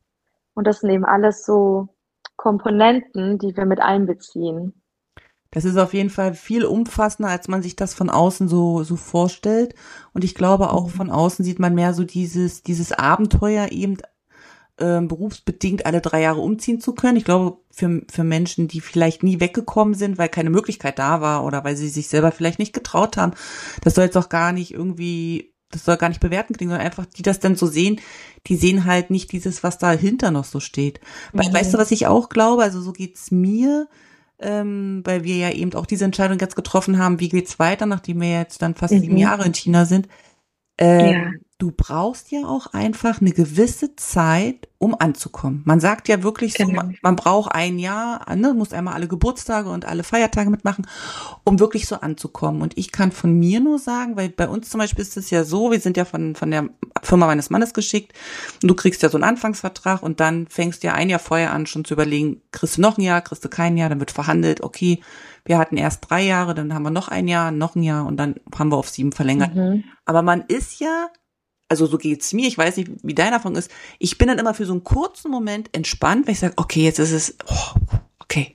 Und 0.55 0.67
das 0.67 0.81
sind 0.81 0.91
eben 0.91 1.05
alles 1.05 1.45
so 1.45 1.89
Komponenten, 2.37 3.39
die 3.39 3.57
wir 3.57 3.67
mit 3.67 3.81
einbeziehen. 3.81 4.83
Das 5.51 5.67
ist 5.67 5.77
auf 5.77 5.93
jeden 5.93 6.09
Fall 6.09 6.33
viel 6.33 6.65
umfassender, 6.65 7.31
als 7.31 7.47
man 7.47 7.63
sich 7.63 7.77
das 7.77 7.93
von 7.93 8.09
außen 8.09 8.49
so, 8.49 8.85
so 8.85 8.97
vorstellt. 8.97 9.75
Und 10.15 10.25
ich 10.25 10.35
glaube 10.35 10.71
auch 10.71 10.87
mhm. 10.87 10.91
von 10.91 11.11
außen 11.11 11.45
sieht 11.45 11.59
man 11.59 11.75
mehr 11.75 11.93
so 11.93 12.05
dieses, 12.05 12.63
dieses 12.63 12.93
Abenteuer 12.93 13.71
eben 13.71 13.99
äh, 14.83 15.01
berufsbedingt 15.01 15.87
alle 15.87 16.01
drei 16.01 16.23
Jahre 16.23 16.41
umziehen 16.41 16.81
zu 16.81 16.93
können. 16.93 17.17
Ich 17.17 17.25
glaube, 17.25 17.59
für, 17.71 18.03
für 18.11 18.25
Menschen, 18.25 18.69
die 18.69 18.81
vielleicht 18.81 19.23
nie 19.23 19.41
weggekommen 19.41 19.95
sind, 19.95 20.19
weil 20.19 20.29
keine 20.29 20.51
Möglichkeit 20.51 20.99
da 20.99 21.21
war 21.21 21.45
oder 21.45 21.63
weil 21.65 21.77
sie 21.77 21.89
sich 21.89 22.09
selber 22.09 22.33
vielleicht 22.33 22.59
nicht 22.59 22.73
getraut 22.73 23.17
haben, 23.17 23.33
das 23.83 23.95
soll 23.95 24.05
jetzt 24.05 24.17
auch 24.17 24.29
gar 24.29 24.53
nicht 24.53 24.75
irgendwie, 24.75 25.55
das 25.71 25.85
soll 25.85 25.97
gar 25.97 26.09
nicht 26.09 26.21
bewerten 26.21 26.55
klingen, 26.55 26.71
sondern 26.71 26.87
einfach, 26.87 27.07
die 27.07 27.23
das 27.23 27.39
dann 27.39 27.55
so 27.57 27.67
sehen, 27.67 28.01
die 28.49 28.57
sehen 28.57 28.85
halt 28.85 29.11
nicht 29.11 29.31
dieses, 29.33 29.63
was 29.63 29.79
dahinter 29.79 30.31
noch 30.31 30.45
so 30.45 30.59
steht. 30.59 31.01
Mhm. 31.33 31.53
Weißt 31.53 31.73
du, 31.73 31.79
was 31.79 31.93
ich 31.93 32.07
auch 32.09 32.29
glaube? 32.29 32.63
Also 32.63 32.81
so 32.81 32.93
geht's 32.93 33.31
mir 33.31 33.89
ähm, 34.45 35.03
weil 35.05 35.23
wir 35.23 35.37
ja 35.37 35.51
eben 35.53 35.73
auch 35.75 35.87
diese 35.87 36.05
Entscheidung 36.05 36.41
jetzt 36.41 36.57
getroffen 36.57 36.99
haben, 36.99 37.21
wie 37.21 37.29
geht's 37.29 37.61
weiter, 37.61 37.87
nachdem 37.87 38.21
wir 38.21 38.33
jetzt 38.33 38.61
dann 38.61 38.75
fast 38.75 38.93
mhm. 38.93 38.99
sieben 38.99 39.17
Jahre 39.17 39.45
in 39.45 39.55
China 39.55 39.85
sind. 39.85 40.09
Ähm, 40.79 41.13
ja 41.13 41.31
du 41.63 41.71
brauchst 41.71 42.33
ja 42.33 42.41
auch 42.41 42.67
einfach 42.73 43.21
eine 43.21 43.31
gewisse 43.31 43.95
Zeit, 43.95 44.69
um 44.79 44.97
anzukommen. 44.99 45.63
Man 45.65 45.79
sagt 45.79 46.09
ja 46.09 46.25
wirklich 46.25 46.55
so, 46.55 46.67
genau. 46.67 46.83
man, 46.83 46.99
man, 47.03 47.15
braucht 47.15 47.55
ein 47.55 47.79
Jahr, 47.79 48.27
ne, 48.35 48.53
muss 48.53 48.73
einmal 48.73 48.95
alle 48.95 49.07
Geburtstage 49.07 49.71
und 49.71 49.85
alle 49.85 50.03
Feiertage 50.03 50.51
mitmachen, 50.51 50.89
um 51.45 51.61
wirklich 51.61 51.87
so 51.87 52.01
anzukommen. 52.01 52.63
Und 52.63 52.77
ich 52.77 52.91
kann 52.91 53.13
von 53.13 53.39
mir 53.39 53.61
nur 53.61 53.79
sagen, 53.79 54.17
weil 54.17 54.31
bei 54.31 54.49
uns 54.49 54.71
zum 54.71 54.79
Beispiel 54.81 55.03
ist 55.03 55.17
es 55.17 55.31
ja 55.31 55.45
so, 55.45 55.71
wir 55.71 55.79
sind 55.79 55.97
ja 55.97 56.05
von, 56.05 56.35
von 56.35 56.51
der 56.51 56.69
Firma 57.01 57.27
meines 57.27 57.49
Mannes 57.49 57.75
geschickt 57.75 58.13
und 58.61 58.69
du 58.69 58.75
kriegst 58.75 59.03
ja 59.03 59.09
so 59.09 59.19
einen 59.19 59.25
Anfangsvertrag 59.25 60.03
und 60.03 60.19
dann 60.19 60.49
fängst 60.49 60.83
du 60.83 60.89
ja 60.89 60.95
ein 60.95 61.11
Jahr 61.11 61.21
vorher 61.21 61.53
an, 61.53 61.67
schon 61.67 61.85
zu 61.85 61.95
überlegen, 61.95 62.43
kriegst 62.51 62.77
du 62.77 62.81
noch 62.81 62.99
ein 62.99 63.03
Jahr, 63.03 63.21
kriegst 63.21 63.45
du 63.45 63.49
kein 63.49 63.77
Jahr, 63.77 63.89
dann 63.89 64.01
wird 64.01 64.11
verhandelt, 64.11 64.63
okay, 64.63 65.01
wir 65.45 65.59
hatten 65.59 65.77
erst 65.77 66.11
drei 66.11 66.23
Jahre, 66.23 66.55
dann 66.55 66.75
haben 66.75 66.83
wir 66.83 66.91
noch 66.91 67.07
ein 67.07 67.29
Jahr, 67.29 67.53
noch 67.53 67.77
ein 67.77 67.85
Jahr 67.85 68.05
und 68.05 68.17
dann 68.17 68.35
haben 68.53 68.73
wir 68.73 68.79
auf 68.79 68.89
sieben 68.89 69.13
verlängert. 69.13 69.55
Mhm. 69.55 69.85
Aber 70.05 70.23
man 70.23 70.43
ist 70.43 70.81
ja 70.81 71.09
also 71.73 71.87
so 71.87 71.97
geht's 71.97 72.35
mir, 72.35 72.47
ich 72.47 72.59
weiß 72.59 72.77
nicht, 72.77 72.91
wie 73.03 73.15
dein 73.15 73.33
Erfahrung 73.33 73.57
ist, 73.57 73.71
ich 73.99 74.19
bin 74.19 74.29
dann 74.29 74.39
immer 74.39 74.53
für 74.53 74.67
so 74.67 74.73
einen 74.75 74.85
kurzen 74.85 75.31
Moment 75.31 75.71
entspannt, 75.73 76.27
weil 76.27 76.35
ich 76.35 76.41
sage, 76.41 76.53
okay, 76.59 76.83
jetzt 76.83 76.99
ist 76.99 77.13
es, 77.13 77.35
oh, 77.47 77.81
okay. 78.19 78.55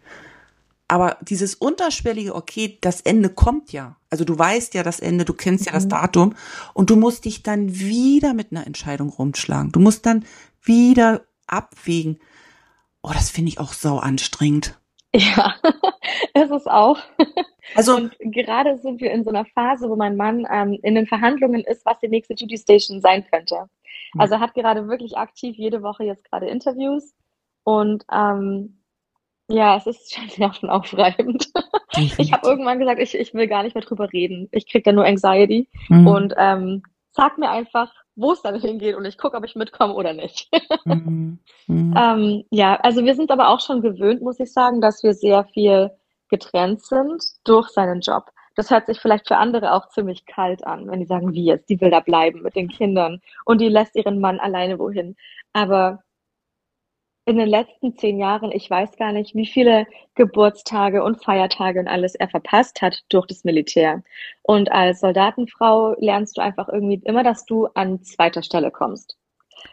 Aber 0.87 1.17
dieses 1.21 1.55
unterschwellige, 1.55 2.35
okay, 2.35 2.77
das 2.79 3.01
Ende 3.01 3.29
kommt 3.29 3.71
ja. 3.71 3.97
Also 4.11 4.23
du 4.23 4.37
weißt 4.37 4.75
ja 4.75 4.83
das 4.83 4.99
Ende, 4.99 5.25
du 5.25 5.33
kennst 5.33 5.65
ja 5.65 5.71
das 5.71 5.85
mhm. 5.85 5.89
Datum 5.89 6.35
und 6.75 6.91
du 6.91 6.95
musst 6.95 7.25
dich 7.25 7.41
dann 7.41 7.79
wieder 7.79 8.35
mit 8.35 8.51
einer 8.51 8.67
Entscheidung 8.67 9.09
rumschlagen. 9.09 9.71
Du 9.71 9.79
musst 9.79 10.05
dann 10.05 10.23
wieder 10.61 11.25
abwägen. 11.47 12.19
Oh, 13.01 13.11
das 13.13 13.31
finde 13.31 13.49
ich 13.49 13.59
auch 13.59 13.73
sau 13.73 13.97
anstrengend. 13.97 14.79
Ja, 15.35 15.55
es 16.33 16.51
ist 16.51 16.69
auch. 16.69 16.99
Also 17.75 17.95
und 17.95 18.15
gerade 18.19 18.77
sind 18.77 19.01
wir 19.01 19.11
in 19.11 19.23
so 19.23 19.31
einer 19.31 19.45
Phase, 19.45 19.89
wo 19.89 19.95
mein 19.95 20.15
Mann 20.15 20.47
ähm, 20.49 20.77
in 20.83 20.95
den 20.95 21.07
Verhandlungen 21.07 21.61
ist, 21.61 21.85
was 21.85 21.99
die 21.99 22.07
nächste 22.07 22.35
Duty 22.35 22.57
Station 22.57 23.01
sein 23.01 23.25
könnte. 23.29 23.65
Mhm. 24.13 24.21
Also 24.21 24.35
er 24.35 24.39
hat 24.39 24.53
gerade 24.53 24.87
wirklich 24.87 25.17
aktiv 25.17 25.55
jede 25.57 25.81
Woche 25.81 26.03
jetzt 26.03 26.29
gerade 26.29 26.47
Interviews 26.47 27.15
und 27.63 28.05
ähm, 28.11 28.83
ja, 29.49 29.77
es 29.77 29.87
ist 29.87 30.13
schon 30.15 30.29
nervenaufreibend. 30.37 31.47
ich 31.95 32.31
habe 32.31 32.47
irgendwann 32.47 32.79
gesagt, 32.79 33.01
ich, 33.01 33.15
ich 33.15 33.33
will 33.33 33.47
gar 33.47 33.63
nicht 33.63 33.75
mehr 33.75 33.83
drüber 33.83 34.11
reden. 34.13 34.49
Ich 34.51 34.69
kriege 34.69 34.83
da 34.83 34.91
nur 34.91 35.05
Anxiety 35.05 35.67
mhm. 35.89 36.07
und 36.07 36.33
ähm, 36.37 36.83
sag 37.11 37.37
mir 37.37 37.49
einfach, 37.49 37.91
wo 38.17 38.31
es 38.31 38.41
dann 38.41 38.59
hingeht 38.59 38.95
und 38.95 39.05
ich 39.05 39.17
gucke, 39.17 39.37
ob 39.37 39.45
ich 39.45 39.55
mitkomme 39.55 39.93
oder 39.93 40.11
nicht. 40.11 40.49
mhm. 40.85 41.39
Mhm. 41.67 41.93
Ähm, 41.95 42.43
ja, 42.49 42.75
also 42.81 43.05
wir 43.05 43.15
sind 43.15 43.31
aber 43.31 43.49
auch 43.49 43.61
schon 43.61 43.81
gewöhnt, 43.81 44.21
muss 44.21 44.39
ich 44.39 44.51
sagen, 44.51 44.81
dass 44.81 45.03
wir 45.03 45.13
sehr 45.13 45.45
viel 45.45 45.91
getrennt 46.29 46.81
sind 46.81 47.23
durch 47.45 47.69
seinen 47.69 48.01
Job. 48.01 48.31
Das 48.55 48.71
hört 48.71 48.87
sich 48.87 48.99
vielleicht 48.99 49.27
für 49.27 49.37
andere 49.37 49.73
auch 49.73 49.87
ziemlich 49.89 50.25
kalt 50.25 50.65
an, 50.65 50.89
wenn 50.89 50.99
die 50.99 51.05
sagen, 51.05 51.33
wie 51.33 51.45
jetzt, 51.45 51.69
die 51.69 51.79
will 51.79 51.91
da 51.91 51.99
bleiben 51.99 52.41
mit 52.41 52.55
den 52.55 52.69
Kindern 52.69 53.21
und 53.45 53.61
die 53.61 53.69
lässt 53.69 53.95
ihren 53.95 54.19
Mann 54.19 54.39
alleine 54.39 54.79
wohin. 54.79 55.15
Aber 55.53 56.03
in 57.27 57.37
den 57.37 57.49
letzten 57.49 57.93
zehn 57.97 58.19
Jahren, 58.19 58.53
ich 58.53 58.69
weiß 58.69 58.95
gar 58.95 59.11
nicht, 59.11 59.35
wie 59.35 59.45
viele 59.45 59.85
Geburtstage 60.15 61.03
und 61.03 61.21
Feiertage 61.21 61.81
und 61.81 61.89
alles 61.89 62.15
er 62.15 62.29
verpasst 62.29 62.81
hat 62.81 63.03
durch 63.09 63.27
das 63.27 63.43
Militär. 63.43 64.01
Und 64.43 64.71
als 64.71 65.01
Soldatenfrau 65.01 65.95
lernst 65.99 66.37
du 66.37 66.41
einfach 66.41 66.69
irgendwie 66.69 67.01
immer, 67.03 67.23
dass 67.23 67.45
du 67.45 67.67
an 67.73 68.01
zweiter 68.01 68.43
Stelle 68.43 68.71
kommst. 68.71 69.17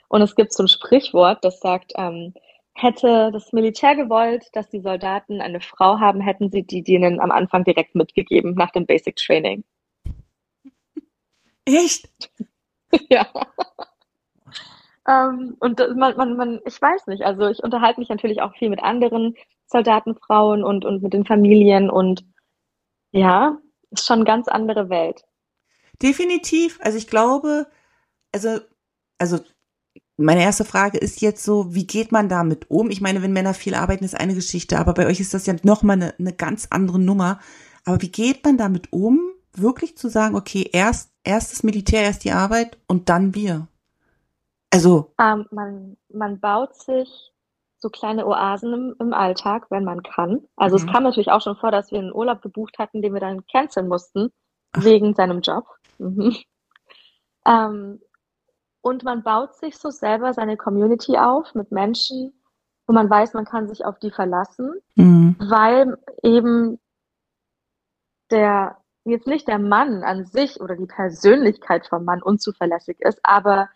Und 0.08 0.20
es 0.22 0.34
gibt 0.34 0.52
so 0.52 0.64
ein 0.64 0.68
Sprichwort, 0.68 1.44
das 1.44 1.60
sagt, 1.60 1.92
ähm, 1.96 2.34
hätte 2.74 3.30
das 3.32 3.52
Militär 3.52 3.94
gewollt, 3.94 4.46
dass 4.54 4.68
die 4.70 4.80
Soldaten 4.80 5.40
eine 5.40 5.60
Frau 5.60 6.00
haben, 6.00 6.20
hätten 6.20 6.50
sie 6.50 6.64
die 6.64 6.82
denen 6.82 7.20
am 7.20 7.30
Anfang 7.30 7.62
direkt 7.62 7.94
mitgegeben 7.94 8.54
nach 8.54 8.72
dem 8.72 8.84
Basic 8.84 9.14
Training. 9.14 9.62
Echt? 11.66 12.08
ja. 13.08 13.28
Ähm, 15.06 15.56
und 15.60 15.78
man, 15.96 16.16
man, 16.16 16.36
man, 16.36 16.60
ich 16.66 16.80
weiß 16.80 17.06
nicht, 17.08 17.22
also 17.22 17.48
ich 17.48 17.62
unterhalte 17.62 18.00
mich 18.00 18.08
natürlich 18.08 18.40
auch 18.40 18.54
viel 18.54 18.70
mit 18.70 18.82
anderen 18.82 19.34
Soldatenfrauen 19.66 20.64
und, 20.64 20.84
und 20.84 21.02
mit 21.02 21.12
den 21.12 21.24
Familien 21.24 21.90
und 21.90 22.24
ja, 23.12 23.58
ist 23.90 24.06
schon 24.06 24.20
eine 24.20 24.24
ganz 24.24 24.48
andere 24.48 24.88
Welt. 24.88 25.24
Definitiv. 26.02 26.78
Also 26.82 26.98
ich 26.98 27.06
glaube, 27.06 27.66
also, 28.32 28.58
also 29.18 29.38
meine 30.16 30.42
erste 30.42 30.64
Frage 30.64 30.98
ist 30.98 31.20
jetzt 31.20 31.44
so, 31.44 31.74
wie 31.74 31.86
geht 31.86 32.12
man 32.12 32.28
damit 32.28 32.70
um? 32.70 32.90
Ich 32.90 33.00
meine, 33.00 33.22
wenn 33.22 33.32
Männer 33.32 33.54
viel 33.54 33.74
arbeiten, 33.74 34.04
ist 34.04 34.18
eine 34.18 34.34
Geschichte, 34.34 34.78
aber 34.78 34.94
bei 34.94 35.06
euch 35.06 35.20
ist 35.20 35.34
das 35.34 35.46
ja 35.46 35.54
nochmal 35.62 35.96
eine, 35.96 36.14
eine 36.18 36.32
ganz 36.32 36.68
andere 36.70 36.98
Nummer. 36.98 37.40
Aber 37.84 38.00
wie 38.00 38.10
geht 38.10 38.44
man 38.44 38.56
damit 38.56 38.92
um, 38.92 39.20
wirklich 39.52 39.96
zu 39.96 40.08
sagen, 40.08 40.34
okay, 40.34 40.68
erst, 40.72 41.10
erst 41.24 41.52
das 41.52 41.62
Militär, 41.62 42.02
erst 42.02 42.24
die 42.24 42.32
Arbeit 42.32 42.78
und 42.86 43.08
dann 43.08 43.34
wir? 43.34 43.68
Also. 44.74 45.14
Ähm, 45.20 45.46
man, 45.52 45.96
man 46.08 46.40
baut 46.40 46.74
sich 46.74 47.32
so 47.78 47.90
kleine 47.90 48.26
Oasen 48.26 48.72
im, 48.72 48.96
im 48.98 49.12
Alltag, 49.12 49.66
wenn 49.70 49.84
man 49.84 50.02
kann. 50.02 50.48
Also 50.56 50.76
mhm. 50.76 50.84
es 50.84 50.92
kam 50.92 51.02
natürlich 51.04 51.30
auch 51.30 51.42
schon 51.42 51.56
vor, 51.56 51.70
dass 51.70 51.92
wir 51.92 52.00
einen 52.00 52.12
Urlaub 52.12 52.42
gebucht 52.42 52.78
hatten, 52.78 53.02
den 53.02 53.12
wir 53.12 53.20
dann 53.20 53.46
canceln 53.46 53.86
mussten, 53.86 54.30
Ach. 54.72 54.82
wegen 54.82 55.14
seinem 55.14 55.42
Job. 55.42 55.66
Mhm. 55.98 56.36
Ähm, 57.46 58.00
und 58.80 59.04
man 59.04 59.22
baut 59.22 59.54
sich 59.54 59.76
so 59.76 59.90
selber 59.90 60.32
seine 60.32 60.56
Community 60.56 61.18
auf 61.18 61.54
mit 61.54 61.70
Menschen, 61.70 62.32
wo 62.86 62.94
man 62.94 63.08
weiß, 63.08 63.34
man 63.34 63.44
kann 63.44 63.68
sich 63.68 63.84
auf 63.84 63.98
die 63.98 64.10
verlassen, 64.10 64.80
mhm. 64.96 65.36
weil 65.38 65.96
eben 66.22 66.80
der, 68.30 68.78
jetzt 69.04 69.26
nicht 69.26 69.46
der 69.46 69.58
Mann 69.58 70.02
an 70.02 70.24
sich 70.24 70.60
oder 70.60 70.74
die 70.74 70.86
Persönlichkeit 70.86 71.86
vom 71.86 72.04
Mann 72.04 72.22
unzuverlässig 72.22 72.96
ist, 73.00 73.20
aber 73.22 73.68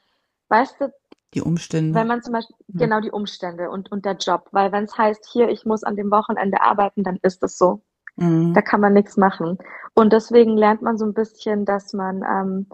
Weißt 0.49 0.81
du, 0.81 0.93
die 1.35 1.43
Umstände. 1.43 1.95
Wenn 1.95 2.07
man 2.07 2.23
zum 2.23 2.33
Beispiel, 2.33 2.57
ja. 2.69 2.87
genau 2.87 3.01
die 3.01 3.11
Umstände 3.11 3.71
und, 3.71 3.93
und 3.93 4.05
der 4.05 4.17
Job, 4.17 4.49
weil 4.53 4.73
wenn 4.73 4.85
es 4.85 4.97
heißt, 4.97 5.29
hier, 5.31 5.49
ich 5.51 5.67
muss 5.67 5.85
an 5.85 5.97
dem 5.97 6.11
Wochenende 6.11 6.63
arbeiten, 6.63 7.05
dann 7.05 7.19
ist 7.23 7.43
es 7.43 7.59
so. 7.59 7.83
Mhm. 8.17 8.55
Da 8.55 8.63
kann 8.63 8.81
man 8.81 8.95
nichts 8.95 9.17
machen. 9.17 9.59
Und 9.95 10.13
deswegen 10.13 10.57
lernt 10.57 10.81
man 10.81 10.97
so 10.97 11.05
ein 11.05 11.13
bisschen, 11.13 11.67
dass 11.67 11.93
man, 11.93 12.23
ähm, 12.23 12.67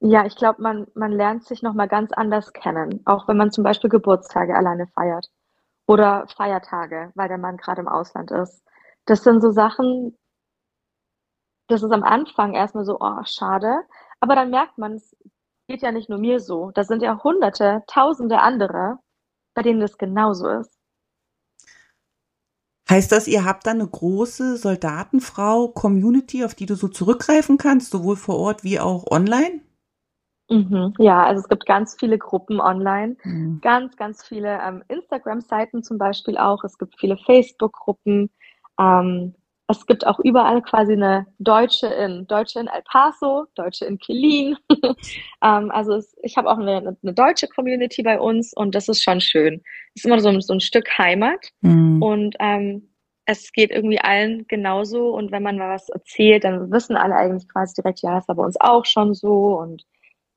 ja, 0.00 0.26
ich 0.26 0.36
glaube, 0.36 0.60
man, 0.60 0.86
man 0.94 1.12
lernt 1.12 1.44
sich 1.44 1.62
nochmal 1.62 1.88
ganz 1.88 2.12
anders 2.12 2.52
kennen. 2.52 3.00
Auch 3.06 3.26
wenn 3.26 3.36
man 3.38 3.50
zum 3.50 3.64
Beispiel 3.64 3.88
Geburtstage 3.88 4.54
alleine 4.54 4.86
feiert. 4.88 5.28
Oder 5.86 6.26
Feiertage, 6.28 7.10
weil 7.14 7.28
der 7.28 7.38
Mann 7.38 7.56
gerade 7.56 7.80
im 7.80 7.88
Ausland 7.88 8.30
ist. 8.30 8.62
Das 9.06 9.24
sind 9.24 9.40
so 9.40 9.50
Sachen, 9.50 10.16
das 11.68 11.82
ist 11.82 11.90
am 11.90 12.04
Anfang 12.04 12.54
erstmal 12.54 12.84
so, 12.84 12.98
oh, 13.00 13.24
schade. 13.24 13.82
Aber 14.20 14.34
dann 14.36 14.50
merkt 14.50 14.78
man, 14.78 14.92
es 14.92 15.16
geht 15.72 15.82
ja 15.82 15.90
nicht 15.90 16.10
nur 16.10 16.18
mir 16.18 16.38
so. 16.38 16.70
Da 16.74 16.84
sind 16.84 17.00
ja 17.02 17.22
hunderte, 17.24 17.82
tausende 17.86 18.40
andere, 18.40 18.98
bei 19.54 19.62
denen 19.62 19.80
das 19.80 19.96
genauso 19.96 20.46
ist. 20.48 20.78
Heißt 22.90 23.10
das, 23.10 23.26
ihr 23.26 23.46
habt 23.46 23.66
da 23.66 23.70
eine 23.70 23.86
große 23.86 24.58
Soldatenfrau-Community, 24.58 26.44
auf 26.44 26.54
die 26.54 26.66
du 26.66 26.74
so 26.74 26.88
zurückgreifen 26.88 27.56
kannst, 27.56 27.90
sowohl 27.90 28.16
vor 28.16 28.38
Ort 28.38 28.64
wie 28.64 28.80
auch 28.80 29.10
online? 29.10 29.62
Mhm. 30.50 30.92
Ja, 30.98 31.24
also 31.24 31.40
es 31.40 31.48
gibt 31.48 31.64
ganz 31.64 31.96
viele 31.98 32.18
Gruppen 32.18 32.60
online, 32.60 33.16
mhm. 33.24 33.60
ganz, 33.62 33.96
ganz 33.96 34.22
viele 34.22 34.60
ähm, 34.60 34.84
Instagram-Seiten 34.88 35.82
zum 35.82 35.96
Beispiel 35.96 36.36
auch. 36.36 36.64
Es 36.64 36.76
gibt 36.76 37.00
viele 37.00 37.16
Facebook-Gruppen. 37.16 38.28
Ähm, 38.78 39.34
es 39.72 39.86
gibt 39.86 40.06
auch 40.06 40.18
überall 40.20 40.62
quasi 40.62 40.92
eine 40.92 41.26
Deutsche 41.38 41.86
in 41.86 42.26
Deutsche 42.26 42.60
in 42.60 42.68
El 42.68 42.82
Paso, 42.82 43.46
Deutsche 43.54 43.84
in 43.84 43.98
Killeen. 43.98 44.56
ähm, 45.42 45.70
also 45.70 45.94
es, 45.94 46.16
ich 46.22 46.36
habe 46.36 46.50
auch 46.50 46.58
eine, 46.58 46.96
eine, 47.02 47.14
deutsche 47.14 47.48
Community 47.48 48.02
bei 48.02 48.20
uns 48.20 48.52
und 48.54 48.74
das 48.74 48.88
ist 48.88 49.02
schon 49.02 49.20
schön. 49.20 49.62
Es 49.94 50.04
ist 50.04 50.06
immer 50.06 50.20
so, 50.20 50.40
so 50.40 50.54
ein 50.54 50.60
Stück 50.60 50.96
Heimat 50.98 51.48
mhm. 51.60 52.02
und 52.02 52.36
ähm, 52.38 52.88
es 53.24 53.52
geht 53.52 53.70
irgendwie 53.70 54.00
allen 54.00 54.46
genauso 54.48 55.14
und 55.14 55.30
wenn 55.32 55.42
man 55.42 55.58
mal 55.58 55.70
was 55.70 55.88
erzählt, 55.88 56.44
dann 56.44 56.70
wissen 56.70 56.96
alle 56.96 57.14
eigentlich 57.14 57.48
quasi 57.48 57.74
direkt, 57.74 58.02
ja, 58.02 58.18
ist 58.18 58.26
bei 58.26 58.34
uns 58.34 58.60
auch 58.60 58.84
schon 58.84 59.14
so 59.14 59.58
und 59.58 59.84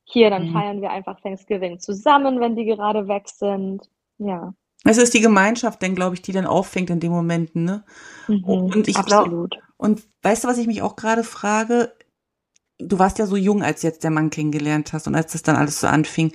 hier, 0.06 0.30
dann 0.30 0.50
mhm. 0.50 0.54
feiern 0.54 0.82
wir 0.82 0.92
einfach 0.92 1.20
Thanksgiving 1.20 1.80
zusammen, 1.80 2.40
wenn 2.40 2.56
die 2.56 2.66
gerade 2.66 3.08
weg 3.08 3.28
sind. 3.28 3.90
Ja. 4.20 4.54
Es 4.86 4.98
ist 4.98 5.14
die 5.14 5.22
Gemeinschaft, 5.22 5.82
denn 5.82 5.96
glaube 5.96 6.16
ich, 6.16 6.22
die 6.22 6.32
dann 6.32 6.46
auffängt 6.46 6.90
in 6.90 7.00
den 7.00 7.12
Momenten, 7.12 7.66
ne? 7.66 7.84
Mhm, 8.28 8.44
und 8.44 8.88
ich 8.88 9.04
glaube, 9.04 9.50
und 9.78 10.04
weißt 10.22 10.44
du, 10.44 10.48
was 10.48 10.58
ich 10.58 10.68
mich 10.68 10.82
auch 10.82 10.96
gerade 10.96 11.24
frage? 11.24 11.94
Du 12.78 13.00
warst 13.00 13.18
ja 13.18 13.26
so 13.26 13.36
jung, 13.36 13.64
als 13.64 13.82
jetzt 13.82 14.04
der 14.04 14.12
Mann 14.12 14.30
kennengelernt 14.30 14.94
hast 14.94 15.08
und 15.08 15.16
als 15.16 15.32
das 15.32 15.42
dann 15.42 15.56
alles 15.56 15.80
so 15.80 15.88
anfing. 15.88 16.34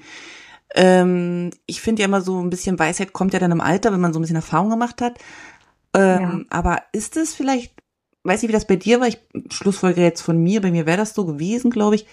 Ähm, 0.74 1.50
ich 1.66 1.80
finde 1.80 2.02
ja 2.02 2.06
immer 2.06 2.20
so 2.20 2.40
ein 2.40 2.50
bisschen 2.50 2.78
Weisheit 2.78 3.12
kommt 3.12 3.32
ja 3.32 3.38
dann 3.38 3.52
im 3.52 3.60
Alter, 3.60 3.92
wenn 3.92 4.00
man 4.00 4.12
so 4.12 4.18
ein 4.18 4.22
bisschen 4.22 4.36
Erfahrung 4.36 4.70
gemacht 4.70 5.00
hat. 5.00 5.18
Ähm, 5.94 6.20
ja. 6.20 6.40
Aber 6.50 6.82
ist 6.92 7.16
es 7.16 7.34
vielleicht, 7.34 7.74
weiß 8.24 8.42
ich, 8.42 8.48
wie 8.48 8.52
das 8.52 8.66
bei 8.66 8.76
dir 8.76 9.00
war, 9.00 9.08
ich 9.08 9.18
schlussfolge 9.50 10.02
jetzt 10.02 10.22
von 10.22 10.42
mir, 10.42 10.60
bei 10.60 10.70
mir 10.70 10.86
wäre 10.86 10.98
das 10.98 11.14
so 11.14 11.24
gewesen, 11.24 11.70
glaube 11.70 11.96
ich, 11.96 12.06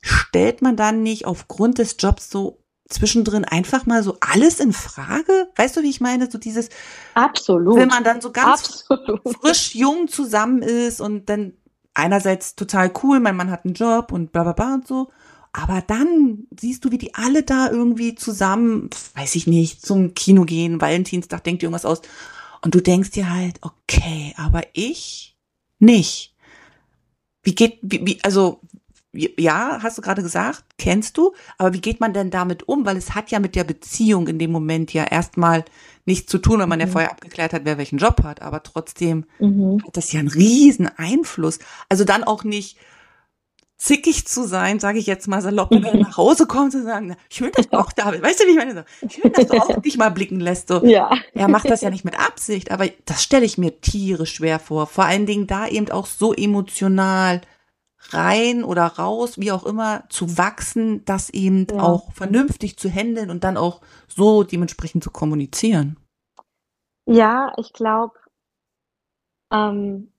stellt 0.00 0.62
man 0.62 0.76
dann 0.76 1.02
nicht 1.02 1.26
aufgrund 1.26 1.78
des 1.78 1.96
Jobs 1.98 2.28
so 2.30 2.61
zwischendrin 2.88 3.44
einfach 3.44 3.86
mal 3.86 4.02
so 4.02 4.16
alles 4.20 4.60
in 4.60 4.72
Frage? 4.72 5.48
Weißt 5.56 5.76
du, 5.76 5.82
wie 5.82 5.90
ich 5.90 6.00
meine? 6.00 6.30
So 6.30 6.38
dieses 6.38 6.68
Absolut. 7.14 7.76
Wenn 7.76 7.88
man 7.88 8.04
dann 8.04 8.20
so 8.20 8.32
ganz 8.32 8.86
Absolut. 8.90 9.20
frisch 9.40 9.74
jung 9.74 10.08
zusammen 10.08 10.62
ist 10.62 11.00
und 11.00 11.28
dann 11.28 11.54
einerseits 11.94 12.54
total 12.54 12.92
cool, 13.02 13.20
mein 13.20 13.36
Mann 13.36 13.50
hat 13.50 13.64
einen 13.64 13.74
Job 13.74 14.12
und 14.12 14.32
bla 14.32 14.42
bla 14.42 14.52
bla 14.52 14.74
und 14.74 14.86
so. 14.86 15.10
Aber 15.52 15.82
dann 15.82 16.46
siehst 16.58 16.84
du, 16.84 16.90
wie 16.90 16.98
die 16.98 17.14
alle 17.14 17.42
da 17.42 17.70
irgendwie 17.70 18.14
zusammen, 18.14 18.88
weiß 19.14 19.34
ich 19.34 19.46
nicht, 19.46 19.84
zum 19.84 20.14
Kino 20.14 20.44
gehen, 20.44 20.80
Valentinstag 20.80 21.44
denkt 21.44 21.62
dir 21.62 21.66
irgendwas 21.66 21.84
aus. 21.84 22.00
Und 22.62 22.74
du 22.74 22.80
denkst 22.80 23.10
dir 23.10 23.28
halt, 23.28 23.58
okay, 23.60 24.34
aber 24.38 24.62
ich 24.72 25.36
nicht. 25.78 26.34
Wie 27.42 27.54
geht, 27.54 27.78
wie, 27.82 28.06
wie 28.06 28.18
also 28.22 28.60
ja, 29.12 29.80
hast 29.82 29.98
du 29.98 30.02
gerade 30.02 30.22
gesagt, 30.22 30.64
kennst 30.78 31.18
du, 31.18 31.32
aber 31.58 31.74
wie 31.74 31.80
geht 31.80 32.00
man 32.00 32.14
denn 32.14 32.30
damit 32.30 32.66
um? 32.68 32.86
Weil 32.86 32.96
es 32.96 33.14
hat 33.14 33.30
ja 33.30 33.40
mit 33.40 33.54
der 33.54 33.64
Beziehung 33.64 34.26
in 34.26 34.38
dem 34.38 34.50
Moment 34.50 34.92
ja 34.94 35.04
erstmal 35.04 35.64
nichts 36.06 36.30
zu 36.30 36.38
tun, 36.38 36.60
weil 36.60 36.66
man 36.66 36.78
mhm. 36.78 36.86
ja 36.86 36.90
vorher 36.90 37.10
abgeklärt 37.10 37.52
hat, 37.52 37.64
wer 37.64 37.78
welchen 37.78 37.98
Job 37.98 38.22
hat, 38.24 38.40
aber 38.40 38.62
trotzdem 38.62 39.26
mhm. 39.38 39.82
hat 39.86 39.96
das 39.96 40.12
ja 40.12 40.20
einen 40.20 40.30
riesen 40.30 40.88
Einfluss. 40.96 41.58
Also 41.90 42.04
dann 42.04 42.24
auch 42.24 42.42
nicht 42.42 42.78
zickig 43.76 44.26
zu 44.26 44.46
sein, 44.46 44.78
sage 44.78 44.98
ich 44.98 45.06
jetzt 45.06 45.26
mal 45.26 45.42
salopp, 45.42 45.72
wenn 45.72 45.82
du 45.82 45.98
nach 45.98 46.16
Hause 46.16 46.46
kommst 46.46 46.76
und 46.76 46.84
sagen, 46.84 47.16
schön, 47.28 47.50
dass 47.52 47.68
du 47.68 47.78
auch 47.78 47.92
da 47.92 48.12
bist. 48.12 48.22
Weißt 48.22 48.40
du, 48.40 48.44
wie 48.46 48.50
ich 48.50 48.56
meine? 48.56 48.84
Schön, 49.08 49.32
dass 49.32 49.48
du 49.48 49.60
auch 49.60 49.82
dich 49.82 49.98
mal 49.98 50.10
blicken 50.10 50.40
lässt. 50.40 50.68
So. 50.68 50.84
Ja. 50.86 51.10
Er 51.34 51.48
macht 51.48 51.68
das 51.68 51.80
ja 51.80 51.90
nicht 51.90 52.04
mit 52.04 52.18
Absicht, 52.18 52.70
aber 52.70 52.88
das 53.04 53.22
stelle 53.22 53.44
ich 53.44 53.58
mir 53.58 53.80
tierisch 53.80 54.34
schwer 54.34 54.60
vor. 54.60 54.86
Vor 54.86 55.04
allen 55.04 55.26
Dingen 55.26 55.48
da 55.48 55.66
eben 55.66 55.90
auch 55.90 56.06
so 56.06 56.32
emotional 56.32 57.40
rein 58.10 58.64
oder 58.64 58.86
raus, 58.86 59.38
wie 59.38 59.52
auch 59.52 59.64
immer, 59.64 60.04
zu 60.08 60.36
wachsen, 60.38 61.04
das 61.04 61.30
eben 61.30 61.66
ja. 61.70 61.80
auch 61.80 62.12
vernünftig 62.12 62.76
zu 62.76 62.88
handeln 62.88 63.30
und 63.30 63.44
dann 63.44 63.56
auch 63.56 63.80
so 64.08 64.42
dementsprechend 64.42 65.04
zu 65.04 65.10
kommunizieren. 65.10 65.96
Ja, 67.06 67.52
ich 67.56 67.72
glaube, 67.72 68.14
ähm, 69.52 70.12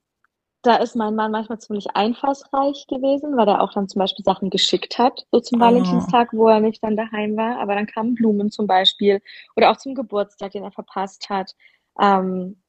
da 0.64 0.78
ist 0.78 0.96
mein 0.96 1.16
Mann 1.16 1.32
manchmal 1.32 1.60
ziemlich 1.60 1.96
einfallsreich 1.96 2.88
gewesen, 2.88 3.36
weil 3.36 3.50
er 3.50 3.62
auch 3.62 3.74
dann 3.74 3.90
zum 3.90 4.00
Beispiel 4.00 4.24
Sachen 4.24 4.50
geschickt 4.50 4.98
hat, 4.98 5.26
so 5.32 5.42
zum 5.42 5.62
oh. 5.62 5.66
Valentinstag, 5.66 6.30
wo 6.32 6.48
er 6.48 6.62
nicht 6.62 6.82
dann 6.82 6.96
daheim 6.96 7.36
war, 7.36 7.60
aber 7.60 7.76
dann 7.76 7.86
kamen 7.86 8.16
Blumen 8.16 8.50
zum 8.50 8.66
Beispiel 8.66 9.22
oder 9.58 9.72
auch 9.72 9.78
zum 9.78 9.94
Geburtstag, 9.94 10.52
den 10.52 10.64
er 10.64 10.72
verpasst 10.72 11.30
hat. 11.30 11.54
Ähm, 12.00 12.63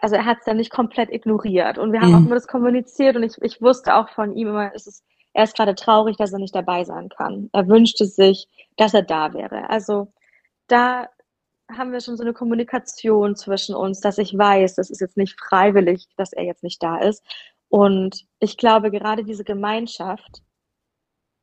also 0.00 0.16
er 0.16 0.24
hat 0.24 0.38
es 0.38 0.44
dann 0.44 0.56
nicht 0.56 0.70
komplett 0.70 1.10
ignoriert. 1.10 1.78
Und 1.78 1.92
wir 1.92 2.00
haben 2.00 2.10
mhm. 2.10 2.14
auch 2.14 2.26
immer 2.26 2.34
das 2.34 2.46
kommuniziert 2.46 3.16
und 3.16 3.22
ich, 3.22 3.40
ich 3.42 3.60
wusste 3.60 3.94
auch 3.94 4.08
von 4.10 4.34
ihm 4.34 4.48
immer, 4.48 4.72
es 4.74 4.86
ist, 4.86 5.04
er 5.32 5.44
ist 5.44 5.56
gerade 5.56 5.74
traurig, 5.74 6.16
dass 6.16 6.32
er 6.32 6.38
nicht 6.38 6.54
dabei 6.54 6.84
sein 6.84 7.08
kann. 7.08 7.50
Er 7.52 7.68
wünschte 7.68 8.06
sich, 8.06 8.48
dass 8.76 8.94
er 8.94 9.02
da 9.02 9.32
wäre. 9.34 9.68
Also 9.70 10.12
da 10.66 11.08
haben 11.70 11.92
wir 11.92 12.00
schon 12.00 12.16
so 12.16 12.24
eine 12.24 12.32
Kommunikation 12.32 13.36
zwischen 13.36 13.74
uns, 13.74 14.00
dass 14.00 14.18
ich 14.18 14.36
weiß, 14.36 14.74
das 14.74 14.90
ist 14.90 15.00
jetzt 15.00 15.16
nicht 15.16 15.38
freiwillig, 15.40 16.08
dass 16.16 16.32
er 16.32 16.44
jetzt 16.44 16.64
nicht 16.64 16.82
da 16.82 16.98
ist. 16.98 17.24
Und 17.68 18.24
ich 18.40 18.56
glaube, 18.56 18.90
gerade 18.90 19.22
diese 19.22 19.44
Gemeinschaft 19.44 20.42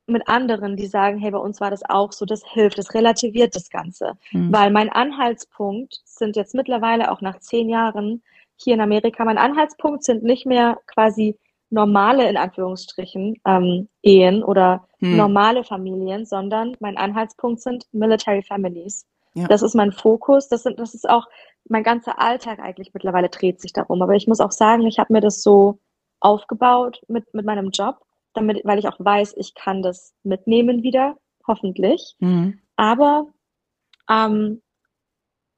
mit 0.08 0.28
anderen, 0.28 0.76
die 0.76 0.88
sagen, 0.88 1.20
hey, 1.20 1.32
bei 1.32 1.38
uns 1.38 1.62
war 1.62 1.70
das 1.70 1.84
auch 1.88 2.12
so, 2.12 2.26
das 2.26 2.42
hilft, 2.46 2.78
das 2.78 2.94
relativiert 2.94 3.56
das 3.56 3.70
Ganze. 3.70 4.18
Mhm. 4.32 4.52
Weil 4.52 4.72
mein 4.72 4.90
Anhaltspunkt 4.90 6.02
sind 6.06 6.36
jetzt 6.36 6.56
mittlerweile 6.56 7.12
auch 7.12 7.22
nach 7.22 7.40
zehn 7.40 7.70
Jahren 7.70 8.24
hier 8.58 8.74
in 8.74 8.82
Amerika. 8.82 9.24
Mein 9.26 9.38
Anhaltspunkt 9.38 10.04
sind 10.04 10.24
nicht 10.24 10.46
mehr 10.46 10.80
quasi 10.88 11.38
normale, 11.70 12.30
in 12.30 12.38
Anführungsstrichen, 12.38 13.36
ähm, 13.46 13.90
Ehen 14.02 14.44
oder 14.44 14.88
hm. 15.00 15.18
normale 15.18 15.64
Familien, 15.64 16.26
sondern 16.26 16.76
mein 16.80 16.98
Anhaltspunkt 16.98 17.62
sind 17.62 17.86
Military 17.92 18.42
Families. 18.42 19.06
Ja. 19.34 19.48
Das 19.48 19.62
ist 19.62 19.76
mein 19.76 19.92
Fokus. 19.92 20.48
Das, 20.48 20.64
sind, 20.64 20.80
das 20.80 20.94
ist 20.94 21.10
auch 21.10 21.28
mein 21.70 21.84
ganzer 21.84 22.20
Alltag 22.20 22.60
eigentlich 22.60 22.94
mittlerweile 22.94 23.30
dreht 23.30 23.62
sich 23.62 23.74
darum. 23.74 24.02
Aber 24.02 24.16
ich 24.16 24.28
muss 24.28 24.40
auch 24.40 24.52
sagen, 24.52 24.86
ich 24.88 25.00
habe 25.00 25.14
mir 25.14 25.22
das 25.22 25.44
so 25.44 25.80
aufgebaut 26.20 27.02
mit, 27.08 27.32
mit 27.34 27.46
meinem 27.46 27.70
Job, 27.70 27.98
damit, 28.34 28.62
weil 28.64 28.80
ich 28.80 28.88
auch 28.88 29.00
weiß, 29.00 29.36
ich 29.38 29.54
kann 29.54 29.82
das 29.82 30.14
mitnehmen 30.24 30.84
wieder, 30.84 31.18
hoffentlich. 31.46 32.16
Mhm. 32.20 32.60
Aber 32.76 33.28
ähm, 34.10 34.62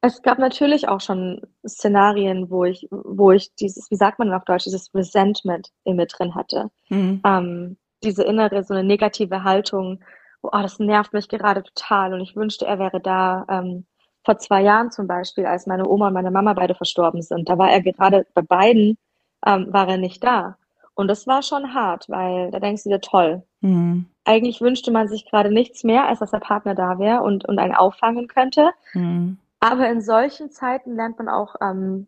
es 0.02 0.22
gab 0.22 0.40
natürlich 0.40 0.88
auch 0.88 1.02
schon 1.02 1.42
Szenarien, 1.68 2.50
wo 2.50 2.64
ich, 2.64 2.88
wo 2.92 3.32
ich 3.32 3.54
dieses, 3.56 3.92
wie 3.92 3.96
sagt 3.96 4.20
man 4.20 4.34
auf 4.34 4.46
Deutsch, 4.46 4.64
dieses 4.64 4.94
Resentment 4.94 5.70
in 5.84 5.98
mir 5.98 6.06
drin 6.06 6.36
hatte. 6.36 6.70
Mhm. 6.90 7.22
Ähm, 7.26 7.78
diese 8.04 8.24
innere, 8.24 8.64
so 8.64 8.74
eine 8.74 8.84
negative 8.84 9.44
Haltung, 9.44 10.00
oh, 10.42 10.50
das 10.54 10.80
nervt 10.80 11.12
mich 11.12 11.28
gerade 11.28 11.64
total 11.64 12.14
und 12.14 12.22
ich 12.22 12.36
wünschte, 12.36 12.66
er 12.66 12.80
wäre 12.80 13.02
da. 13.02 13.46
Ähm, 13.50 13.86
vor 14.26 14.38
zwei 14.38 14.62
Jahren 14.62 14.92
zum 14.92 15.08
Beispiel, 15.08 15.46
als 15.46 15.66
meine 15.66 15.88
Oma 15.88 16.08
und 16.08 16.14
meine 16.14 16.30
Mama 16.30 16.54
beide 16.54 16.76
verstorben 16.76 17.22
sind, 17.22 17.50
da 17.50 17.58
war 17.58 17.72
er 17.72 17.82
gerade 17.82 18.28
bei 18.34 18.42
beiden, 18.42 18.98
ähm, 19.46 19.68
war 19.72 19.88
er 19.88 19.98
nicht 19.98 20.24
da. 20.24 20.58
Und 20.94 21.08
das 21.08 21.26
war 21.26 21.42
schon 21.42 21.74
hart, 21.74 22.10
weil 22.10 22.52
da 22.52 22.60
denkst 22.60 22.84
du 22.84 22.90
dir, 22.90 23.00
toll. 23.00 23.44
Mhm. 23.62 24.08
Eigentlich 24.26 24.60
wünschte 24.60 24.92
man 24.92 25.08
sich 25.08 25.26
gerade 25.26 25.52
nichts 25.52 25.86
mehr, 25.86 26.08
als 26.08 26.20
dass 26.20 26.32
der 26.32 26.40
Partner 26.40 26.76
da 26.76 27.00
wäre 27.00 27.22
und, 27.22 27.46
und 27.46 27.58
einen 27.58 27.74
auffangen 27.74 28.28
könnte. 28.28 28.72
Mhm. 28.94 29.38
Aber 29.60 29.90
in 29.90 30.02
solchen 30.02 30.52
Zeiten 30.52 30.96
lernt 30.96 31.18
man 31.18 31.30
auch 31.30 31.56
ähm, 31.62 32.08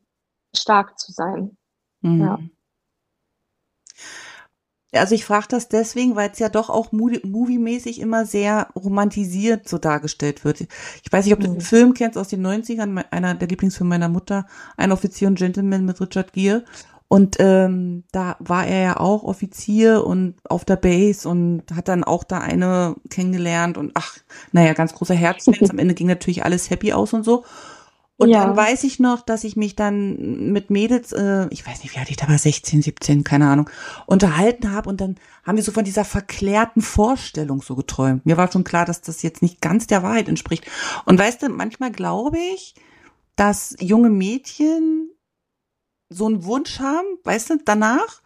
stark 0.55 0.97
zu 0.97 1.11
sein. 1.11 1.57
Mhm. 2.01 2.21
Ja. 2.21 2.39
Also 4.93 5.15
ich 5.15 5.23
frage 5.23 5.47
das 5.49 5.69
deswegen, 5.69 6.17
weil 6.17 6.31
es 6.31 6.39
ja 6.39 6.49
doch 6.49 6.69
auch 6.69 6.91
moviemäßig 6.91 8.01
immer 8.01 8.25
sehr 8.25 8.69
romantisiert 8.75 9.67
so 9.67 9.77
dargestellt 9.77 10.43
wird. 10.43 10.61
Ich 10.61 10.69
weiß 11.09 11.23
nicht, 11.23 11.33
ob 11.33 11.39
du 11.39 11.47
mhm. 11.47 11.53
den 11.53 11.61
Film 11.61 11.93
kennst 11.93 12.17
aus 12.17 12.27
den 12.27 12.45
90ern, 12.45 13.05
einer 13.09 13.35
der 13.35 13.47
Lieblingsfilme 13.47 13.89
meiner 13.89 14.09
Mutter, 14.09 14.47
Ein 14.75 14.91
Offizier 14.91 15.29
und 15.29 15.35
Gentleman 15.35 15.85
mit 15.85 16.01
Richard 16.01 16.33
Gere. 16.33 16.65
Und 17.11 17.35
ähm, 17.39 18.05
da 18.13 18.37
war 18.39 18.65
er 18.65 18.81
ja 18.81 18.97
auch 19.01 19.23
Offizier 19.23 20.05
und 20.05 20.35
auf 20.45 20.63
der 20.63 20.77
Base 20.77 21.27
und 21.27 21.63
hat 21.75 21.89
dann 21.89 22.05
auch 22.05 22.23
da 22.23 22.37
eine 22.37 22.95
kennengelernt 23.09 23.77
und 23.77 23.91
ach, 23.95 24.19
naja, 24.53 24.71
ganz 24.71 24.93
großer 24.93 25.13
Herzschmerz. 25.13 25.69
Am 25.69 25.77
Ende 25.77 25.93
ging 25.93 26.07
natürlich 26.07 26.45
alles 26.45 26.69
happy 26.69 26.93
aus 26.93 27.11
und 27.11 27.25
so. 27.25 27.43
Und 28.15 28.29
ja. 28.29 28.45
dann 28.45 28.55
weiß 28.55 28.85
ich 28.85 29.01
noch, 29.01 29.23
dass 29.23 29.43
ich 29.43 29.57
mich 29.57 29.75
dann 29.75 30.53
mit 30.53 30.69
Mädels, 30.69 31.11
äh, 31.11 31.47
ich 31.49 31.67
weiß 31.67 31.83
nicht, 31.83 31.93
wie 31.93 31.99
alt 31.99 32.09
ich 32.09 32.15
da 32.15 32.29
war, 32.29 32.37
16, 32.37 32.81
17, 32.81 33.25
keine 33.25 33.49
Ahnung, 33.49 33.69
unterhalten 34.05 34.71
habe 34.71 34.87
und 34.87 35.01
dann 35.01 35.15
haben 35.43 35.57
wir 35.57 35.65
so 35.65 35.73
von 35.73 35.83
dieser 35.83 36.05
verklärten 36.05 36.81
Vorstellung 36.81 37.61
so 37.61 37.75
geträumt. 37.75 38.25
Mir 38.25 38.37
war 38.37 38.49
schon 38.49 38.63
klar, 38.63 38.85
dass 38.85 39.01
das 39.01 39.21
jetzt 39.21 39.41
nicht 39.41 39.59
ganz 39.59 39.85
der 39.85 40.01
Wahrheit 40.01 40.29
entspricht. 40.29 40.65
Und 41.03 41.19
weißt 41.19 41.43
du, 41.43 41.49
manchmal 41.49 41.91
glaube 41.91 42.37
ich, 42.53 42.73
dass 43.35 43.75
junge 43.81 44.09
Mädchen 44.09 45.09
so 46.11 46.25
einen 46.27 46.45
Wunsch 46.45 46.79
haben, 46.79 47.07
weißt 47.23 47.49
du, 47.51 47.57
danach, 47.65 48.21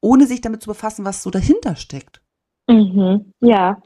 ohne 0.00 0.26
sich 0.26 0.40
damit 0.40 0.62
zu 0.62 0.68
befassen, 0.68 1.04
was 1.04 1.22
so 1.22 1.30
dahinter 1.30 1.76
steckt. 1.76 2.20
Mhm, 2.68 3.32
ja. 3.40 3.80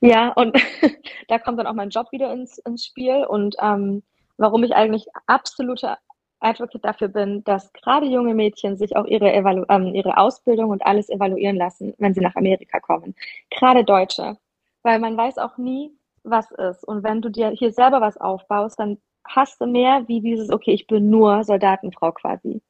Ja, 0.00 0.32
und 0.32 0.56
da 1.28 1.38
kommt 1.38 1.58
dann 1.58 1.66
auch 1.66 1.74
mein 1.74 1.90
Job 1.90 2.10
wieder 2.12 2.32
ins, 2.32 2.58
ins 2.58 2.86
Spiel 2.86 3.24
und 3.24 3.56
ähm, 3.60 4.02
warum 4.36 4.62
ich 4.62 4.74
eigentlich 4.74 5.06
absolute 5.26 5.98
Advocate 6.40 6.84
dafür 6.84 7.08
bin, 7.08 7.42
dass 7.44 7.72
gerade 7.72 8.06
junge 8.06 8.34
Mädchen 8.34 8.76
sich 8.76 8.96
auch 8.96 9.06
ihre, 9.06 9.32
Evalu 9.32 9.64
ähm, 9.68 9.94
ihre 9.94 10.16
Ausbildung 10.16 10.70
und 10.70 10.86
alles 10.86 11.08
evaluieren 11.08 11.56
lassen, 11.56 11.94
wenn 11.98 12.14
sie 12.14 12.20
nach 12.20 12.36
Amerika 12.36 12.78
kommen. 12.80 13.14
Gerade 13.50 13.84
Deutsche. 13.84 14.38
Weil 14.84 15.00
man 15.00 15.16
weiß 15.16 15.38
auch 15.38 15.58
nie, 15.58 15.90
was 16.22 16.50
ist. 16.52 16.84
Und 16.84 17.02
wenn 17.02 17.20
du 17.20 17.28
dir 17.28 17.50
hier 17.50 17.72
selber 17.72 18.00
was 18.00 18.16
aufbaust, 18.16 18.78
dann 18.78 18.98
hast 19.24 19.60
du 19.60 19.66
mehr 19.66 20.04
wie 20.06 20.20
dieses, 20.20 20.50
okay, 20.50 20.72
ich 20.72 20.86
bin 20.86 21.10
nur 21.10 21.42
Soldatenfrau 21.42 22.12
quasi. 22.12 22.62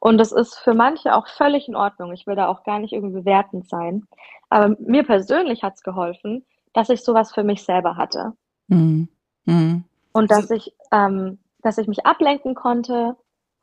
Und 0.00 0.18
das 0.18 0.32
ist 0.32 0.56
für 0.56 0.74
manche 0.74 1.14
auch 1.14 1.26
völlig 1.28 1.68
in 1.68 1.76
Ordnung. 1.76 2.12
Ich 2.12 2.26
will 2.26 2.36
da 2.36 2.48
auch 2.48 2.64
gar 2.64 2.78
nicht 2.78 2.92
irgendwie 2.92 3.20
bewertend 3.20 3.68
sein. 3.68 4.06
Aber 4.48 4.76
mir 4.78 5.04
persönlich 5.04 5.62
hat 5.62 5.74
es 5.74 5.82
geholfen, 5.82 6.44
dass 6.72 6.88
ich 6.88 7.02
sowas 7.02 7.32
für 7.32 7.44
mich 7.44 7.64
selber 7.64 7.96
hatte. 7.96 8.32
Mhm. 8.68 9.08
Mhm. 9.44 9.84
Und 10.12 10.30
dass 10.30 10.50
ich, 10.50 10.72
ähm, 10.92 11.38
dass 11.62 11.78
ich 11.78 11.88
mich 11.88 12.06
ablenken 12.06 12.54
konnte. 12.54 13.16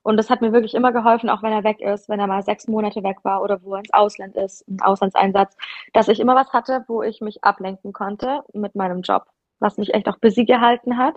Und 0.03 0.17
das 0.17 0.29
hat 0.29 0.41
mir 0.41 0.53
wirklich 0.53 0.75
immer 0.75 0.91
geholfen, 0.91 1.29
auch 1.29 1.41
wenn 1.41 1.51
er 1.51 1.63
weg 1.63 1.81
ist, 1.81 2.09
wenn 2.09 2.19
er 2.19 2.27
mal 2.27 2.43
sechs 2.43 2.67
Monate 2.67 3.03
weg 3.03 3.17
war 3.23 3.41
oder 3.41 3.63
wo 3.63 3.73
er 3.73 3.79
ins 3.79 3.93
Ausland 3.93 4.35
ist, 4.35 4.67
ein 4.67 4.81
Auslandseinsatz, 4.81 5.57
dass 5.93 6.09
ich 6.09 6.19
immer 6.19 6.35
was 6.35 6.53
hatte, 6.53 6.83
wo 6.87 7.01
ich 7.01 7.21
mich 7.21 7.43
ablenken 7.43 7.91
konnte 7.91 8.43
mit 8.53 8.75
meinem 8.75 9.01
Job, 9.01 9.25
was 9.59 9.77
mich 9.77 9.93
echt 9.95 10.07
auch 10.07 10.17
busy 10.19 10.45
gehalten 10.45 10.97
hat. 10.97 11.15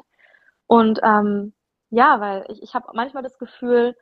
Und 0.66 1.00
ähm, 1.02 1.52
ja, 1.90 2.20
weil 2.20 2.46
ich, 2.48 2.62
ich 2.62 2.74
habe 2.74 2.86
manchmal 2.94 3.22
das 3.22 3.38
Gefühl, 3.38 3.94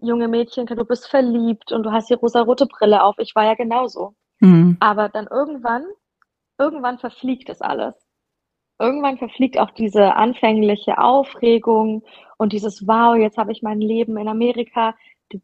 junge 0.00 0.28
Mädchen, 0.28 0.66
du 0.66 0.84
bist 0.84 1.08
verliebt 1.08 1.72
und 1.72 1.82
du 1.82 1.92
hast 1.92 2.10
die 2.10 2.14
rosa-rote 2.14 2.66
Brille 2.66 3.02
auf. 3.02 3.16
Ich 3.18 3.34
war 3.34 3.44
ja 3.44 3.54
genauso. 3.54 4.14
Mhm. 4.40 4.76
Aber 4.80 5.08
dann 5.08 5.26
irgendwann 5.26 5.84
irgendwann 6.58 6.98
verfliegt 6.98 7.48
es 7.48 7.62
alles. 7.62 7.94
Irgendwann 8.80 9.18
verfliegt 9.18 9.58
auch 9.58 9.70
diese 9.70 10.14
anfängliche 10.14 10.98
Aufregung 10.98 12.04
und 12.36 12.52
dieses 12.52 12.86
Wow, 12.86 13.16
jetzt 13.16 13.38
habe 13.38 13.52
ich 13.52 13.62
mein 13.62 13.80
Leben 13.80 14.16
in 14.18 14.28
Amerika. 14.28 14.94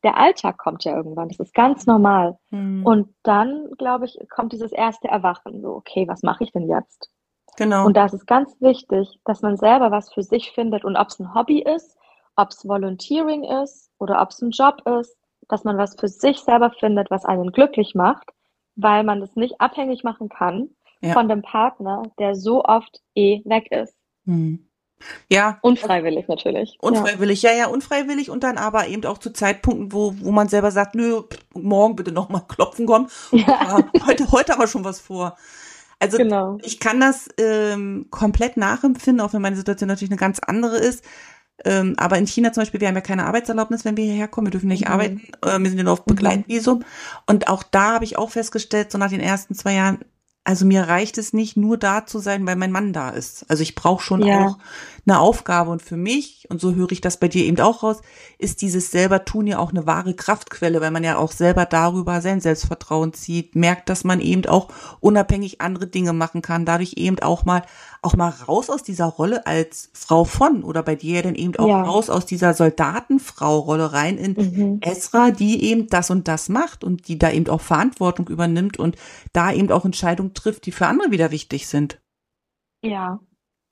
Der 0.02 0.16
Alltag 0.16 0.56
kommt 0.58 0.84
ja 0.84 0.96
irgendwann, 0.96 1.28
das 1.28 1.40
ist 1.40 1.54
ganz 1.54 1.86
normal. 1.86 2.38
Mhm. 2.50 2.86
Und 2.86 3.14
dann, 3.22 3.70
glaube 3.76 4.04
ich, 4.06 4.18
kommt 4.30 4.52
dieses 4.52 4.72
erste 4.72 5.08
Erwachen, 5.08 5.60
so, 5.62 5.70
okay, 5.70 6.06
was 6.06 6.22
mache 6.22 6.44
ich 6.44 6.52
denn 6.52 6.68
jetzt? 6.68 7.10
Genau. 7.56 7.86
Und 7.86 7.96
da 7.96 8.06
ist 8.06 8.14
es 8.14 8.26
ganz 8.26 8.56
wichtig, 8.60 9.20
dass 9.24 9.42
man 9.42 9.56
selber 9.56 9.90
was 9.90 10.12
für 10.12 10.22
sich 10.22 10.52
findet 10.52 10.84
und 10.84 10.96
ob 10.96 11.08
es 11.08 11.18
ein 11.18 11.34
Hobby 11.34 11.60
ist, 11.60 11.98
ob 12.36 12.50
es 12.50 12.66
Volunteering 12.66 13.44
ist 13.62 13.90
oder 13.98 14.20
ob 14.20 14.30
es 14.30 14.40
ein 14.42 14.50
Job 14.50 14.82
ist, 15.00 15.16
dass 15.48 15.64
man 15.64 15.78
was 15.78 15.94
für 15.98 16.08
sich 16.08 16.40
selber 16.40 16.70
findet, 16.70 17.10
was 17.10 17.24
einen 17.24 17.52
glücklich 17.52 17.94
macht, 17.94 18.30
weil 18.76 19.04
man 19.04 19.20
das 19.20 19.36
nicht 19.36 19.60
abhängig 19.60 20.04
machen 20.04 20.28
kann 20.28 20.70
ja. 21.00 21.12
von 21.12 21.28
dem 21.28 21.42
Partner, 21.42 22.02
der 22.18 22.34
so 22.34 22.64
oft 22.64 23.02
eh 23.14 23.42
weg 23.44 23.70
ist. 23.70 23.94
Hm. 24.24 24.66
Ja. 25.28 25.58
Unfreiwillig 25.60 26.28
natürlich. 26.28 26.78
Unfreiwillig, 26.80 27.42
ja. 27.42 27.50
ja, 27.50 27.56
ja, 27.56 27.66
unfreiwillig 27.66 28.30
und 28.30 28.42
dann 28.42 28.56
aber 28.56 28.86
eben 28.86 29.04
auch 29.04 29.18
zu 29.18 29.32
Zeitpunkten, 29.32 29.92
wo, 29.92 30.14
wo 30.20 30.32
man 30.32 30.48
selber 30.48 30.70
sagt, 30.70 30.94
nö, 30.94 31.22
morgen 31.52 31.96
bitte 31.96 32.12
nochmal 32.12 32.42
klopfen 32.48 32.86
kommen. 32.86 33.08
Ja. 33.32 33.78
heute, 34.06 34.30
heute 34.32 34.54
aber 34.54 34.66
schon 34.66 34.84
was 34.84 35.00
vor. 35.00 35.36
Also 35.98 36.18
genau. 36.18 36.58
ich 36.62 36.80
kann 36.80 37.00
das 37.00 37.28
ähm, 37.38 38.06
komplett 38.10 38.56
nachempfinden, 38.56 39.24
auch 39.24 39.32
wenn 39.32 39.42
meine 39.42 39.56
Situation 39.56 39.88
natürlich 39.88 40.10
eine 40.10 40.18
ganz 40.18 40.38
andere 40.40 40.76
ist. 40.78 41.04
Ähm, 41.64 41.94
aber 41.98 42.18
in 42.18 42.26
China 42.26 42.52
zum 42.52 42.62
Beispiel, 42.62 42.80
wir 42.80 42.88
haben 42.88 42.96
ja 42.96 43.00
keine 43.00 43.26
Arbeitserlaubnis, 43.26 43.84
wenn 43.84 43.96
wir 43.96 44.04
hierher 44.04 44.28
kommen. 44.28 44.48
Wir 44.48 44.52
dürfen 44.52 44.68
nicht 44.68 44.86
mhm. 44.86 44.92
arbeiten. 44.92 45.22
Äh, 45.42 45.58
wir 45.58 45.68
sind 45.68 45.78
ja 45.78 45.84
nur 45.84 45.92
auf 45.92 46.06
mhm. 46.06 46.14
Begleitvisum. 46.14 46.78
Mhm. 46.78 46.84
Und 47.26 47.48
auch 47.48 47.62
da 47.62 47.94
habe 47.94 48.04
ich 48.04 48.18
auch 48.18 48.30
festgestellt, 48.30 48.90
so 48.90 48.98
nach 48.98 49.10
den 49.10 49.20
ersten 49.20 49.54
zwei 49.54 49.74
Jahren, 49.74 49.98
also 50.46 50.66
mir 50.66 50.82
reicht 50.82 51.16
es 51.16 51.32
nicht, 51.32 51.56
nur 51.56 51.78
da 51.78 52.04
zu 52.04 52.18
sein, 52.18 52.46
weil 52.46 52.56
mein 52.56 52.72
Mann 52.72 52.92
da 52.92 53.08
ist. 53.08 53.46
Also 53.48 53.62
ich 53.62 53.74
brauche 53.74 54.02
schon 54.02 54.22
ja. 54.22 54.44
auch 54.44 54.58
eine 55.06 55.18
Aufgabe. 55.18 55.70
Und 55.70 55.80
für 55.80 55.96
mich, 55.96 56.46
und 56.50 56.60
so 56.60 56.74
höre 56.74 56.92
ich 56.92 57.00
das 57.00 57.18
bei 57.18 57.28
dir 57.28 57.44
eben 57.44 57.58
auch 57.60 57.82
raus, 57.82 58.02
ist 58.38 58.60
dieses 58.60 58.90
selber 58.90 59.24
tun 59.24 59.46
ja 59.46 59.58
auch 59.58 59.70
eine 59.70 59.86
wahre 59.86 60.14
Kraftquelle, 60.14 60.82
weil 60.82 60.90
man 60.90 61.02
ja 61.02 61.16
auch 61.16 61.32
selber 61.32 61.64
darüber 61.64 62.20
sein 62.20 62.40
Selbstvertrauen 62.40 63.14
zieht, 63.14 63.54
merkt, 63.54 63.88
dass 63.88 64.04
man 64.04 64.20
eben 64.20 64.44
auch 64.44 64.68
unabhängig 65.00 65.62
andere 65.62 65.86
Dinge 65.86 66.12
machen 66.12 66.42
kann, 66.42 66.66
dadurch 66.66 66.94
eben 66.96 67.20
auch 67.20 67.46
mal 67.46 67.62
auch 68.04 68.16
mal 68.16 68.28
raus 68.28 68.70
aus 68.70 68.82
dieser 68.82 69.06
Rolle 69.06 69.46
als 69.46 69.90
Frau 69.94 70.24
von 70.24 70.62
oder 70.62 70.82
bei 70.82 70.94
dir 70.94 71.22
dann 71.22 71.34
eben 71.34 71.56
auch 71.56 71.68
ja. 71.68 71.82
raus 71.82 72.10
aus 72.10 72.26
dieser 72.26 72.54
Soldatenfrau-Rolle 72.54 73.92
rein 73.92 74.18
in 74.18 74.32
mhm. 74.32 74.78
Esra, 74.80 75.30
die 75.30 75.64
eben 75.64 75.88
das 75.88 76.10
und 76.10 76.28
das 76.28 76.48
macht 76.48 76.84
und 76.84 77.08
die 77.08 77.18
da 77.18 77.30
eben 77.30 77.48
auch 77.48 77.60
Verantwortung 77.60 78.28
übernimmt 78.28 78.78
und 78.78 78.96
da 79.32 79.52
eben 79.52 79.70
auch 79.70 79.84
Entscheidungen 79.84 80.34
trifft, 80.34 80.66
die 80.66 80.72
für 80.72 80.86
andere 80.86 81.10
wieder 81.10 81.30
wichtig 81.30 81.66
sind. 81.66 82.00
Ja, 82.82 83.20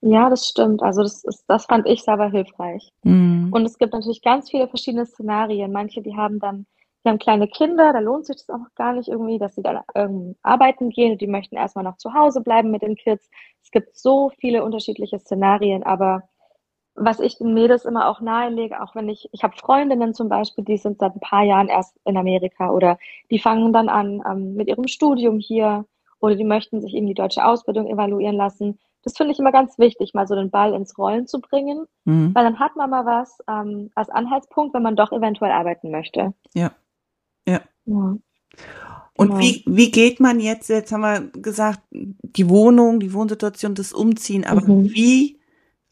ja, 0.05 0.29
das 0.29 0.49
stimmt. 0.49 0.83
Also 0.83 1.01
das 1.01 1.23
ist, 1.23 1.45
das 1.47 1.65
fand 1.65 1.87
ich 1.87 2.03
selber 2.03 2.29
hilfreich. 2.29 2.91
Mhm. 3.03 3.49
Und 3.53 3.65
es 3.65 3.77
gibt 3.77 3.93
natürlich 3.93 4.21
ganz 4.21 4.49
viele 4.49 4.67
verschiedene 4.67 5.05
Szenarien. 5.05 5.71
Manche, 5.71 6.01
die 6.01 6.15
haben 6.17 6.39
dann, 6.39 6.65
die 7.03 7.09
haben 7.09 7.19
kleine 7.19 7.47
Kinder, 7.47 7.91
da 7.91 7.99
lohnt 7.99 8.25
sich 8.25 8.37
das 8.37 8.49
auch 8.49 8.65
gar 8.75 8.93
nicht 8.93 9.09
irgendwie, 9.09 9.37
dass 9.37 9.55
sie 9.55 9.61
dann 9.61 9.81
ähm, 9.95 10.35
arbeiten 10.41 10.89
gehen. 10.89 11.17
Die 11.17 11.27
möchten 11.27 11.55
erstmal 11.55 11.83
noch 11.83 11.97
zu 11.97 12.13
Hause 12.13 12.41
bleiben 12.41 12.71
mit 12.71 12.81
den 12.81 12.95
Kids. 12.95 13.29
Es 13.61 13.71
gibt 13.71 13.97
so 13.97 14.31
viele 14.39 14.63
unterschiedliche 14.63 15.19
Szenarien, 15.19 15.83
aber 15.83 16.23
was 16.95 17.19
ich 17.19 17.37
den 17.37 17.53
Mädels 17.53 17.85
immer 17.85 18.07
auch 18.07 18.21
nahelege, 18.21 18.81
auch 18.81 18.95
wenn 18.95 19.09
ich, 19.09 19.27
ich 19.31 19.43
habe 19.43 19.57
Freundinnen 19.57 20.13
zum 20.13 20.29
Beispiel, 20.29 20.63
die 20.63 20.77
sind 20.77 20.99
seit 20.99 21.15
ein 21.15 21.19
paar 21.19 21.43
Jahren 21.43 21.67
erst 21.67 21.97
in 22.05 22.17
Amerika 22.17 22.69
oder 22.69 22.97
die 23.31 23.39
fangen 23.39 23.73
dann 23.73 23.89
an 23.89 24.21
ähm, 24.29 24.53
mit 24.53 24.67
ihrem 24.67 24.87
Studium 24.87 25.39
hier 25.39 25.85
oder 26.19 26.35
die 26.35 26.43
möchten 26.45 26.81
sich 26.81 26.93
eben 26.93 27.07
die 27.07 27.15
deutsche 27.15 27.43
Ausbildung 27.43 27.87
evaluieren 27.87 28.37
lassen 28.37 28.79
das 29.03 29.17
finde 29.17 29.33
ich 29.33 29.39
immer 29.39 29.51
ganz 29.51 29.77
wichtig, 29.77 30.13
mal 30.13 30.27
so 30.27 30.35
den 30.35 30.49
Ball 30.49 30.73
ins 30.73 30.97
Rollen 30.97 31.27
zu 31.27 31.39
bringen, 31.41 31.85
mhm. 32.05 32.33
weil 32.33 32.43
dann 32.45 32.59
hat 32.59 32.75
man 32.75 32.89
mal 32.89 33.05
was 33.05 33.37
ähm, 33.47 33.91
als 33.95 34.09
Anhaltspunkt, 34.09 34.73
wenn 34.73 34.83
man 34.83 34.95
doch 34.95 35.11
eventuell 35.11 35.51
arbeiten 35.51 35.91
möchte. 35.91 36.33
Ja. 36.53 36.71
Ja. 37.47 37.61
ja. 37.85 38.17
Und 39.15 39.27
genau. 39.27 39.39
wie, 39.39 39.63
wie 39.67 39.91
geht 39.91 40.19
man 40.19 40.39
jetzt, 40.39 40.69
jetzt 40.69 40.91
haben 40.91 41.01
wir 41.01 41.29
gesagt, 41.41 41.81
die 41.91 42.49
Wohnung, 42.49 42.99
die 42.99 43.13
Wohnsituation, 43.13 43.75
das 43.75 43.93
Umziehen, 43.93 44.43
aber 44.43 44.67
mhm. 44.67 44.89
wie, 44.89 45.39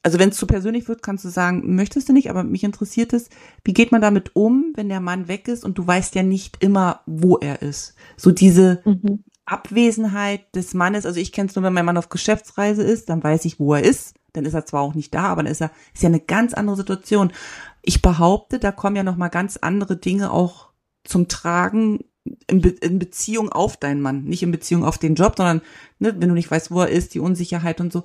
also 0.01 0.17
wenn 0.17 0.29
es 0.29 0.37
zu 0.37 0.47
persönlich 0.47 0.87
wird, 0.87 1.03
kannst 1.03 1.23
du 1.23 1.29
sagen, 1.29 1.75
möchtest 1.75 2.09
du 2.09 2.13
nicht, 2.13 2.31
aber 2.31 2.43
mich 2.43 2.63
interessiert 2.63 3.13
es, 3.13 3.29
wie 3.63 3.73
geht 3.73 3.91
man 3.91 4.01
damit 4.01 4.35
um, 4.35 4.73
wenn 4.75 4.89
der 4.89 5.01
Mann 5.01 5.27
weg 5.27 5.47
ist 5.47 5.63
und 5.63 5.77
du 5.77 5.85
weißt 5.85 6.15
ja 6.15 6.23
nicht 6.23 6.63
immer, 6.63 7.01
wo 7.05 7.37
er 7.37 7.61
ist? 7.61 7.93
So 8.17 8.31
diese, 8.31 8.81
mhm. 8.85 9.23
Abwesenheit 9.51 10.55
des 10.55 10.73
Mannes, 10.73 11.05
also 11.05 11.19
ich 11.19 11.31
kenne 11.31 11.49
es 11.49 11.55
nur, 11.55 11.63
wenn 11.63 11.73
mein 11.73 11.85
Mann 11.85 11.97
auf 11.97 12.09
Geschäftsreise 12.09 12.83
ist, 12.83 13.09
dann 13.09 13.23
weiß 13.23 13.45
ich, 13.45 13.59
wo 13.59 13.73
er 13.73 13.83
ist. 13.83 14.15
Dann 14.33 14.45
ist 14.45 14.53
er 14.53 14.65
zwar 14.65 14.81
auch 14.81 14.93
nicht 14.93 15.13
da, 15.13 15.23
aber 15.23 15.43
dann 15.43 15.51
ist 15.51 15.61
er, 15.61 15.71
ist 15.93 16.03
ja 16.03 16.07
eine 16.07 16.21
ganz 16.21 16.53
andere 16.53 16.77
Situation. 16.77 17.33
Ich 17.81 18.01
behaupte, 18.01 18.59
da 18.59 18.71
kommen 18.71 18.95
ja 18.95 19.03
noch 19.03 19.17
mal 19.17 19.27
ganz 19.27 19.57
andere 19.57 19.97
Dinge 19.97 20.31
auch 20.31 20.70
zum 21.03 21.27
Tragen 21.27 22.05
in, 22.47 22.61
Be 22.61 22.69
in 22.69 22.99
Beziehung 22.99 23.51
auf 23.51 23.77
deinen 23.77 24.01
Mann, 24.01 24.23
nicht 24.23 24.43
in 24.43 24.51
Beziehung 24.51 24.83
auf 24.83 24.97
den 24.97 25.15
Job, 25.15 25.33
sondern 25.37 25.61
ne, 25.99 26.15
wenn 26.17 26.29
du 26.29 26.35
nicht 26.35 26.51
weißt, 26.51 26.71
wo 26.71 26.81
er 26.81 26.89
ist, 26.89 27.13
die 27.13 27.19
Unsicherheit 27.19 27.81
und 27.81 27.91
so. 27.91 28.03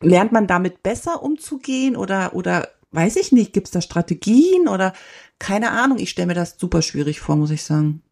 Lernt 0.00 0.32
man 0.32 0.46
damit 0.46 0.82
besser 0.82 1.22
umzugehen 1.22 1.96
oder 1.96 2.34
oder 2.34 2.68
weiß 2.92 3.16
ich 3.16 3.32
nicht, 3.32 3.52
gibt 3.52 3.66
es 3.66 3.72
da 3.72 3.80
Strategien 3.80 4.68
oder 4.68 4.94
keine 5.38 5.70
Ahnung, 5.72 5.98
ich 5.98 6.10
stelle 6.10 6.28
mir 6.28 6.34
das 6.34 6.56
super 6.58 6.80
schwierig 6.82 7.20
vor, 7.20 7.36
muss 7.36 7.50
ich 7.50 7.62
sagen. 7.62 8.02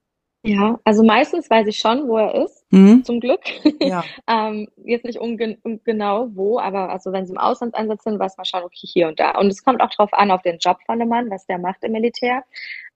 Ja, 0.43 0.79
also 0.85 1.03
meistens 1.03 1.49
weiß 1.49 1.67
ich 1.69 1.79
schon, 1.79 2.07
wo 2.07 2.19
er 2.19 2.45
ist, 2.45 2.64
mhm. 2.75 3.05
zum 3.05 3.21
Glück. 3.21 3.41
Ja. 3.81 4.05
ähm, 4.29 4.69
jetzt 4.77 5.05
nicht 5.05 5.19
ungen 5.19 5.59
genau 5.85 6.29
wo, 6.35 6.59
aber 6.59 6.91
also 6.91 7.13
wenn 7.13 7.27
sie 7.27 7.33
im 7.33 7.39
Auslandseinsatz 7.39 8.05
sind, 8.05 8.19
weiß 8.19 8.37
man 8.37 8.47
schon, 8.47 8.63
okay, 8.63 8.87
hier 8.87 9.09
und 9.09 9.19
da. 9.21 9.39
Und 9.39 9.49
es 9.49 9.65
kommt 9.65 9.81
auch 9.81 9.91
drauf 9.91 10.13
an, 10.13 10.31
auf 10.31 10.43
den 10.43 10.59
Job 10.59 10.79
von 10.87 10.99
dem 10.99 11.09
Mann, 11.09 11.31
was 11.31 11.47
der 11.47 11.59
macht 11.59 11.83
im 11.85 11.93
Militär. 11.93 12.45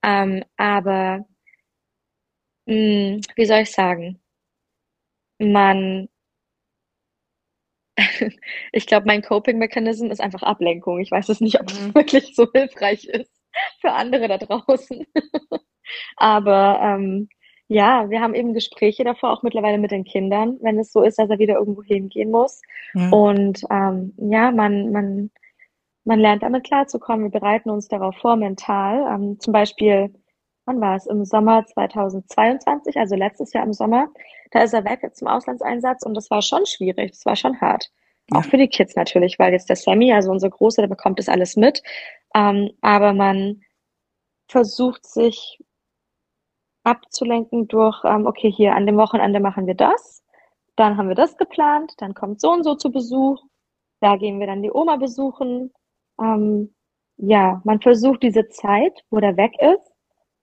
Ähm, 0.03 0.43
aber 0.57 1.25
mh, 2.65 2.73
hm, 2.75 3.21
wie 3.35 3.45
soll 3.45 3.59
ich 3.59 3.71
sagen? 3.71 4.19
Man 5.39 6.09
ich 8.71 8.87
glaube, 8.87 9.07
mein 9.07 9.21
Coping-Mechanism 9.21 10.07
ist 10.07 10.21
einfach 10.21 10.43
Ablenkung. 10.43 10.99
Ich 10.99 11.11
weiß 11.11 11.29
es 11.29 11.41
nicht, 11.41 11.59
ob 11.59 11.69
es 11.69 11.79
mhm. 11.79 11.95
wirklich 11.95 12.35
so 12.35 12.47
hilfreich 12.53 13.05
ist 13.05 13.31
für 13.81 13.91
andere 13.91 14.27
da 14.27 14.37
draußen. 14.37 15.05
Aber 16.17 16.79
ähm, 16.83 17.29
ja, 17.71 18.09
wir 18.09 18.19
haben 18.19 18.33
eben 18.33 18.55
Gespräche 18.55 19.03
davor, 19.03 19.31
auch 19.31 19.43
mittlerweile 19.43 19.77
mit 19.77 19.91
den 19.91 20.03
Kindern, 20.03 20.57
wenn 20.61 20.79
es 20.79 20.91
so 20.91 21.03
ist, 21.03 21.19
dass 21.19 21.29
er 21.29 21.37
wieder 21.37 21.53
irgendwo 21.59 21.83
hingehen 21.83 22.31
muss. 22.31 22.61
Ja. 22.95 23.09
Und 23.11 23.63
ähm, 23.69 24.13
ja, 24.17 24.49
man, 24.49 24.91
man, 24.91 25.29
man 26.03 26.19
lernt 26.19 26.41
damit 26.41 26.63
klarzukommen. 26.63 27.31
Wir 27.31 27.39
bereiten 27.39 27.69
uns 27.69 27.87
darauf 27.87 28.15
vor, 28.17 28.37
mental. 28.37 29.05
Ähm, 29.13 29.39
zum 29.39 29.53
Beispiel, 29.53 30.11
wann 30.65 30.81
war 30.81 30.95
es? 30.95 31.05
Im 31.05 31.23
Sommer 31.25 31.63
2022, 31.63 32.97
also 32.97 33.15
letztes 33.15 33.53
Jahr 33.53 33.65
im 33.65 33.73
Sommer. 33.73 34.07
Da 34.49 34.63
ist 34.63 34.73
er 34.73 34.83
weg 34.83 35.07
zum 35.13 35.27
Auslandseinsatz 35.27 36.01
und 36.03 36.15
das 36.15 36.31
war 36.31 36.41
schon 36.41 36.65
schwierig, 36.65 37.11
das 37.11 37.25
war 37.27 37.35
schon 37.35 37.61
hart. 37.61 37.91
Ja. 38.31 38.39
Auch 38.39 38.45
für 38.45 38.57
die 38.57 38.67
Kids 38.67 38.95
natürlich, 38.95 39.37
weil 39.37 39.53
jetzt 39.53 39.69
der 39.69 39.75
Sammy, 39.75 40.11
also 40.11 40.31
unser 40.31 40.49
Große, 40.49 40.81
der 40.81 40.87
bekommt 40.87 41.19
das 41.19 41.29
alles 41.29 41.55
mit. 41.55 41.83
Ähm, 42.33 42.71
aber 42.81 43.13
man 43.13 43.61
versucht 44.47 45.05
sich 45.05 45.59
abzulenken 46.83 47.67
durch, 47.67 48.03
ähm, 48.05 48.25
okay, 48.25 48.51
hier 48.51 48.75
an 48.75 48.85
dem 48.85 48.97
Wochenende 48.97 49.39
machen 49.39 49.67
wir 49.67 49.75
das. 49.75 50.23
dann 50.75 50.95
haben 50.97 51.09
wir 51.09 51.15
das 51.15 51.35
geplant, 51.37 51.93
dann 51.97 52.13
kommt 52.13 52.39
so 52.39 52.51
und 52.51 52.63
so 52.63 52.73
zu 52.75 52.89
Besuch, 52.91 53.43
da 53.99 54.15
gehen 54.15 54.39
wir 54.39 54.47
dann 54.47 54.63
die 54.63 54.71
Oma 54.71 54.95
besuchen. 54.95 55.73
Ähm, 56.21 56.73
ja, 57.17 57.61
man 57.65 57.81
versucht 57.81 58.23
diese 58.23 58.47
Zeit, 58.47 59.03
wo 59.09 59.19
der 59.19 59.35
weg 59.35 59.53
ist, 59.61 59.91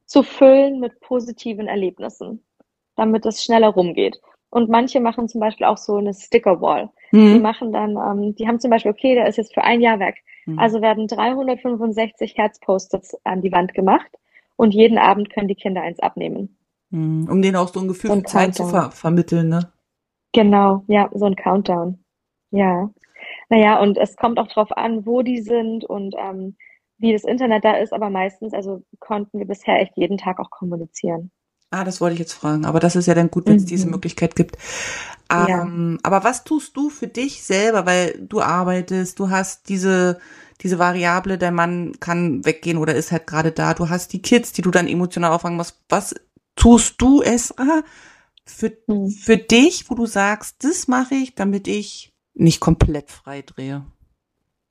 zu 0.05 0.22
füllen 0.22 0.78
mit 0.78 1.01
positiven 1.01 1.68
Erlebnissen, 1.68 2.45
damit 2.97 3.24
es 3.24 3.43
schneller 3.43 3.68
rumgeht. 3.68 4.20
Und 4.51 4.68
manche 4.68 5.01
machen 5.01 5.28
zum 5.28 5.41
Beispiel 5.41 5.66
auch 5.66 5.78
so 5.78 5.97
eine 5.97 6.14
Sticker-Wall. 6.14 6.91
Mhm. 7.12 7.34
Die 7.34 7.41
machen 7.41 7.72
dann, 7.72 7.97
ähm, 7.97 8.34
die 8.34 8.47
haben 8.47 8.61
zum 8.61 8.70
Beispiel, 8.70 8.93
okay, 8.93 9.14
der 9.14 9.26
ist 9.26 9.39
jetzt 9.39 9.55
für 9.55 9.64
ein 9.64 9.80
Jahr 9.80 9.99
weg. 10.01 10.16
Mhm. 10.45 10.59
Also 10.59 10.82
werden 10.82 11.09
365 11.09 12.37
Herz-Post-its 12.37 13.16
an 13.24 13.41
die 13.41 13.53
Wand 13.53 13.74
gemacht 13.74 14.11
und 14.57 14.74
jeden 14.74 14.98
Abend 14.98 15.30
können 15.30 15.48
die 15.48 15.54
Kinder 15.54 15.82
eins 15.82 16.00
abnehmen. 16.00 16.59
Mhm. 16.90 17.28
Um 17.30 17.42
denen 17.42 17.57
auch 17.57 17.72
so 17.72 17.80
ein 17.80 17.88
Gefühl 17.88 18.11
so 18.11 18.16
ein 18.16 18.26
Zeit 18.26 18.54
zu 18.54 18.66
ver 18.66 18.90
vermitteln, 18.90 19.48
ne? 19.48 19.72
Genau, 20.32 20.84
ja, 20.88 21.11
so 21.14 21.24
ein 21.26 21.36
Countdown. 21.36 21.98
Ja. 22.50 22.90
Naja, 23.48 23.80
und 23.80 23.96
es 23.96 24.16
kommt 24.16 24.38
auch 24.38 24.48
drauf 24.48 24.76
an, 24.76 25.07
wo 25.07 25.22
die 25.22 25.40
sind 25.40 25.84
und 25.84 26.14
ähm, 26.18 26.57
wie 26.98 27.12
das 27.12 27.24
Internet 27.24 27.64
da 27.64 27.72
ist, 27.76 27.92
aber 27.92 28.11
meistens, 28.11 28.54
also 28.54 28.82
konnten 28.98 29.38
wir 29.38 29.46
bisher 29.46 29.80
echt 29.80 29.96
jeden 29.96 30.18
Tag 30.18 30.38
auch 30.38 30.50
kommunizieren. 30.50 31.30
Ah, 31.70 31.84
das 31.84 32.00
wollte 32.00 32.14
ich 32.14 32.20
jetzt 32.20 32.32
fragen. 32.32 32.64
Aber 32.64 32.80
das 32.80 32.96
ist 32.96 33.07
ja 33.07 33.14
dann 33.14 33.30
gut, 33.30 33.46
wenn 33.46 33.57
es 33.57 33.64
mhm. 33.64 33.68
diese 33.68 33.88
Möglichkeit 33.88 34.36
gibt. 34.36 34.57
Ähm, 35.30 35.98
ja. 35.98 35.98
Aber 36.04 36.24
was 36.24 36.44
tust 36.44 36.76
du 36.76 36.90
für 36.90 37.09
dich 37.09 37.42
selber, 37.42 37.86
weil 37.86 38.14
du 38.20 38.40
arbeitest, 38.40 39.18
du 39.18 39.30
hast 39.30 39.68
diese 39.68 40.18
diese 40.62 40.78
Variable, 40.78 41.38
dein 41.38 41.54
Mann 41.54 41.92
kann 42.00 42.44
weggehen 42.44 42.78
oder 42.78 42.94
ist 42.94 43.12
halt 43.12 43.26
gerade 43.26 43.52
da. 43.52 43.74
Du 43.74 43.88
hast 43.88 44.12
die 44.12 44.22
Kids, 44.22 44.52
die 44.52 44.62
du 44.62 44.70
dann 44.70 44.88
emotional 44.88 45.32
auffangen 45.32 45.57
musst. 45.57 45.82
Was 45.88 46.14
tust 46.57 47.00
du, 47.00 47.22
Esra, 47.22 47.82
für, 48.44 48.76
mhm. 48.86 49.11
für 49.11 49.36
dich, 49.36 49.90
wo 49.90 49.94
du 49.94 50.07
sagst, 50.07 50.64
das 50.64 50.88
mache 50.88 51.14
ich, 51.14 51.34
damit 51.34 51.68
ich 51.68 52.12
nicht 52.34 52.61
komplett 52.61 53.11
frei 53.11 53.42
drehe? 53.42 53.84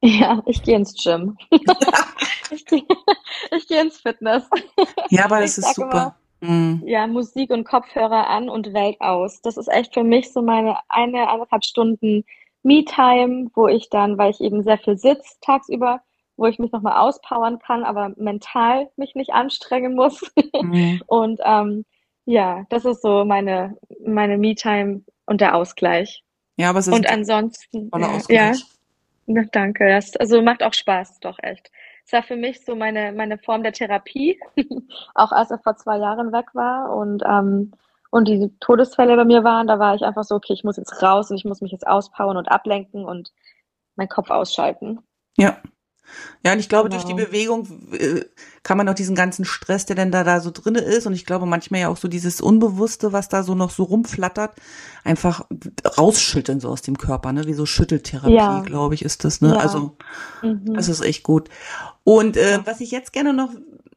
Ja, 0.02 0.44
ich 0.46 0.62
gehe 0.64 0.76
ins 0.76 0.94
Gym. 1.02 1.38
ich 2.52 2.66
gehe 2.66 2.84
geh 3.68 3.80
ins 3.80 3.98
Fitness. 3.98 4.44
Ja, 5.10 5.26
aber 5.26 5.42
das 5.42 5.58
ich 5.58 5.64
ist 5.64 5.76
super. 5.76 6.16
Immer, 6.42 6.52
mhm. 6.54 6.84
Ja, 6.86 7.08
Musik 7.08 7.50
und 7.50 7.64
Kopfhörer 7.64 8.28
an 8.28 8.50
und 8.50 8.74
Welt 8.74 8.98
aus. 9.00 9.42
Das 9.42 9.58
ist 9.58 9.68
echt 9.68 9.94
für 9.94 10.04
mich 10.04 10.32
so 10.32 10.42
meine 10.42 10.78
eine, 10.90 11.30
eineinhalb 11.30 11.66
Stunden 11.66 12.24
Me-Time, 12.66 13.52
wo 13.54 13.68
ich 13.68 13.90
dann, 13.90 14.18
weil 14.18 14.32
ich 14.32 14.42
eben 14.42 14.64
sehr 14.64 14.78
viel 14.78 14.98
sitze 14.98 15.36
tagsüber, 15.42 16.02
wo 16.36 16.48
ich 16.48 16.60
mich 16.60 16.72
nochmal 16.72 16.98
auspowern 16.98 17.60
kann, 17.60 17.84
aber 17.84 18.12
mental 18.18 18.90
mich 18.98 19.16
nicht 19.16 19.32
anstrengen 19.32 19.96
muss. 19.96 20.22
Mhm. 20.62 21.02
Und 21.08 21.40
ähm, 21.44 21.86
ja, 22.26 22.66
das 22.70 22.86
ist 22.86 23.02
so 23.02 23.24
meine, 23.24 23.78
meine 24.04 24.38
Me-Time 24.38 25.04
und 25.28 25.42
der 25.42 25.56
Ausgleich. 25.56 26.24
Ja, 26.58 26.70
aber 26.70 26.80
es 26.80 26.88
ist 26.88 26.94
und 26.94 27.08
ansonsten, 27.08 27.92
ja, 28.30 28.54
ja, 29.28 29.44
danke. 29.52 29.88
Das 29.88 30.16
also 30.16 30.42
macht 30.42 30.64
auch 30.64 30.74
Spaß, 30.74 31.20
doch 31.20 31.38
echt. 31.44 31.70
Es 32.06 32.14
war 32.14 32.24
für 32.24 32.36
mich 32.36 32.64
so 32.64 32.76
meine 32.76 33.12
meine 33.12 33.38
Form 33.38 33.62
der 33.62 33.74
Therapie, 33.74 34.40
auch 35.16 35.32
als 35.32 35.52
er 35.52 35.60
vor 35.60 35.76
zwei 35.76 35.98
Jahren 35.98 36.32
weg 36.32 36.48
war 36.54 36.96
und 36.96 37.24
ähm, 37.28 37.72
und 38.12 38.28
die 38.28 38.52
Todesfälle 38.60 39.16
bei 39.16 39.26
mir 39.26 39.44
waren, 39.44 39.68
da 39.68 39.80
war 39.80 39.96
ich 39.96 40.04
einfach 40.04 40.24
so, 40.24 40.36
okay, 40.36 40.54
ich 40.54 40.64
muss 40.64 40.78
jetzt 40.78 41.02
raus 41.02 41.32
und 41.32 41.38
ich 41.38 41.46
muss 41.46 41.62
mich 41.62 41.72
jetzt 41.72 41.88
auspowern 41.88 42.38
und 42.38 42.50
ablenken 42.50 43.06
und 43.06 43.32
meinen 43.96 44.10
Kopf 44.10 44.30
ausschalten. 44.30 45.00
Ja. 45.38 45.58
Ja, 46.44 46.54
und 46.54 46.60
ich 46.60 46.70
glaube, 46.70 46.90
genau. 46.90 47.02
durch 47.02 47.12
die 47.12 47.16
genau. 47.16 47.28
Bewegung 47.28 47.92
äh, 47.94 48.26
kann 48.64 48.78
man 48.78 48.88
auch 48.88 48.94
diesen 48.94 49.16
ganzen 49.16 49.46
Stress, 49.46 49.86
der 49.86 49.96
denn 49.96 50.12
da, 50.12 50.24
da 50.24 50.40
so 50.40 50.52
drinne 50.52 50.80
ist, 50.80 51.08
und 51.08 51.14
ich 51.14 51.26
glaube 51.26 51.46
manchmal 51.46 51.82
ja 51.82 51.90
auch 51.90 51.98
so 51.98 52.08
dieses 52.08 52.42
Unbewusste, 52.42 53.12
was 53.14 53.30
da 53.30 53.44
so 53.44 53.56
noch 53.56 53.72
so 53.72 53.84
rumflattert, 53.84 54.54
einfach 55.04 55.46
rausschütteln 55.98 56.60
so 56.60 56.70
aus 56.70 56.84
dem 56.84 56.98
Körper, 56.98 57.34
ne? 57.34 57.48
Wie 57.48 57.54
so 57.54 57.66
Schütteltherapie, 57.66 58.36
ja. 58.36 58.62
glaube 58.62 58.94
ich, 58.94 59.04
ist 59.04 59.24
das, 59.24 59.42
ne? 59.42 59.56
Ja. 59.56 59.58
Also, 59.58 59.98
mhm. 60.42 60.76
das 60.76 60.90
ist 60.90 61.02
echt 61.02 61.24
gut. 61.24 61.50
Und 62.04 62.38
äh, 62.38 62.60
was 62.66 62.82
ich 62.82 62.92
jetzt 62.92 63.12
gerne 63.12 63.34
noch 63.34 63.50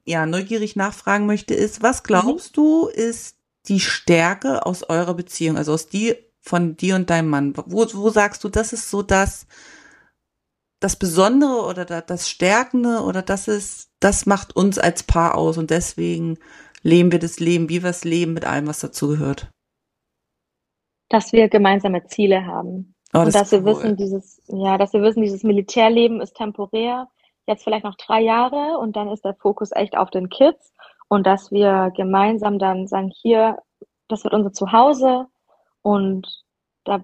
ja 0.07 0.25
neugierig 0.25 0.77
nachfragen 0.77 1.27
möchte, 1.27 1.55
ist, 1.55 1.83
was 1.83 2.03
glaubst 2.03 2.57
mhm. 2.57 2.63
du, 2.63 2.87
ist 2.87 3.38
die 3.67 3.81
Stärke 3.81 4.65
aus 4.65 4.83
eurer 4.83 5.15
Beziehung, 5.15 5.57
also 5.57 5.73
aus 5.73 5.89
die 5.89 6.15
von 6.41 6.77
dir 6.77 6.97
und 6.97 7.11
deinem 7.11 7.29
Mann? 7.29 7.55
Wo, 7.57 7.87
wo 7.93 8.11
sagst 8.11 8.45
du, 8.45 8.49
das 8.49 8.73
ist 8.73 8.91
so 8.91 9.03
das, 9.03 9.47
das 10.81 10.97
Besondere 10.97 11.67
oder 11.67 11.85
das 11.85 12.29
Stärkende 12.29 13.01
oder 13.01 13.23
das 13.23 13.49
ist, 13.49 13.91
das 14.01 14.27
macht 14.27 14.55
uns 14.55 14.79
als 14.79 15.03
Paar 15.03 15.37
aus 15.37 15.59
und 15.59 15.71
deswegen 15.71 16.39
leben 16.83 17.13
wir 17.13 17.19
das 17.19 17.41
Leben, 17.41 17.69
wie 17.69 17.83
wir 17.83 17.91
es 17.91 18.05
leben, 18.05 18.33
mit 18.33 18.45
allem, 18.45 18.67
was 18.67 18.81
dazu 18.81 19.09
gehört. 19.09 19.51
Dass 21.09 21.33
wir 21.33 21.49
gemeinsame 21.49 22.07
Ziele 22.07 22.47
haben. 22.47 22.95
Oh, 23.13 23.25
das 23.25 23.27
und 23.27 23.35
dass 23.35 23.53
wir 23.53 23.59
cool. 23.61 23.67
wissen, 23.67 23.97
dieses, 23.97 24.43
ja, 24.49 24.77
dass 24.79 24.93
wir 24.93 25.03
wissen, 25.03 25.23
dieses 25.23 25.43
Militärleben 25.43 26.21
ist 26.21 26.37
temporär, 26.37 27.09
jetzt 27.47 27.65
vielleicht 27.65 27.85
noch 27.85 27.97
drei 27.97 28.21
Jahre 28.21 28.79
und 28.79 28.97
dann 28.97 29.09
ist 29.09 29.25
der 29.25 29.35
Fokus 29.35 29.73
echt 29.73 29.97
auf 29.97 30.11
den 30.11 30.29
Kids 30.29 30.75
und 31.09 31.27
dass 31.27 31.51
wir 31.51 31.91
gemeinsam 31.97 32.59
dann 32.59 32.87
sagen, 32.87 33.11
hier, 33.15 33.59
das 34.09 34.25
wird 34.25 34.35
unser 34.35 34.53
Zuhause 34.53 35.27
und 35.83 36.45
da 36.85 37.01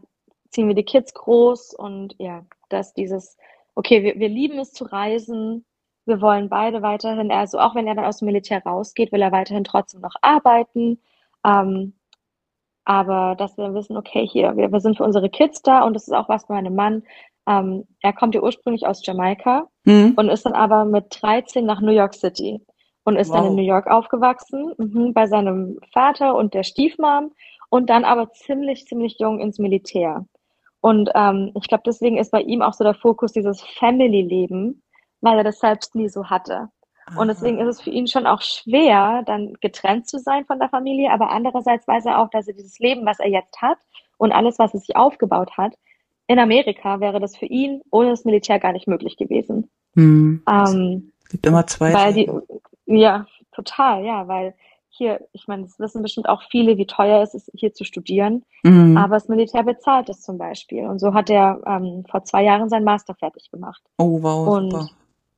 ziehen 0.50 0.68
wir 0.68 0.74
die 0.74 0.84
Kids 0.84 1.14
groß 1.14 1.74
und 1.74 2.14
ja, 2.18 2.44
dass 2.68 2.94
dieses, 2.94 3.36
okay, 3.74 4.02
wir, 4.02 4.18
wir 4.18 4.28
lieben 4.28 4.58
es 4.58 4.72
zu 4.72 4.84
reisen, 4.84 5.64
wir 6.06 6.20
wollen 6.20 6.48
beide 6.48 6.82
weiterhin, 6.82 7.32
also 7.32 7.58
auch 7.58 7.74
wenn 7.74 7.86
er 7.86 7.94
dann 7.94 8.04
aus 8.04 8.18
dem 8.18 8.26
Militär 8.26 8.62
rausgeht, 8.62 9.10
will 9.10 9.22
er 9.22 9.32
weiterhin 9.32 9.64
trotzdem 9.64 10.02
noch 10.02 10.14
arbeiten, 10.20 11.00
ähm, 11.44 11.94
aber 12.84 13.34
dass 13.36 13.56
wir 13.56 13.72
wissen, 13.72 13.96
okay, 13.96 14.26
hier, 14.26 14.56
wir, 14.56 14.70
wir 14.70 14.80
sind 14.80 14.98
für 14.98 15.04
unsere 15.04 15.30
Kids 15.30 15.62
da 15.62 15.82
und 15.84 15.94
das 15.94 16.06
ist 16.06 16.12
auch 16.12 16.28
was 16.28 16.46
bei 16.46 16.54
meinem 16.54 16.74
Mann. 16.74 17.02
Ähm, 17.46 17.86
er 18.00 18.12
kommt 18.12 18.34
ja 18.34 18.42
ursprünglich 18.42 18.86
aus 18.86 19.04
Jamaika 19.04 19.68
mhm. 19.84 20.12
und 20.16 20.28
ist 20.28 20.44
dann 20.44 20.52
aber 20.52 20.84
mit 20.84 21.06
13 21.10 21.64
nach 21.64 21.80
New 21.80 21.92
York 21.92 22.14
City 22.14 22.60
und 23.04 23.16
ist 23.16 23.30
wow. 23.30 23.36
dann 23.36 23.46
in 23.46 23.54
New 23.56 23.62
York 23.62 23.86
aufgewachsen, 23.86 24.74
mhm, 24.76 25.12
bei 25.12 25.26
seinem 25.26 25.78
Vater 25.92 26.34
und 26.34 26.54
der 26.54 26.64
Stiefmom 26.64 27.32
und 27.68 27.90
dann 27.90 28.04
aber 28.04 28.32
ziemlich, 28.32 28.86
ziemlich 28.86 29.18
jung 29.18 29.40
ins 29.40 29.58
Militär. 29.58 30.26
Und 30.80 31.10
ähm, 31.14 31.52
ich 31.54 31.68
glaube, 31.68 31.84
deswegen 31.86 32.18
ist 32.18 32.30
bei 32.30 32.42
ihm 32.42 32.62
auch 32.62 32.74
so 32.74 32.84
der 32.84 32.94
Fokus 32.94 33.32
dieses 33.32 33.62
Family-Leben, 33.78 34.82
weil 35.20 35.38
er 35.38 35.44
das 35.44 35.58
selbst 35.58 35.94
nie 35.94 36.08
so 36.08 36.28
hatte. 36.28 36.68
Und 37.18 37.28
deswegen 37.28 37.58
ist 37.58 37.68
es 37.68 37.82
für 37.82 37.90
ihn 37.90 38.06
schon 38.06 38.26
auch 38.26 38.40
schwer, 38.40 39.22
dann 39.26 39.52
getrennt 39.60 40.08
zu 40.08 40.18
sein 40.18 40.46
von 40.46 40.58
der 40.58 40.70
Familie, 40.70 41.10
aber 41.10 41.30
andererseits 41.30 41.86
weiß 41.86 42.06
er 42.06 42.18
auch, 42.18 42.30
dass 42.30 42.48
er 42.48 42.54
dieses 42.54 42.78
Leben, 42.78 43.04
was 43.04 43.20
er 43.20 43.28
jetzt 43.28 43.60
hat 43.60 43.78
und 44.16 44.32
alles, 44.32 44.58
was 44.58 44.72
er 44.72 44.80
sich 44.80 44.96
aufgebaut 44.96 45.56
hat, 45.56 45.74
in 46.26 46.38
Amerika 46.38 47.00
wäre 47.00 47.20
das 47.20 47.36
für 47.36 47.46
ihn 47.46 47.82
ohne 47.90 48.10
das 48.10 48.24
Militär 48.24 48.58
gar 48.58 48.72
nicht 48.72 48.88
möglich 48.88 49.16
gewesen. 49.16 49.70
Hm. 49.94 50.42
Ähm, 50.48 51.12
es 51.24 51.28
gibt 51.28 51.46
immer 51.46 51.66
zwei. 51.66 51.92
Weil 51.92 52.14
die, 52.14 52.30
ja, 52.86 53.26
total, 53.52 54.04
ja, 54.04 54.28
weil 54.28 54.54
hier, 54.96 55.26
ich 55.32 55.48
meine, 55.48 55.64
es 55.64 55.78
wissen 55.78 56.02
bestimmt 56.02 56.28
auch 56.28 56.42
viele, 56.50 56.76
wie 56.76 56.86
teuer 56.86 57.20
es 57.22 57.34
ist, 57.34 57.50
hier 57.54 57.72
zu 57.74 57.84
studieren. 57.84 58.44
Mhm. 58.62 58.96
Aber 58.96 59.14
das 59.16 59.28
Militär 59.28 59.64
bezahlt 59.64 60.08
es 60.08 60.22
zum 60.22 60.38
Beispiel. 60.38 60.86
Und 60.86 61.00
so 61.00 61.14
hat 61.14 61.30
er 61.30 61.60
ähm, 61.66 62.04
vor 62.08 62.24
zwei 62.24 62.44
Jahren 62.44 62.68
seinen 62.68 62.84
Master 62.84 63.14
fertig 63.14 63.50
gemacht. 63.50 63.82
Oh, 63.98 64.22
wow. 64.22 64.46
Und 64.56 64.70
super. 64.70 64.88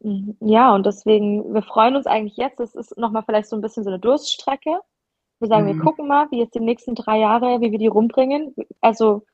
Mhm, 0.00 0.36
ja, 0.40 0.74
und 0.74 0.84
deswegen, 0.84 1.54
wir 1.54 1.62
freuen 1.62 1.96
uns 1.96 2.06
eigentlich 2.06 2.36
jetzt. 2.36 2.60
Es 2.60 2.74
ist 2.74 2.98
nochmal 2.98 3.22
vielleicht 3.24 3.48
so 3.48 3.56
ein 3.56 3.62
bisschen 3.62 3.82
so 3.82 3.90
eine 3.90 3.98
Durststrecke. 3.98 4.78
Wir 5.38 5.48
sagen, 5.48 5.64
mhm. 5.64 5.76
wir 5.76 5.84
gucken 5.84 6.06
mal, 6.06 6.26
wie 6.30 6.38
jetzt 6.38 6.54
die 6.54 6.60
nächsten 6.60 6.94
drei 6.94 7.18
Jahre, 7.18 7.60
wie 7.60 7.72
wir 7.72 7.78
die 7.78 7.86
rumbringen. 7.86 8.54
Also, 8.82 9.24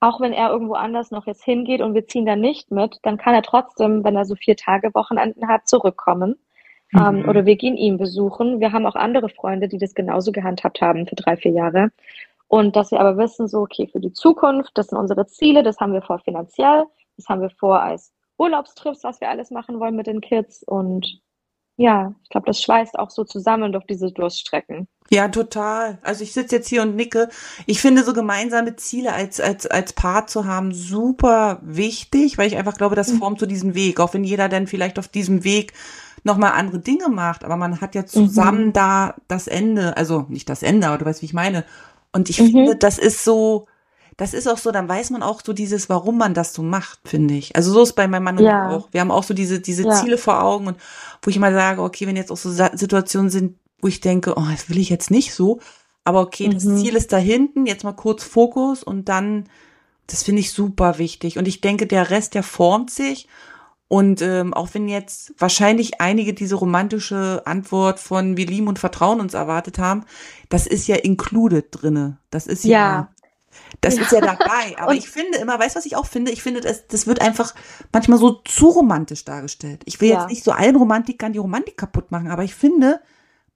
auch 0.00 0.20
wenn 0.20 0.32
er 0.32 0.50
irgendwo 0.50 0.74
anders 0.74 1.10
noch 1.10 1.26
jetzt 1.26 1.44
hingeht 1.44 1.80
und 1.80 1.94
wir 1.94 2.06
ziehen 2.06 2.26
da 2.26 2.36
nicht 2.36 2.70
mit, 2.70 2.98
dann 3.02 3.16
kann 3.16 3.34
er 3.34 3.42
trotzdem, 3.42 4.04
wenn 4.04 4.16
er 4.16 4.26
so 4.26 4.34
vier 4.34 4.56
Tage 4.56 4.92
Wochenenden 4.94 5.48
hat, 5.48 5.68
zurückkommen 5.68 6.36
ähm, 6.94 7.22
mhm. 7.22 7.28
oder 7.28 7.46
wir 7.46 7.56
gehen 7.56 7.76
ihn 7.76 7.98
besuchen. 7.98 8.60
Wir 8.60 8.72
haben 8.72 8.86
auch 8.86 8.94
andere 8.94 9.28
Freunde, 9.28 9.68
die 9.68 9.78
das 9.78 9.94
genauso 9.94 10.32
gehandhabt 10.32 10.80
haben 10.80 11.06
für 11.06 11.16
drei, 11.16 11.36
vier 11.36 11.52
Jahre. 11.52 11.90
Und 12.48 12.76
dass 12.76 12.90
wir 12.90 13.00
aber 13.00 13.16
wissen, 13.16 13.48
so, 13.48 13.60
okay, 13.60 13.88
für 13.90 14.00
die 14.00 14.12
Zukunft, 14.12 14.72
das 14.74 14.88
sind 14.88 14.98
unsere 14.98 15.26
Ziele, 15.26 15.62
das 15.62 15.78
haben 15.78 15.94
wir 15.94 16.02
vor 16.02 16.18
finanziell, 16.18 16.84
das 17.16 17.26
haben 17.28 17.40
wir 17.40 17.50
vor 17.50 17.80
als 17.80 18.12
Urlaubstrips, 18.36 19.04
was 19.04 19.20
wir 19.20 19.30
alles 19.30 19.50
machen 19.50 19.80
wollen 19.80 19.96
mit 19.96 20.06
den 20.06 20.20
Kids. 20.20 20.62
Und 20.62 21.22
ja, 21.76 22.14
ich 22.22 22.28
glaube, 22.28 22.46
das 22.46 22.60
schweißt 22.60 22.98
auch 22.98 23.10
so 23.10 23.24
zusammen 23.24 23.72
durch 23.72 23.86
diese 23.86 24.12
Durststrecken. 24.12 24.86
Ja, 25.10 25.28
total. 25.28 25.98
Also 26.02 26.22
ich 26.22 26.32
sitze 26.32 26.56
jetzt 26.56 26.68
hier 26.68 26.82
und 26.82 26.94
nicke. 26.94 27.28
Ich 27.66 27.80
finde 27.80 28.02
so 28.02 28.12
gemeinsame 28.12 28.76
Ziele 28.76 29.14
als, 29.14 29.40
als, 29.40 29.66
als 29.66 29.92
Paar 29.94 30.26
zu 30.26 30.44
haben 30.44 30.72
super 30.72 31.58
wichtig, 31.62 32.36
weil 32.36 32.48
ich 32.48 32.56
einfach 32.56 32.76
glaube, 32.76 32.96
das 32.96 33.12
mhm. 33.12 33.18
formt 33.18 33.40
so 33.40 33.46
diesen 33.46 33.74
Weg. 33.74 34.00
Auch 34.00 34.12
wenn 34.12 34.24
jeder 34.24 34.48
dann 34.48 34.66
vielleicht 34.66 34.98
auf 34.98 35.08
diesem 35.08 35.44
Weg 35.44 35.72
nochmal 36.24 36.52
andere 36.52 36.78
Dinge 36.78 37.08
macht, 37.08 37.44
aber 37.44 37.56
man 37.56 37.80
hat 37.80 37.94
ja 37.94 38.06
zusammen 38.06 38.66
mhm. 38.66 38.72
da 38.72 39.14
das 39.28 39.48
Ende, 39.48 39.96
also 39.96 40.26
nicht 40.28 40.48
das 40.48 40.62
Ende, 40.62 40.86
aber 40.86 40.98
du 40.98 41.04
weißt, 41.04 41.22
wie 41.22 41.26
ich 41.26 41.34
meine. 41.34 41.64
Und 42.12 42.30
ich 42.30 42.40
mhm. 42.40 42.50
finde, 42.50 42.76
das 42.76 42.98
ist 42.98 43.24
so, 43.24 43.66
das 44.16 44.34
ist 44.34 44.46
auch 44.46 44.58
so, 44.58 44.70
dann 44.70 44.88
weiß 44.88 45.10
man 45.10 45.22
auch 45.22 45.40
so 45.44 45.52
dieses, 45.52 45.88
warum 45.88 46.18
man 46.18 46.34
das 46.34 46.52
so 46.54 46.62
macht, 46.62 47.00
finde 47.04 47.34
ich. 47.34 47.56
Also 47.56 47.72
so 47.72 47.82
ist 47.82 47.94
bei 47.94 48.06
meinem 48.06 48.24
Mann 48.24 48.38
ja. 48.38 48.70
auch. 48.70 48.88
Wir 48.92 49.00
haben 49.00 49.10
auch 49.10 49.24
so 49.24 49.34
diese, 49.34 49.60
diese 49.60 49.84
ja. 49.84 49.90
Ziele 49.90 50.18
vor 50.18 50.42
Augen 50.42 50.66
und 50.68 50.76
wo 51.22 51.30
ich 51.30 51.38
mal 51.38 51.52
sage, 51.52 51.82
okay, 51.82 52.06
wenn 52.06 52.16
jetzt 52.16 52.30
auch 52.30 52.36
so 52.36 52.50
Situationen 52.50 53.30
sind, 53.30 53.56
wo 53.80 53.88
ich 53.88 54.00
denke, 54.00 54.34
oh, 54.36 54.46
das 54.50 54.68
will 54.68 54.78
ich 54.78 54.90
jetzt 54.90 55.10
nicht 55.10 55.34
so, 55.34 55.58
Aber 56.04 56.20
okay, 56.20 56.48
das 56.48 56.64
Mhm. 56.64 56.78
Ziel 56.78 56.96
ist 56.96 57.12
da 57.12 57.16
hinten, 57.16 57.66
jetzt 57.66 57.84
mal 57.84 57.92
kurz 57.92 58.24
Fokus 58.24 58.82
und 58.82 59.08
dann, 59.08 59.48
das 60.06 60.22
finde 60.22 60.40
ich 60.40 60.52
super 60.52 60.98
wichtig. 60.98 61.38
Und 61.38 61.46
ich 61.46 61.60
denke, 61.60 61.86
der 61.86 62.10
Rest, 62.10 62.34
der 62.34 62.42
formt 62.42 62.90
sich. 62.90 63.28
Und 63.92 64.22
ähm, 64.22 64.54
auch 64.54 64.70
wenn 64.72 64.88
jetzt 64.88 65.34
wahrscheinlich 65.38 66.00
einige 66.00 66.32
diese 66.32 66.54
romantische 66.54 67.42
Antwort 67.44 68.00
von 68.00 68.38
wir 68.38 68.46
lieben 68.46 68.66
und 68.66 68.78
vertrauen 68.78 69.20
uns 69.20 69.34
erwartet 69.34 69.78
haben, 69.78 70.06
das 70.48 70.66
ist 70.66 70.86
ja 70.86 70.96
included 70.96 71.66
drinne. 71.70 72.16
Das 72.30 72.46
ist 72.46 72.64
ja, 72.64 72.70
Ja. 72.70 73.08
das 73.82 73.96
Ja. 73.96 74.02
ist 74.02 74.12
ja 74.12 74.20
dabei. 74.22 74.44
Aber 74.78 74.92
Und- 74.92 74.96
ich 74.96 75.10
finde 75.10 75.36
immer, 75.36 75.58
weißt 75.58 75.74
du, 75.76 75.78
was 75.78 75.84
ich 75.84 75.94
auch 75.96 76.06
finde? 76.06 76.30
Ich 76.30 76.42
finde, 76.42 76.62
das, 76.62 76.86
das 76.86 77.06
wird 77.06 77.20
einfach 77.20 77.54
manchmal 77.92 78.16
so 78.18 78.40
zu 78.46 78.68
romantisch 78.70 79.26
dargestellt. 79.26 79.82
Ich 79.84 80.00
will 80.00 80.08
Ja. 80.08 80.20
jetzt 80.20 80.30
nicht 80.30 80.42
so 80.42 80.52
allen 80.52 80.76
Romantikern 80.76 81.34
die 81.34 81.38
Romantik 81.38 81.76
kaputt 81.76 82.10
machen, 82.10 82.30
aber 82.30 82.44
ich 82.44 82.54
finde, 82.54 82.98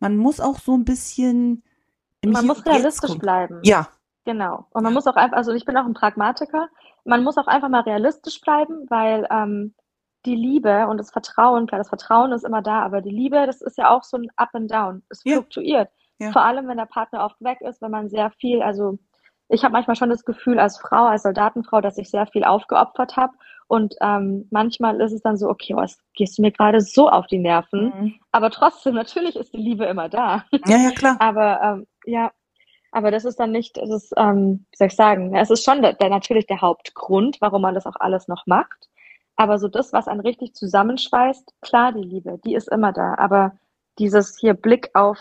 man 0.01 0.19
muss 0.19 0.39
auch 0.39 0.59
so 0.59 0.75
ein 0.77 0.85
bisschen 0.85 1.63
Man 2.23 2.47
muss 2.47 2.67
realistisch 2.67 3.17
bleiben. 3.17 3.61
Ja, 3.63 3.89
Genau. 4.27 4.67
Und 4.71 4.83
man 4.83 4.93
muss 4.93 5.07
auch 5.07 5.15
einfach, 5.17 5.37
also 5.39 5.53
ich 5.53 5.65
bin 5.65 5.77
auch 5.79 5.87
ein 5.87 5.95
Pragmatiker, 5.95 6.69
man 7.07 7.25
muss 7.25 7.39
auch 7.39 7.47
einfach 7.47 7.69
mal 7.71 7.83
realistisch 7.83 8.41
bleiben, 8.43 8.85
weil 8.91 9.27
ähm, 9.31 9.73
die 10.27 10.35
Liebe 10.35 10.87
und 10.89 10.99
das 10.99 11.11
Vertrauen, 11.11 11.67
klar, 11.67 11.79
das 11.79 11.89
Vertrauen 11.89 12.33
ist 12.33 12.45
immer 12.45 12.63
da, 12.63 12.83
aber 12.83 13.01
die 13.01 13.11
Liebe, 13.11 13.47
das 13.47 13.63
ist 13.63 13.79
ja 13.79 13.91
auch 13.91 14.03
so 14.03 14.17
ein 14.17 14.29
Up 14.37 14.51
and 14.53 14.71
Down. 14.71 15.03
Es 15.09 15.23
Ja. 15.25 15.37
fluktuiert. 15.37 15.89
Ja. 16.19 16.33
Vor 16.33 16.43
allem, 16.43 16.69
wenn 16.69 16.79
der 16.79 16.87
Partner 16.87 17.25
oft 17.25 17.41
weg 17.41 17.61
ist, 17.61 17.81
wenn 17.83 17.91
man 17.91 18.09
sehr 18.09 18.31
viel, 18.33 18.63
also 18.63 18.99
ich 19.49 19.63
habe 19.63 19.73
manchmal 19.73 19.97
schon 19.97 20.11
das 20.11 20.25
Gefühl 20.25 20.59
als 20.59 20.79
Frau, 20.79 21.05
als 21.05 21.23
Soldatenfrau, 21.23 21.81
dass 21.81 21.99
ich 21.99 22.11
sehr 22.11 22.27
viel 22.27 22.45
aufgeopfert 22.45 23.17
habe. 23.17 23.33
Und 23.69 23.95
ähm, 24.01 24.49
manchmal 24.51 25.01
ist 25.01 25.13
es 25.13 25.23
dann 25.23 25.37
so, 25.37 25.49
okay, 25.49 25.75
was 25.77 25.99
gehst 26.15 26.39
du 26.39 26.43
mir 26.43 26.51
gerade 26.51 26.81
so 26.81 27.09
auf 27.09 27.27
die 27.27 27.39
Nerven? 27.39 27.93
Mhm. 27.97 28.15
Aber 28.33 28.51
trotzdem, 28.51 28.95
natürlich 28.95 29.37
ist 29.37 29.53
die 29.53 29.59
Liebe 29.59 29.85
immer 29.85 30.09
da. 30.09 30.45
ja, 30.67 30.77
ja, 30.79 30.91
klar. 30.91 31.17
Aber 31.21 31.61
ähm, 31.63 31.87
ja, 32.07 32.33
aber 32.93 33.11
das 33.11 33.25
ist 33.25 33.39
dann 33.39 33.53
nicht, 33.53 33.77
es 33.79 33.91
ist, 33.91 34.15
ähm, 34.17 34.65
wie 34.71 34.77
soll 34.77 34.87
ich 34.87 34.97
sagen, 34.97 35.35
es 35.37 35.51
ist 35.51 35.65
schon 35.65 35.83
der, 35.83 35.93
der, 35.93 36.09
natürlich 36.09 36.47
der 36.47 36.61
Hauptgrund, 36.61 37.37
warum 37.41 37.63
man 37.63 37.75
das 37.75 37.87
auch 37.87 37.97
alles 37.99 38.27
noch 38.27 38.47
macht. 38.47 38.89
Aber 39.37 39.59
so 39.59 39.69
das, 39.69 39.93
was 39.93 40.09
einen 40.09 40.21
richtig 40.21 40.55
zusammenschweißt, 40.55 41.53
klar, 41.61 41.93
die 41.93 42.03
Liebe, 42.03 42.39
die 42.45 42.55
ist 42.55 42.69
immer 42.69 42.93
da. 42.93 43.15
Aber 43.19 43.53
dieses 43.99 44.37
hier 44.39 44.55
Blick 44.55 44.91
auf, 44.95 45.19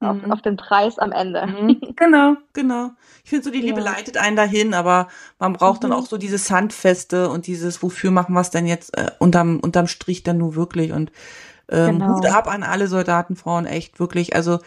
auf, 0.00 0.16
Mhm. 0.22 0.32
auf 0.32 0.42
den 0.42 0.56
Preis 0.56 0.98
am 0.98 1.12
Ende. 1.12 1.46
Mhm. 1.46 1.80
Genau, 1.96 2.34
genau. 2.54 2.90
Ich 3.24 3.30
finde 3.30 3.44
so, 3.44 3.50
die 3.50 3.60
Liebe 3.60 3.80
Ja. 3.80 3.84
leitet 3.92 4.16
einen 4.16 4.34
dahin, 4.36 4.72
aber 4.74 5.08
man 5.38 5.52
braucht 5.52 5.84
dann 5.84 5.90
Mhm. 5.90 5.96
auch 5.96 6.06
so 6.06 6.16
dieses 6.18 6.50
Handfeste 6.50 7.28
und 7.28 7.46
dieses, 7.46 7.82
wofür 7.82 8.10
machen 8.10 8.34
wir 8.34 8.40
es 8.40 8.50
denn 8.50 8.66
jetzt 8.66 8.96
äh, 8.96 9.10
unterm, 9.18 9.60
unterm 9.60 9.86
Strich 9.86 10.22
dann 10.22 10.38
nur 10.38 10.54
wirklich 10.56 10.92
und 10.92 11.12
ähm, 11.68 11.98
Genau. 12.00 12.16
Hut 12.16 12.26
ab 12.26 12.48
an 12.48 12.62
alle 12.64 12.88
Soldatenfrauen, 12.88 13.66
echt 13.66 14.00
wirklich. 14.00 14.34
Also 14.34 14.58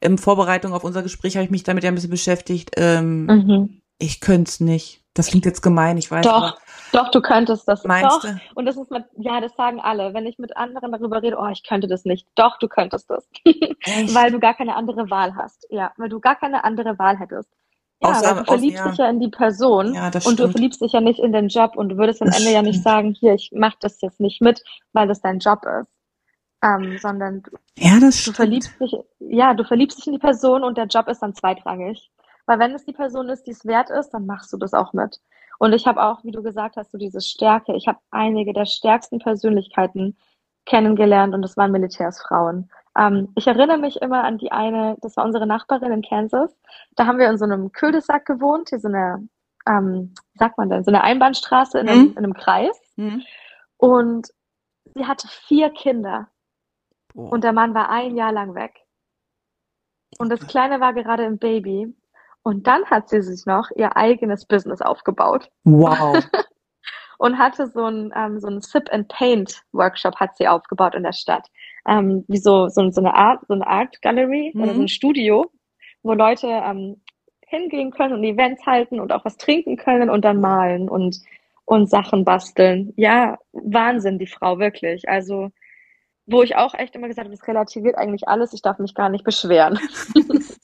in 0.00 0.16
Vorbereitung 0.16 0.72
auf 0.72 0.84
unser 0.84 1.02
Gespräch 1.02 1.36
habe 1.36 1.44
ich 1.44 1.50
mich 1.50 1.64
damit 1.64 1.82
ja 1.84 1.90
ein 1.90 1.94
bisschen 1.94 2.10
beschäftigt. 2.10 2.70
Ähm, 2.76 3.26
Mhm. 3.26 3.80
Ich 3.98 4.20
könnte 4.20 4.48
es 4.50 4.60
nicht. 4.60 5.02
Das 5.14 5.28
klingt 5.28 5.46
jetzt 5.46 5.62
gemein, 5.62 5.96
ich 5.96 6.10
weiß. 6.10 6.26
Doch, 6.26 6.34
aber 6.34 6.58
doch, 6.96 7.10
du 7.10 7.20
könntest 7.20 7.68
das. 7.68 7.84
Meinst 7.84 8.04
Doch. 8.16 8.20
du? 8.22 8.38
Und 8.54 8.66
das 8.66 8.76
ist 8.76 8.90
mit, 8.90 9.04
ja, 9.18 9.40
das 9.40 9.54
sagen 9.56 9.80
alle. 9.80 10.14
Wenn 10.14 10.26
ich 10.26 10.38
mit 10.38 10.56
anderen 10.56 10.92
darüber 10.92 11.22
rede, 11.22 11.36
oh, 11.38 11.46
ich 11.48 11.62
könnte 11.62 11.86
das 11.86 12.04
nicht. 12.04 12.26
Doch, 12.34 12.58
du 12.58 12.68
könntest 12.68 13.08
das. 13.10 13.28
Weil 14.14 14.30
du 14.32 14.40
gar 14.40 14.54
keine 14.54 14.74
andere 14.76 15.08
Wahl 15.10 15.34
hast. 15.36 15.66
Ja, 15.70 15.92
weil 15.96 16.08
du 16.08 16.20
gar 16.20 16.36
keine 16.36 16.64
andere 16.64 16.98
Wahl 16.98 17.18
hättest. 17.18 17.50
Ja, 18.02 18.10
Außer- 18.10 18.22
weil 18.26 18.34
du 18.36 18.44
verliebst 18.44 18.78
ja. 18.84 18.88
dich 18.90 18.98
ja 18.98 19.08
in 19.08 19.20
die 19.20 19.28
Person 19.28 19.94
Ja, 19.94 20.06
und 20.06 20.14
du 20.14 20.20
stimmt. 20.20 20.52
verliebst 20.52 20.80
dich 20.82 20.92
ja 20.92 21.00
nicht 21.00 21.18
in 21.20 21.32
den 21.32 21.48
Job 21.48 21.76
und 21.76 21.90
du 21.90 21.96
würdest 21.96 22.20
am 22.20 22.28
Das 22.28 22.38
Ende 22.38 22.52
ja 22.52 22.60
nicht 22.62 22.74
stimmt. 22.80 22.84
sagen, 22.84 23.12
hier, 23.18 23.34
ich 23.34 23.50
mach 23.54 23.74
das 23.80 24.00
jetzt 24.02 24.20
nicht 24.20 24.42
mit, 24.42 24.62
weil 24.92 25.08
das 25.08 25.20
dein 25.22 25.38
Job 25.38 25.64
ist. 25.80 25.90
Ähm, 26.62 26.98
sondern 26.98 27.42
du, 27.42 27.50
Ja, 27.76 27.92
das 28.00 28.16
du 28.16 28.20
stimmt. 28.22 28.36
verliebst 28.36 28.80
dich, 28.80 28.96
ja, 29.20 29.54
du 29.54 29.64
verliebst 29.64 29.98
dich 29.98 30.06
in 30.06 30.12
die 30.14 30.18
Person 30.18 30.64
und 30.64 30.76
der 30.78 30.86
Job 30.86 31.08
ist 31.08 31.20
dann 31.20 31.34
zweitrangig. 31.34 32.10
Weil 32.46 32.58
wenn 32.58 32.74
es 32.74 32.84
die 32.84 32.92
Person 32.92 33.28
ist, 33.28 33.44
die 33.46 33.50
es 33.50 33.64
wert 33.66 33.90
ist, 33.90 34.10
dann 34.10 34.26
machst 34.26 34.52
du 34.52 34.56
das 34.56 34.72
auch 34.74 34.92
mit. 34.92 35.20
Und 35.58 35.72
ich 35.72 35.86
habe 35.86 36.02
auch, 36.02 36.22
wie 36.24 36.30
du 36.32 36.42
gesagt 36.42 36.76
hast, 36.76 36.90
so 36.92 36.98
diese 36.98 37.20
Stärke. 37.20 37.74
Ich 37.74 37.88
habe 37.88 37.98
einige 38.10 38.52
der 38.52 38.66
stärksten 38.66 39.18
Persönlichkeiten 39.18 40.16
kennengelernt 40.66 41.34
und 41.34 41.42
das 41.42 41.56
waren 41.56 41.72
Militärsfrauen. 41.72 42.70
Ähm, 42.98 43.28
ich 43.36 43.46
erinnere 43.46 43.78
mich 43.78 44.02
immer 44.02 44.24
an 44.24 44.38
die 44.38 44.52
eine, 44.52 44.96
das 45.00 45.16
war 45.16 45.24
unsere 45.24 45.46
Nachbarin 45.46 45.92
in 45.92 46.02
Kansas. 46.02 46.56
Da 46.96 47.06
haben 47.06 47.18
wir 47.18 47.28
in 47.30 47.38
so 47.38 47.44
einem 47.44 47.72
Cul-de-sac 47.72 48.26
gewohnt, 48.26 48.70
hier 48.70 48.80
so 48.80 48.88
eine, 48.88 49.28
ähm, 49.66 50.12
wie 50.32 50.38
sagt 50.38 50.58
man 50.58 50.68
denn, 50.70 50.82
so 50.84 50.90
eine 50.90 51.04
Einbahnstraße 51.04 51.78
in 51.78 51.88
einem, 51.88 52.00
Mhm. 52.02 52.10
in 52.12 52.18
einem 52.18 52.34
Kreis. 52.34 52.78
Hm? 52.96 53.22
Und 53.76 54.28
sie 54.94 55.06
hatte 55.06 55.28
vier 55.28 55.70
Kinder 55.70 56.28
Boah. 57.14 57.32
und 57.32 57.44
der 57.44 57.52
Mann 57.52 57.74
war 57.74 57.88
ein 57.90 58.16
Jahr 58.16 58.32
lang 58.32 58.54
weg. 58.54 58.80
Und 60.18 60.30
das 60.30 60.46
Kleine 60.46 60.80
war 60.80 60.94
gerade 60.94 61.24
im 61.24 61.38
Baby. 61.38 61.94
Und 62.46 62.68
dann 62.68 62.84
hat 62.84 63.08
sie 63.08 63.22
sich 63.22 63.44
noch 63.44 63.72
ihr 63.74 63.96
eigenes 63.96 64.44
Business 64.46 64.80
aufgebaut 64.80 65.50
wow. 65.64 66.24
und 67.18 67.38
hatte 67.38 67.66
so 67.66 67.86
ein, 67.86 68.12
ähm, 68.14 68.38
so 68.38 68.46
ein 68.46 68.60
Sip 68.60 68.84
and 68.92 69.08
Paint 69.08 69.64
Workshop 69.72 70.14
hat 70.20 70.36
sie 70.36 70.46
aufgebaut 70.46 70.94
in 70.94 71.02
der 71.02 71.12
Stadt. 71.12 71.48
Ähm, 71.88 72.24
wie 72.28 72.38
so, 72.38 72.68
so, 72.68 72.88
so 72.92 73.00
eine 73.00 73.14
Art, 73.14 73.40
so 73.48 73.54
eine 73.54 73.66
Art 73.66 74.00
Gallery 74.00 74.54
oder 74.54 74.74
so 74.74 74.78
Mhm. 74.78 74.84
ein 74.84 74.88
Studio, 74.88 75.50
wo 76.04 76.12
Leute 76.12 76.46
ähm, 76.46 77.02
hingehen 77.48 77.90
können 77.90 78.14
und 78.14 78.22
Events 78.22 78.64
halten 78.64 79.00
und 79.00 79.10
auch 79.10 79.24
was 79.24 79.38
trinken 79.38 79.76
können 79.76 80.08
und 80.08 80.24
dann 80.24 80.40
malen 80.40 80.88
und, 80.88 81.18
und 81.64 81.90
Sachen 81.90 82.24
basteln. 82.24 82.92
Ja, 82.96 83.38
Wahnsinn, 83.54 84.20
die 84.20 84.28
Frau, 84.28 84.60
wirklich. 84.60 85.08
Also, 85.08 85.50
wo 86.26 86.44
ich 86.44 86.54
auch 86.54 86.74
echt 86.74 86.94
immer 86.94 87.08
gesagt 87.08 87.26
habe, 87.26 87.36
das 87.36 87.48
relativiert 87.48 87.98
eigentlich 87.98 88.28
alles, 88.28 88.52
ich 88.52 88.62
darf 88.62 88.78
mich 88.78 88.94
gar 88.94 89.08
nicht 89.08 89.24
beschweren. 89.24 89.80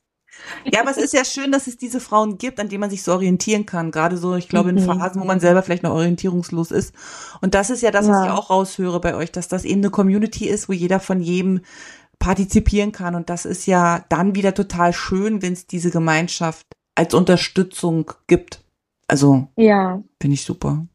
Ja, 0.72 0.80
aber 0.80 0.90
es 0.90 0.96
ist 0.96 1.12
ja 1.14 1.24
schön, 1.24 1.52
dass 1.52 1.66
es 1.66 1.76
diese 1.76 2.00
Frauen 2.00 2.38
gibt, 2.38 2.60
an 2.60 2.68
denen 2.68 2.80
man 2.80 2.90
sich 2.90 3.02
so 3.02 3.12
orientieren 3.12 3.66
kann. 3.66 3.90
Gerade 3.90 4.16
so, 4.16 4.34
ich 4.36 4.48
glaube, 4.48 4.70
in 4.70 4.76
Mhm. 4.76 4.80
Phasen, 4.84 5.20
wo 5.20 5.24
man 5.24 5.40
selber 5.40 5.62
vielleicht 5.62 5.82
noch 5.82 5.92
orientierungslos 5.92 6.70
ist. 6.70 6.94
Und 7.40 7.54
das 7.54 7.70
ist 7.70 7.82
ja 7.82 7.90
das, 7.90 8.08
was 8.08 8.16
Ja. 8.16 8.24
ich 8.26 8.30
auch 8.30 8.50
raushöre 8.50 9.00
bei 9.00 9.14
euch, 9.14 9.32
dass 9.32 9.48
das 9.48 9.64
eben 9.64 9.80
eine 9.80 9.90
Community 9.90 10.48
ist, 10.48 10.68
wo 10.68 10.72
jeder 10.72 11.00
von 11.00 11.20
jedem 11.20 11.60
partizipieren 12.18 12.92
kann. 12.92 13.14
Und 13.14 13.30
das 13.30 13.44
ist 13.44 13.66
ja 13.66 14.04
dann 14.08 14.34
wieder 14.34 14.54
total 14.54 14.92
schön, 14.92 15.42
wenn 15.42 15.52
es 15.52 15.66
diese 15.66 15.90
Gemeinschaft 15.90 16.66
als 16.94 17.14
Unterstützung 17.14 18.10
gibt. 18.26 18.62
Also, 19.08 19.48
Ja, 19.56 20.02
finde 20.20 20.34
ich 20.34 20.44
super. 20.44 20.86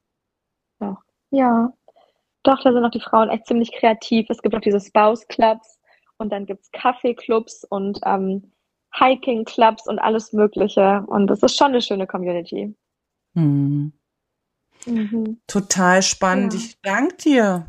ja. 1.32 1.74
Doch, 2.44 2.64
da 2.64 2.72
sind 2.72 2.86
auch 2.86 2.92
die 2.92 3.02
Frauen 3.02 3.30
echt 3.30 3.46
ziemlich 3.48 3.74
kreativ. 3.74 4.28
Es 4.30 4.42
gibt 4.42 4.56
auch 4.56 4.62
diese 4.62 4.80
Spouse-Clubs 4.80 5.80
und 6.18 6.32
dann 6.32 6.46
gibt's 6.46 6.72
Kaffeeclubs 6.72 7.66
und 7.66 8.00
ähm, 8.06 8.54
Hiking-Clubs 9.00 9.88
und 9.88 10.00
alles 10.00 10.34
Mögliche. 10.34 11.04
Und 11.08 11.28
das 11.28 11.44
ist 11.44 11.58
schon 11.58 11.68
eine 11.68 11.82
schöne 11.82 12.08
Community. 12.08 12.76
Hm. 13.36 13.94
Mhm. 14.86 15.42
Total 15.48 16.02
spannend. 16.02 16.54
Ja. 16.54 16.60
Ich 16.60 16.82
danke 16.82 17.16
dir. 17.18 17.68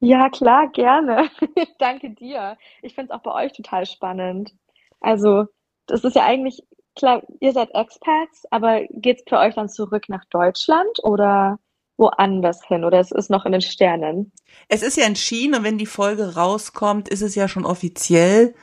Ja, 0.00 0.30
klar, 0.30 0.68
gerne. 0.68 1.30
Danke 1.78 2.10
dir. 2.10 2.56
Ich 2.80 2.94
finde 2.94 3.12
es 3.12 3.18
auch 3.18 3.22
bei 3.22 3.44
euch 3.44 3.52
total 3.52 3.84
spannend. 3.84 4.54
Also, 5.00 5.44
das 5.86 6.04
ist 6.04 6.16
ja 6.16 6.24
eigentlich, 6.24 6.62
klar, 6.96 7.22
ihr 7.40 7.52
seid 7.52 7.74
Expats, 7.74 8.46
aber 8.50 8.86
geht's 8.92 9.22
für 9.28 9.36
euch 9.36 9.56
dann 9.56 9.68
zurück 9.68 10.08
nach 10.08 10.24
Deutschland 10.30 11.04
oder 11.04 11.58
woanders 12.00 12.64
hin? 12.66 12.84
Oder 12.84 12.98
es 12.98 13.12
ist 13.12 13.30
noch 13.30 13.44
in 13.44 13.52
den 13.52 13.60
Sternen? 13.60 14.32
Es 14.68 14.82
ist 14.82 14.96
ja 14.96 15.04
entschieden 15.04 15.54
und 15.54 15.62
wenn 15.62 15.78
die 15.78 15.86
Folge 15.86 16.34
rauskommt, 16.34 17.08
ist 17.08 17.22
es 17.22 17.36
ja 17.36 17.46
schon 17.46 17.64
offiziell. 17.64 18.54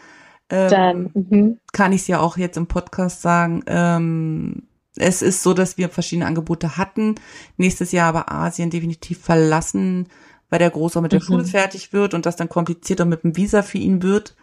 Ähm, 0.49 0.69
Dann, 0.69 1.11
mhm. 1.13 1.59
kann 1.73 1.91
ich 1.91 2.01
es 2.01 2.07
ja 2.07 2.19
auch 2.19 2.37
jetzt 2.37 2.57
im 2.57 2.67
Podcast 2.67 3.21
sagen. 3.21 3.63
Ähm, 3.67 4.63
es 4.95 5.21
ist 5.21 5.43
so, 5.43 5.53
dass 5.53 5.77
wir 5.77 5.89
verschiedene 5.89 6.25
Angebote 6.25 6.77
hatten. 6.77 7.15
Nächstes 7.57 7.91
Jahr 7.91 8.09
aber 8.09 8.31
Asien 8.31 8.69
definitiv 8.69 9.19
verlassen, 9.21 10.07
weil 10.49 10.59
der 10.59 10.69
Große 10.71 10.97
auch 10.97 11.03
mit 11.03 11.11
der 11.11 11.19
Mhm. 11.19 11.25
Schule 11.25 11.45
fertig 11.45 11.93
wird 11.93 12.13
und 12.13 12.25
das 12.25 12.35
dann 12.35 12.49
komplizierter 12.49 13.05
mit 13.05 13.23
dem 13.23 13.35
Visa 13.35 13.61
für 13.61 13.77
ihn 13.77 14.01
wird. 14.01 14.35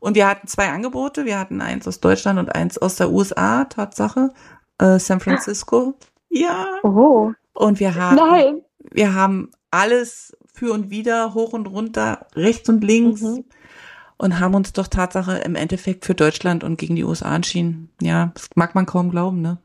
Und 0.00 0.16
wir 0.16 0.26
hatten 0.28 0.48
zwei 0.48 0.68
Angebote. 0.68 1.24
Wir 1.24 1.38
hatten 1.38 1.60
eins 1.60 1.86
aus 1.86 2.00
Deutschland 2.00 2.38
und 2.40 2.54
eins 2.54 2.76
aus 2.76 2.96
der 2.96 3.10
USA, 3.10 3.64
Tatsache. 3.66 4.30
Äh, 4.78 4.98
San 4.98 5.20
Francisco. 5.20 5.94
Ja. 6.28 6.66
Oh, 6.82 7.30
Und 7.54 7.78
wir 7.78 7.94
haben, 7.94 8.16
nein. 8.16 8.62
wir 8.90 9.14
haben 9.14 9.50
alles 9.70 10.36
für 10.52 10.72
und 10.72 10.90
wieder, 10.90 11.34
hoch 11.34 11.52
und 11.52 11.66
runter, 11.66 12.26
rechts 12.34 12.68
und 12.68 12.82
links 12.82 13.22
Mhm. 13.22 13.44
Und 14.22 14.38
haben 14.40 14.54
uns 14.54 14.72
doch 14.72 14.86
Tatsache 14.86 15.38
im 15.38 15.54
Endeffekt 15.54 16.04
für 16.04 16.14
Deutschland 16.14 16.64
und 16.64 16.78
gegen 16.78 16.96
die 16.96 17.04
USA 17.04 17.34
entschieden. 17.34 17.90
Ja, 18.00 18.30
das 18.34 18.48
mag 18.54 18.74
man 18.74 18.86
kaum 18.86 19.10
glauben, 19.10 19.42
ne? 19.42 19.58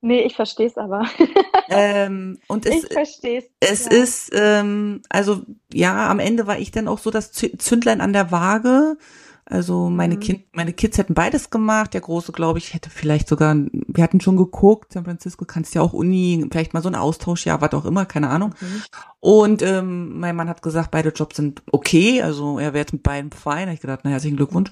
Nee, 0.00 0.22
ich 0.22 0.34
verstehe 0.34 0.66
es 0.66 0.76
aber. 0.78 1.06
ähm, 1.68 2.38
und 2.48 2.66
es, 2.66 2.84
Ich 2.84 2.92
verstehe 2.92 3.38
es. 3.38 3.44
es 3.60 3.84
Ja. 3.86 3.90
ist, 3.90 4.30
ähm, 4.34 5.02
also 5.08 5.42
ja, 5.72 6.08
am 6.10 6.18
Ende 6.18 6.46
war 6.46 6.58
ich 6.58 6.70
dann 6.70 6.88
auch 6.88 6.98
so 6.98 7.10
das 7.10 7.32
Zü- 7.32 7.58
Zündlein 7.58 8.00
an 8.00 8.12
der 8.12 8.30
Waage. 8.32 8.96
Also 9.44 9.90
meine 9.90 10.14
Mhm. 10.14 10.20
Kind, 10.20 10.44
meine 10.52 10.72
Kids 10.72 10.98
hätten 10.98 11.14
beides 11.14 11.50
gemacht. 11.50 11.94
Der 11.94 12.00
Große, 12.00 12.32
glaube 12.32 12.58
ich, 12.58 12.74
hätte 12.74 12.90
vielleicht 12.90 13.28
sogar, 13.28 13.56
wir 13.72 14.04
hatten 14.04 14.20
schon 14.20 14.36
geguckt, 14.36 14.92
San 14.92 15.04
Francisco 15.04 15.44
kannst 15.44 15.74
ja 15.74 15.82
auch 15.82 15.92
Uni, 15.92 16.46
vielleicht 16.50 16.74
mal 16.74 16.82
so 16.82 16.88
ein 16.88 16.94
Austausch, 16.94 17.44
ja, 17.44 17.60
was 17.60 17.72
auch 17.74 17.84
immer, 17.84 18.06
keine 18.06 18.30
Ahnung. 18.30 18.54
Mhm. 18.60 18.82
Und 19.20 19.62
ähm, 19.62 20.18
mein 20.20 20.36
Mann 20.36 20.48
hat 20.48 20.62
gesagt, 20.62 20.90
beide 20.92 21.10
Jobs 21.10 21.36
sind 21.36 21.62
okay, 21.72 22.22
also 22.22 22.58
er 22.58 22.72
wäre 22.72 22.82
jetzt 22.82 22.92
mit 22.92 23.02
beiden 23.02 23.32
fein. 23.32 23.68
Ich 23.68 23.80
gedacht, 23.80 24.00
na 24.04 24.10
herzlichen 24.10 24.36
Glückwunsch. 24.36 24.70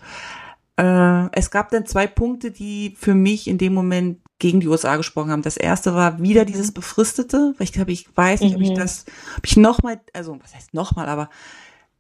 Äh, 0.77 1.29
es 1.33 1.51
gab 1.51 1.71
dann 1.71 1.85
zwei 1.87 2.07
Punkte, 2.07 2.51
die 2.51 2.95
für 2.99 3.15
mich 3.15 3.49
in 3.49 3.59
dem 3.59 3.75
Moment 3.75 4.19
gegen 4.39 4.61
die 4.61 4.69
USA 4.69 4.97
gesprochen 4.97 5.31
haben. 5.31 5.43
Das 5.43 5.57
erste 5.57 5.95
war 5.95 6.23
wieder 6.23 6.45
dieses 6.45 6.73
Befristete, 6.73 7.55
weil 7.59 7.65
ich 7.65 7.73
glaube, 7.73 7.93
ich 7.93 8.09
weiß 8.17 8.41
nicht, 8.41 8.55
ob 8.55 8.63
ich 8.63 8.73
das, 8.73 9.05
ob 9.37 9.47
ich 9.47 9.57
nochmal, 9.57 10.01
also 10.15 10.39
was 10.43 10.55
heißt 10.55 10.73
nochmal, 10.75 11.09
aber 11.09 11.29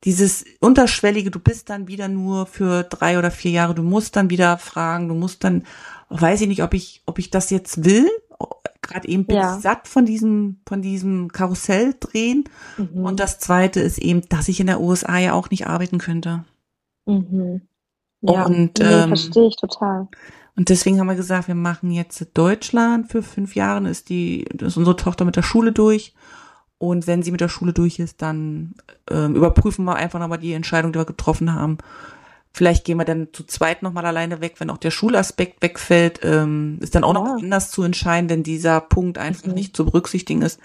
dieses 0.05 0.44
unterschwellige, 0.61 1.30
du 1.30 1.38
bist 1.40 1.68
dann 1.70 1.88
wieder 1.88 2.09
nur 2.09 2.46
für 2.46 2.84
drei 2.84 3.18
oder 3.18 3.30
vier 3.30 3.51
Jahre, 3.51 3.74
du 3.74 3.82
musst 3.82 4.16
dann 4.16 4.30
wieder 4.30 4.57
fragen, 4.59 5.09
du 5.09 5.14
musst 5.14 5.44
dann, 5.44 5.64
weiß 6.09 6.40
ich 6.40 6.48
nicht, 6.48 6.62
ob 6.62 6.74
ich, 6.74 7.03
ob 7.07 7.18
ich 7.18 7.30
das 7.30 7.51
jetzt 7.51 7.84
will. 7.84 8.09
Gerade 8.82 9.09
eben 9.09 9.26
bin 9.26 9.36
Ja. 9.36 9.57
ich 9.57 9.62
satt 9.62 9.86
von 9.86 10.07
diesem, 10.07 10.61
von 10.66 10.80
diesem 10.82 11.30
Karussell 11.30 11.94
drehen. 12.01 12.44
Mhm. 12.78 13.05
Und 13.05 13.20
das 13.20 13.38
zweite 13.38 13.80
ist 13.80 13.98
eben, 13.98 14.22
dass 14.30 14.48
ich 14.48 14.59
in 14.59 14.66
der 14.66 14.80
USA 14.80 15.18
ja 15.18 15.34
auch 15.34 15.51
nicht 15.51 15.66
arbeiten 15.66 15.98
könnte. 15.98 16.44
Mhm. 17.07 17.61
Ja, 18.22 18.46
Und, 18.46 18.78
nee, 18.78 18.84
ähm, 18.84 19.09
verstehe 19.09 19.48
ich 19.48 19.57
total. 19.57 20.09
Und 20.57 20.68
deswegen 20.68 20.98
haben 20.98 21.07
wir 21.07 21.14
gesagt, 21.14 21.48
wir 21.48 21.55
machen 21.55 21.90
jetzt 21.90 22.26
Deutschland 22.34 23.11
für 23.11 23.22
fünf 23.22 23.55
Jahre, 23.55 23.88
ist 23.88 24.09
die, 24.09 24.42
ist 24.42 24.76
unsere 24.76 24.96
Tochter 24.96 25.24
mit 25.24 25.36
der 25.36 25.42
Schule 25.42 25.72
durch. 25.72 26.14
Und 26.81 27.07
wenn 27.07 27.22
sie 27.22 27.31
mit 27.31 27.43
der 27.43 27.51
Schule 27.51 27.74
durch 27.74 27.99
ist, 27.99 28.22
dann 28.22 28.72
ähm, 29.11 29.37
überprüfen 29.37 29.85
wir 29.85 29.97
einfach 29.97 30.18
nochmal 30.18 30.39
die 30.39 30.55
Entscheidung, 30.55 30.93
die 30.95 30.99
wir 30.99 31.05
getroffen 31.05 31.55
haben. 31.55 31.76
Vielleicht 32.55 32.85
gehen 32.87 32.97
wir 32.97 33.05
dann 33.05 33.28
zu 33.35 33.45
zweit 33.45 33.83
nochmal 33.83 34.07
alleine 34.07 34.41
weg, 34.41 34.55
wenn 34.59 34.70
auch 34.70 34.78
der 34.78 34.91
Schulaspekt 34.91 35.62
wegfällt. 35.62 36.20
Ähm, 36.24 36.78
ist 36.81 36.95
dann 36.95 37.05
auch 37.05 37.12
noch 37.12 37.26
Ja. 37.26 37.35
anders 37.35 37.70
zu 37.70 37.83
entscheiden, 37.83 38.31
wenn 38.31 38.43
dieser 38.43 38.81
Punkt 38.81 39.18
einfach 39.18 39.47
Mhm. 39.47 39.53
nicht 39.55 39.76
zu 39.76 39.85
berücksichtigen 39.85 40.41
ist. 40.41 40.59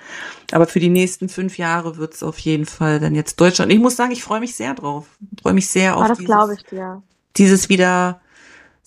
Aber 0.54 0.68
für 0.68 0.80
die 0.80 0.90
nächsten 0.90 1.28
fünf 1.28 1.58
Jahre 1.58 1.98
wird 1.98 2.14
es 2.14 2.24
auf 2.24 2.40
jeden 2.40 2.66
Fall 2.66 3.02
dann 3.02 3.14
jetzt 3.14 3.40
Deutschland. 3.42 3.72
Ich 3.74 3.80
muss 3.80 3.98
sagen, 3.98 4.12
ich 4.14 4.24
freue 4.24 4.40
mich 4.40 4.56
sehr 4.56 4.74
drauf. 4.74 5.06
Ich 5.36 5.42
freue 5.44 5.54
mich 5.54 5.70
sehr 5.70 5.98
Oh, 5.98 6.02
auf 6.02 6.08
das 6.08 6.18
dieses, 6.18 6.34
glaube 6.34 6.54
ich 6.56 6.64
dir. 6.64 7.04
dieses 7.36 7.68
wieder 7.68 8.22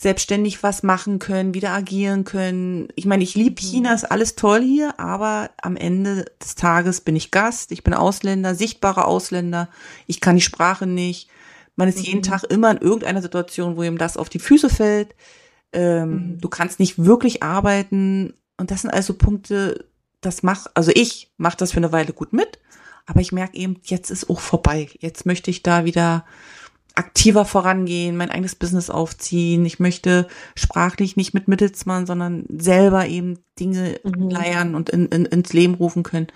selbstständig 0.01 0.62
was 0.62 0.84
machen 0.84 1.18
können, 1.18 1.55
wieder 1.55 1.70
agieren 1.72 2.22
können. 2.22 2.86
Ich 2.94 3.05
meine, 3.05 3.24
ich 3.24 3.34
liebe. 3.34 3.61
China, 3.61 3.92
ist 3.92 4.05
alles 4.05 4.36
toll 4.36 4.62
hier, 4.62 4.99
aber 5.01 5.51
am 5.61 5.76
Ende 5.76 6.26
des 6.40 6.55
Tages 6.55 7.01
bin 7.01 7.16
ich 7.16 7.32
Gast, 7.32 7.72
ich 7.72 7.82
bin 7.82 7.94
Ausländer, 7.94 8.55
sichtbarer 8.55 9.09
Ausländer, 9.09 9.68
ich 10.07 10.20
kann 10.20 10.36
die 10.36 10.40
Sprache 10.42 10.86
nicht. 10.86 11.28
Man 11.74 11.88
ist 11.88 11.99
jeden 11.99 12.18
Mhm. 12.18 12.22
Tag 12.22 12.44
immer 12.44 12.70
in 12.70 12.78
irgendeiner 12.78 13.22
Situation, 13.22 13.76
wo 13.76 13.82
ihm 13.82 13.99
das 13.99 14.16
auf 14.16 14.28
die 14.28 14.38
Füße 14.38 14.70
fällt. 14.70 15.16
Ähm, 15.72 16.11
Mhm. 16.11 16.40
Du 16.40 16.49
kannst 16.49 16.78
nicht 16.78 17.05
wirklich 17.05 17.42
arbeiten. 17.42 18.34
Und 18.57 18.70
das 18.70 18.82
sind 18.82 18.90
also 18.90 19.14
Punkte, 19.14 19.84
das 20.20 20.44
macht, 20.44 20.70
also 20.74 20.92
ich 20.94 21.32
mache 21.38 21.57
das 21.57 21.72
für 21.72 21.78
eine 21.78 21.90
Weile 21.92 22.12
gut 22.12 22.32
mit, 22.32 22.61
aber 23.07 23.20
ich 23.20 23.32
merke 23.32 23.57
eben, 23.57 23.80
jetzt 23.84 24.11
ist 24.11 24.30
auch 24.30 24.40
vorbei. 24.40 24.88
Jetzt 25.01 25.26
möchte 25.26 25.51
ich 25.51 25.62
da 25.64 25.84
wieder 25.84 26.24
aktiver 26.99 27.44
vorangehen, 27.44 28.16
mein 28.16 28.30
eigenes 28.30 28.55
Business 28.55 28.90
aufziehen. 28.90 29.64
Ich 29.64 29.78
möchte 29.80 30.26
sprachlich 30.55 31.16
nicht 31.16 31.32
mit 31.34 31.49
Mittelsmann, 31.49 32.07
sondern 32.07 32.44
selber 32.49 33.07
eben 33.07 33.38
Dinge 33.59 34.01
Mhm. 34.05 34.28
leiern 34.30 34.74
und 34.74 34.90
in, 34.90 35.07
in, 35.07 35.24
ins 35.24 35.53
Leben 35.53 35.74
rufen 35.74 36.03
können. 36.03 36.26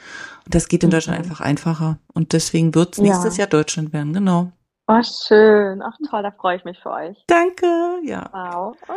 Und 0.45 0.55
das 0.55 0.69
geht 0.69 0.85
in 0.85 0.91
Deutschland 0.91 1.19
Mhm. 1.19 1.25
einfach 1.25 1.41
einfacher. 1.41 1.99
Und 2.15 2.33
deswegen 2.33 2.75
wird 2.75 2.95
es 2.95 2.99
Ja. 2.99 3.05
nächstes 3.05 3.37
Jahr 3.37 3.49
Deutschland 3.49 3.93
werden, 3.93 4.13
genau. 4.13 4.53
Oh, 4.99 5.03
schön. 5.03 5.83
Ach 5.83 5.97
toll, 6.11 6.23
da 6.23 6.31
freue 6.31 6.57
ich 6.57 6.65
mich 6.65 6.79
für 6.81 6.91
euch. 6.91 7.17
Danke, 7.27 7.67
ja. 8.05 8.29
Wow. 8.33 8.77
Oh, 8.89 8.93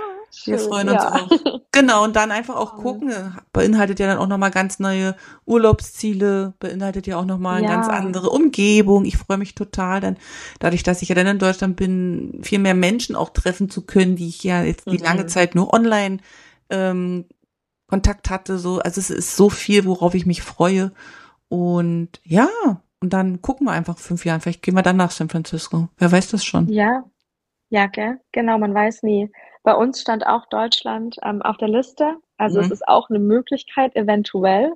Wir 0.45 0.57
schön. 0.57 0.59
freuen 0.59 0.89
uns 0.89 1.03
ja. 1.03 1.11
auch. 1.13 1.29
Genau, 1.71 2.05
und 2.05 2.15
dann 2.15 2.31
einfach 2.31 2.55
auch 2.55 2.77
gucken, 2.77 3.11
beinhaltet 3.51 3.99
ja 3.99 4.07
dann 4.07 4.17
auch 4.17 4.27
nochmal 4.27 4.49
ganz 4.49 4.79
neue 4.79 5.13
Urlaubsziele, 5.45 6.53
beinhaltet 6.59 7.05
ja 7.05 7.17
auch 7.17 7.25
nochmal 7.25 7.57
eine 7.57 7.67
Ja. 7.67 7.73
ganz 7.73 7.89
andere 7.89 8.29
Umgebung. 8.29 9.03
Ich 9.03 9.17
freue 9.17 9.37
mich 9.37 9.55
total 9.55 9.99
dann, 9.99 10.15
dadurch, 10.59 10.83
dass 10.83 11.01
ich 11.01 11.09
ja 11.09 11.15
dann 11.15 11.27
in 11.27 11.37
Deutschland 11.37 11.75
bin, 11.75 12.39
viel 12.43 12.59
mehr 12.59 12.75
Menschen 12.75 13.17
auch 13.17 13.29
treffen 13.29 13.69
zu 13.69 13.81
können, 13.85 14.15
die 14.15 14.29
ich 14.29 14.41
ja 14.45 14.63
jetzt 14.63 14.85
die 14.89 14.99
Mhm. 14.99 15.03
lange 15.03 15.25
Zeit 15.25 15.53
nur 15.53 15.73
online 15.73 16.19
ähm, 16.69 17.25
Kontakt 17.87 18.29
hatte. 18.29 18.57
So, 18.57 18.79
also 18.79 19.01
es 19.01 19.09
ist 19.09 19.35
so 19.35 19.49
viel, 19.49 19.83
worauf 19.83 20.15
ich 20.15 20.25
mich 20.25 20.43
freue. 20.43 20.93
Und 21.49 22.21
ja, 22.23 22.47
und 23.05 23.13
dann 23.13 23.41
gucken 23.41 23.67
wir 23.67 23.71
einfach 23.71 23.97
fünf 23.97 24.25
Jahre. 24.25 24.39
Vielleicht 24.41 24.63
gehen 24.63 24.75
wir 24.75 24.81
dann 24.81 24.97
nach 24.97 25.11
San 25.11 25.29
Francisco. 25.29 25.89
Wer 25.97 26.11
weiß 26.11 26.29
das 26.31 26.43
schon? 26.43 26.67
Ja, 26.69 27.03
ja, 27.69 27.85
gell? 27.87 28.19
Genau, 28.31 28.57
man 28.57 28.73
weiß 28.73 29.03
nie. 29.03 29.31
Bei 29.63 29.73
uns 29.75 30.01
stand 30.01 30.25
auch 30.25 30.47
Deutschland 30.47 31.17
ähm, 31.23 31.41
auf 31.41 31.57
der 31.57 31.67
Liste. 31.67 32.15
Also 32.37 32.59
Mhm. 32.59 32.65
es 32.65 32.71
ist 32.71 32.87
auch 32.87 33.09
eine 33.09 33.19
Möglichkeit, 33.19 33.95
eventuell. 33.95 34.73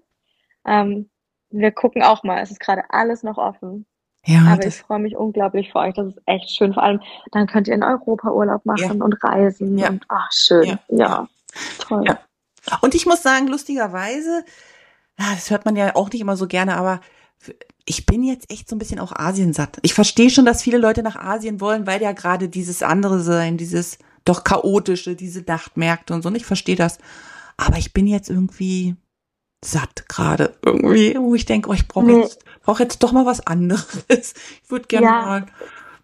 Ähm, 0.65 1.09
wir 1.49 1.71
gucken 1.71 2.03
auch 2.03 2.23
mal. 2.23 2.39
Es 2.41 2.51
ist 2.51 2.59
gerade 2.59 2.83
alles 2.89 3.23
noch 3.23 3.37
offen. 3.37 3.85
Ja, 4.25 4.41
Aber 4.51 4.65
ich 4.65 4.75
freue 4.75 4.99
mich 4.99 5.15
unglaublich 5.15 5.71
für 5.71 5.79
euch. 5.79 5.93
Das 5.95 6.07
ist 6.07 6.21
echt 6.25 6.51
schön. 6.55 6.73
Vor 6.73 6.83
allem, 6.83 7.01
dann 7.31 7.47
könnt 7.47 7.67
ihr 7.67 7.73
in 7.73 7.83
Europa 7.83 8.29
Urlaub 8.31 8.65
machen 8.65 9.01
und 9.01 9.23
reisen. 9.23 9.77
Ja. 9.77 9.89
Und 9.89 10.05
ach, 10.09 10.31
schön. 10.31 10.65
Ja. 10.65 10.79
Ja, 10.89 11.27
toll. 11.79 12.03
Ja. 12.05 12.19
Und 12.81 12.93
ich 12.95 13.05
muss 13.05 13.23
sagen, 13.23 13.47
lustigerweise, 13.47 14.43
ja, 15.17 15.25
das 15.33 15.49
hört 15.49 15.65
man 15.65 15.75
ja 15.75 15.95
auch 15.95 16.11
nicht 16.11 16.21
immer 16.21 16.35
so 16.35 16.47
gerne, 16.47 16.77
aber 16.77 16.99
ich 17.89 18.05
bin 18.05 18.23
jetzt 18.23 18.51
echt 18.51 18.69
so 18.69 18.75
ein 18.75 18.79
bisschen 18.79 18.99
auch 18.99 19.11
Asiensatt. 19.13 19.79
Ich 19.81 19.95
verstehe 19.95 20.29
schon, 20.29 20.45
dass 20.45 20.61
viele 20.61 20.77
Leute 20.77 21.01
nach 21.01 21.15
Asien 21.15 21.59
wollen, 21.59 21.87
weil 21.87 22.01
ja 22.01 22.11
gerade 22.11 22.47
dieses 22.47 22.83
andere 22.83 23.19
sein, 23.19 23.57
dieses 23.57 23.97
doch 24.25 24.43
chaotische, 24.43 25.15
diese 25.15 25.41
Nachtmärkte 25.41 26.13
und 26.13 26.21
so. 26.21 26.29
Und 26.29 26.35
ich 26.35 26.45
verstehe 26.45 26.75
das. 26.75 26.99
Aber 27.57 27.77
ich 27.77 27.91
bin 27.91 28.05
jetzt 28.05 28.29
irgendwie 28.29 28.95
satt 29.65 30.07
gerade 30.07 30.55
irgendwie, 30.63 31.17
wo 31.17 31.33
ich 31.33 31.45
denke, 31.45 31.69
oh, 31.69 31.73
ich 31.73 31.87
brauche 31.87 32.05
Nee. 32.05 32.21
jetzt, 32.21 32.45
brauch 32.61 32.79
jetzt 32.79 33.01
doch 33.01 33.11
mal 33.11 33.25
was 33.25 33.45
anderes. 33.47 34.33
Ich 34.63 34.69
würde 34.69 34.85
gerne 34.87 35.07
Ja. 35.07 35.21
mal 35.25 35.45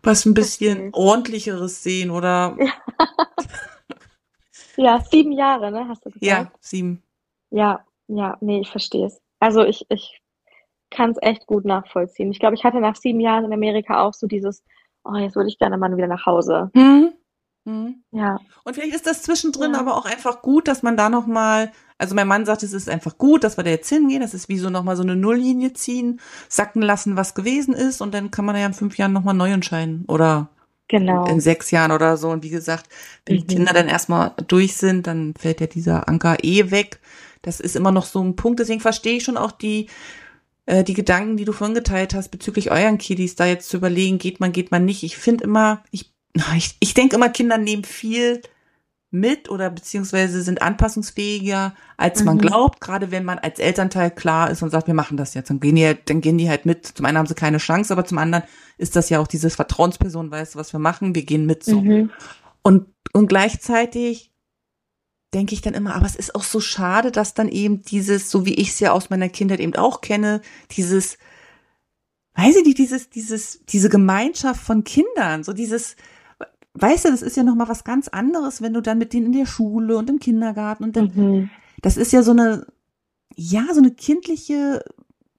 was 0.02 0.26
ein 0.26 0.34
bisschen 0.34 0.90
ordentlicheres 0.94 1.84
sehen 1.84 2.10
oder 2.10 2.58
Ja, 4.78 5.02
sieben 5.10 5.32
Jahre, 5.32 5.72
ne, 5.72 5.88
hast 5.88 6.06
du 6.06 6.10
gesagt? 6.10 6.24
ja, 6.26 6.52
sieben. 6.60 7.02
Ja, 7.52 7.86
ja, 8.08 8.38
nee, 8.42 8.60
ich 8.60 8.70
verstehe 8.70 9.06
es. 9.06 9.22
Also 9.40 9.64
ich, 9.64 9.86
ich 9.90 10.20
kann 10.92 11.12
es 11.12 11.18
echt 11.22 11.48
gut 11.48 11.66
nachvollziehen. 11.66 12.32
Ich 12.32 12.40
glaube, 12.40 12.56
ich 12.56 12.64
hatte 12.64 12.80
nach 12.80 12.96
sieben 12.96 13.20
Jahren 13.20 13.46
in 13.46 13.54
Amerika 13.54 14.02
auch 14.04 14.14
so 14.14 14.28
dieses, 14.28 14.64
oh, 15.04 15.16
jetzt 15.16 15.36
würde 15.36 15.50
ich 15.50 15.60
gerne 15.60 15.78
mal 15.78 15.96
wieder 15.96 16.08
nach 16.08 16.26
Hause. 16.26 16.72
Hm? 16.76 17.12
Hm. 17.68 18.04
Ja, 18.12 18.40
Und 18.64 18.76
vielleicht 18.76 18.94
ist 18.96 19.08
das 19.08 19.24
zwischendrin 19.24 19.74
Ja. 19.74 19.80
aber 19.80 19.96
auch 19.98 20.06
einfach 20.06 20.44
gut, 20.44 20.68
dass 20.68 20.84
man 20.84 20.96
da 20.98 21.10
noch 21.10 21.26
mal, 21.26 21.72
also 21.98 22.14
mein 22.14 22.28
Mann 22.28 22.46
sagt, 22.46 22.62
es 22.62 22.74
ist 22.74 22.88
einfach 22.88 23.18
gut, 23.18 23.44
dass 23.44 23.58
wir 23.58 23.64
da 23.64 23.72
jetzt 23.72 23.90
hingehen, 23.90 24.22
das 24.22 24.36
ist 24.36 24.50
wie 24.50 24.60
so 24.60 24.70
noch 24.70 24.84
mal 24.84 24.96
so 24.96 25.02
eine 25.02 25.16
Nulllinie 25.16 25.74
ziehen, 25.74 26.20
sacken 26.48 26.84
lassen, 26.84 27.18
was 27.18 27.34
gewesen 27.34 27.74
ist 27.74 28.02
und 28.02 28.14
dann 28.14 28.30
kann 28.30 28.46
man 28.46 28.56
ja 28.56 28.68
in 28.68 28.74
fünf 28.74 28.98
Jahren 29.00 29.14
noch 29.14 29.24
mal 29.24 29.34
neu 29.34 29.52
entscheiden 29.52 30.06
oder 30.08 30.50
genau. 30.90 31.26
in 31.26 31.40
sechs 31.40 31.72
Jahren 31.72 31.92
oder 31.92 32.18
so. 32.18 32.30
Und 32.30 32.44
wie 32.44 32.52
gesagt, 32.52 32.86
wenn 33.26 33.38
die 33.38 33.44
Mhm. 33.44 33.48
Kinder 33.48 33.74
dann 33.74 33.88
erstmal 33.88 34.34
durch 34.48 34.78
sind, 34.78 35.08
dann 35.08 35.34
fällt 35.36 35.60
ja 35.60 35.66
dieser 35.66 36.08
Anker 36.08 36.38
eh 36.44 36.70
weg. 36.70 37.00
Das 37.42 37.60
ist 37.60 37.76
immer 37.76 37.92
noch 37.92 38.06
so 38.06 38.24
ein 38.24 38.36
Punkt. 38.36 38.60
Deswegen 38.60 38.80
verstehe 38.82 39.18
ich 39.18 39.24
schon 39.24 39.38
auch 39.38 39.52
die, 39.52 39.88
äh, 40.66 40.84
die 40.84 40.94
Gedanken, 40.94 41.38
die 41.38 41.46
du 41.46 41.52
vorhin 41.54 41.76
geteilt 41.76 42.14
hast, 42.14 42.30
bezüglich 42.30 42.72
euren 42.72 42.98
Kiddies, 42.98 43.36
da 43.36 43.46
jetzt 43.46 43.70
zu 43.70 43.78
überlegen, 43.78 44.18
geht 44.18 44.40
man, 44.40 44.52
geht 44.52 44.72
man 44.72 44.86
nicht. 44.86 45.04
Ich 45.04 45.18
finde 45.18 45.44
immer, 45.44 45.84
ich, 45.92 46.12
ich, 46.56 46.76
ich 46.80 46.94
denke 46.94 47.16
immer, 47.16 47.30
Kinder 47.30 47.58
nehmen 47.58 47.84
viel 47.84 48.42
mit 49.12 49.50
oder 49.50 49.70
beziehungsweise 49.70 50.42
sind 50.42 50.62
anpassungsfähiger, 50.62 51.74
als 51.96 52.24
man 52.24 52.36
Mhm. 52.36 52.42
glaubt, 52.42 52.82
gerade 52.82 53.12
wenn 53.12 53.24
man 53.24 53.40
als 53.40 53.60
Elternteil 53.60 54.12
klar 54.12 54.52
ist 54.52 54.62
und 54.62 54.72
sagt, 54.72 54.88
wir 54.88 54.94
machen 54.94 55.16
das 55.16 55.34
jetzt, 55.36 55.50
dann 55.50 55.62
gehen 55.62 55.76
die 55.76 55.86
halt, 55.86 56.10
dann 56.10 56.20
gehen 56.20 56.38
die 56.38 56.50
halt 56.50 56.66
mit. 56.66 56.86
Zum 56.86 57.06
einen 57.06 57.18
haben 57.18 57.28
sie 57.28 57.36
keine 57.36 57.60
Chance, 57.60 57.94
aber 57.94 58.04
zum 58.04 58.18
anderen 58.18 58.44
ist 58.78 58.96
das 58.98 59.10
ja 59.10 59.20
auch 59.20 59.28
dieses 59.28 59.56
Vertrauensperson, 59.56 60.32
weißt 60.32 60.56
du, 60.56 60.60
was 60.60 60.74
wir 60.74 60.82
machen, 60.82 61.16
wir 61.16 61.24
gehen 61.24 61.46
mit 61.46 61.64
so. 61.64 61.80
Mhm. 61.80 62.12
Und, 62.62 62.88
und 63.14 63.28
gleichzeitig 63.28 64.32
denke 65.36 65.54
ich 65.54 65.62
dann 65.62 65.74
immer, 65.74 65.94
aber 65.96 66.06
es 66.06 66.16
ist 66.16 66.34
auch 66.34 66.44
so 66.44 66.60
schade, 66.62 67.12
dass 67.12 67.34
dann 67.34 67.50
eben 67.50 67.82
dieses, 67.82 68.32
so 68.32 68.46
wie 68.46 68.56
ich 68.56 68.70
es 68.70 68.80
ja 68.80 68.94
aus 68.94 69.10
meiner 69.10 69.30
Kindheit 69.30 69.60
eben 69.60 69.76
auch 69.76 70.02
kenne, 70.02 70.42
dieses, 70.72 71.18
weiß 72.36 72.56
ich 72.56 72.66
nicht, 72.66 72.78
dieses, 72.78 73.10
dieses, 73.10 73.60
diese 73.66 73.90
Gemeinschaft 73.90 74.62
von 74.62 74.84
Kindern, 74.86 75.44
so 75.44 75.52
dieses, 75.52 75.98
weißt 76.74 77.06
du, 77.06 77.10
das 77.10 77.22
ist 77.22 77.36
ja 77.38 77.44
nochmal 77.44 77.68
was 77.68 77.84
ganz 77.84 78.08
anderes, 78.08 78.62
wenn 78.62 78.74
du 78.74 78.82
dann 78.82 78.98
mit 78.98 79.12
denen 79.14 79.28
in 79.28 79.34
der 79.34 79.46
Schule 79.46 79.98
und 79.98 80.10
im 80.10 80.20
Kindergarten 80.20 80.86
und 80.86 80.96
dann, 80.96 81.12
Mhm. 81.14 81.50
das 81.82 81.98
ist 81.98 82.14
ja 82.14 82.24
so 82.24 82.32
eine, 82.32 82.66
ja, 83.36 83.66
so 83.74 83.82
eine 83.82 83.92
kindliche 83.92 84.84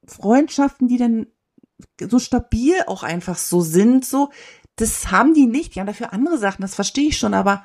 Freundschaften, 0.07 0.88
die 0.88 0.99
dann 0.99 1.26
so 2.01 2.18
stabil 2.18 2.74
auch 2.86 3.03
einfach 3.03 3.38
so 3.38 3.62
sind, 3.62 4.05
so, 4.05 4.30
das 4.76 5.11
haben 5.11 5.32
die 5.32 5.47
nicht. 5.47 5.74
Die 5.74 5.80
haben 5.80 5.86
dafür 5.86 6.12
andere 6.12 6.36
Sachen, 6.36 6.61
das 6.62 6.74
verstehe 6.74 7.09
ich 7.09 7.18
schon, 7.18 7.32
aber 7.32 7.64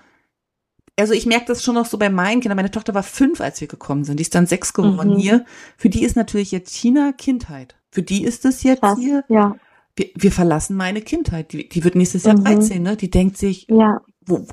also 1.00 1.14
ich 1.14 1.26
merke 1.26 1.46
das 1.46 1.64
schon 1.64 1.76
noch 1.76 1.86
so 1.86 1.98
bei 1.98 2.10
meinen 2.10 2.42
Kindern. 2.42 2.56
Meine 2.58 2.72
Tochter 2.72 2.94
war 2.94 3.04
fünf, 3.04 3.42
als 3.42 3.60
wir 3.62 3.68
gekommen 3.68 4.04
sind. 4.04 4.18
Die 4.18 4.22
ist 4.24 4.36
dann 4.36 4.46
sechs 4.48 4.74
geworden 4.74 5.14
Mhm. 5.14 5.18
hier. 5.20 5.46
Für 5.78 5.90
die 5.90 6.04
ist 6.04 6.16
natürlich 6.16 6.52
jetzt 6.52 6.74
China 6.76 7.12
Kindheit. 7.14 7.76
Für 7.92 8.04
die 8.04 8.24
ist 8.24 8.46
es 8.46 8.64
jetzt 8.64 8.82
Krass. 8.82 8.98
hier, 9.00 9.24
Ja, 9.28 9.56
wir, 9.96 10.10
wir 10.16 10.32
verlassen 10.32 10.76
meine 10.78 11.02
Kindheit. 11.02 11.52
Die, 11.54 11.68
die 11.68 11.84
wird 11.84 11.96
nächstes 11.96 12.24
Jahr 12.24 12.38
Mhm. 12.38 12.44
13, 12.46 12.84
ne? 12.84 12.96
Die 12.98 13.10
denkt 13.10 13.38
sich, 13.38 13.68
ja, 13.70 14.00
wo, 14.26 14.46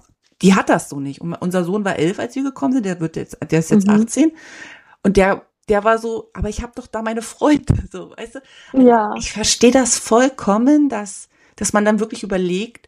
die 0.43 0.55
hat 0.55 0.69
das 0.69 0.89
so 0.89 1.01
nicht. 1.01 1.21
Und 1.21 1.35
unser 1.35 1.65
Sohn 1.65 1.85
war 1.85 1.97
elf, 1.97 2.19
als 2.19 2.35
wir 2.35 2.43
gekommen 2.45 2.73
sind, 2.75 2.87
der 2.87 3.01
wird 3.01 3.17
jetzt, 3.17 3.37
der 3.51 3.59
ist 3.59 3.71
jetzt 3.71 3.87
Mhm. 3.87 3.95
18. 4.03 4.33
Und 5.03 5.17
der, 5.17 5.43
der 5.69 5.85
war 5.85 5.99
so, 5.99 6.31
aber 6.35 6.49
ich 6.49 6.63
habe 6.63 6.73
doch 6.75 6.87
da 6.87 7.03
meine 7.03 7.23
Freunde, 7.23 7.75
so, 7.93 8.11
weißt 8.17 8.37
du? 8.73 8.83
ja. 8.83 9.13
Ich 9.19 9.33
verstehe 9.33 9.71
das 9.73 9.99
vollkommen, 9.99 10.89
dass, 10.89 11.29
dass 11.57 11.73
man 11.73 11.85
dann 11.85 12.01
wirklich 12.01 12.23
überlegt, 12.23 12.88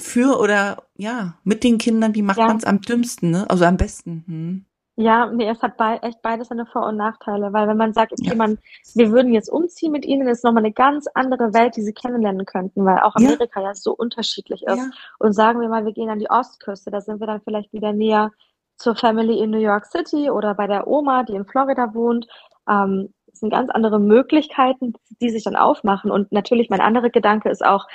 für 0.00 0.38
oder 0.40 0.84
ja, 0.96 1.34
mit 1.44 1.64
den 1.64 1.78
Kindern, 1.78 2.14
wie 2.14 2.22
macht 2.22 2.38
Ja. 2.38 2.46
man 2.46 2.56
es 2.58 2.64
am 2.64 2.80
dümmsten, 2.80 3.30
ne? 3.30 3.48
Also 3.50 3.64
am 3.64 3.76
besten. 3.76 4.24
Hm. 4.26 4.64
Ja, 4.96 5.26
nee, 5.26 5.48
es 5.48 5.60
hat 5.60 5.76
bei, 5.76 5.96
echt 6.02 6.22
beides 6.22 6.48
seine 6.48 6.66
Vor- 6.66 6.86
und 6.86 6.96
Nachteile, 6.96 7.52
weil 7.52 7.66
wenn 7.66 7.76
man 7.76 7.92
sagt, 7.92 8.12
okay, 8.12 8.28
Ja. 8.28 8.34
man, 8.36 8.58
wir 8.94 9.10
würden 9.10 9.32
jetzt 9.32 9.48
umziehen 9.50 9.90
mit 9.90 10.04
ihnen, 10.04 10.28
ist 10.28 10.44
nochmal 10.44 10.62
eine 10.64 10.72
ganz 10.72 11.08
andere 11.14 11.52
Welt, 11.52 11.74
die 11.76 11.82
sie 11.82 11.92
kennenlernen 11.92 12.46
könnten, 12.46 12.84
weil 12.84 13.00
auch 13.00 13.14
Ja. 13.18 13.26
Amerika 13.30 13.60
ja 13.60 13.74
so 13.74 13.92
unterschiedlich 13.92 14.62
ist. 14.62 14.76
Ja. 14.78 14.90
Und 15.18 15.32
sagen 15.32 15.60
wir 15.60 15.68
mal, 15.68 15.84
wir 15.84 15.92
gehen 15.92 16.10
an 16.10 16.20
die 16.20 16.30
Ostküste, 16.30 16.92
da 16.92 17.00
sind 17.00 17.18
wir 17.18 17.26
dann 17.26 17.40
vielleicht 17.42 17.72
wieder 17.72 17.92
näher 17.92 18.30
zur 18.76 18.94
Family 18.94 19.40
in 19.40 19.50
New 19.50 19.58
York 19.58 19.86
City 19.86 20.30
oder 20.30 20.54
bei 20.54 20.68
der 20.68 20.86
Oma, 20.86 21.24
die 21.24 21.34
in 21.34 21.44
Florida 21.44 21.92
wohnt. 21.94 22.28
Ähm, 22.68 23.12
es 23.32 23.40
sind 23.40 23.50
ganz 23.50 23.70
andere 23.70 23.98
Möglichkeiten, 23.98 24.92
die 25.20 25.30
sich 25.30 25.42
dann 25.42 25.56
aufmachen. 25.56 26.12
Und 26.12 26.30
natürlich 26.30 26.70
mein 26.70 26.80
anderer 26.80 27.10
Gedanke 27.10 27.50
ist 27.50 27.64
auch, 27.64 27.86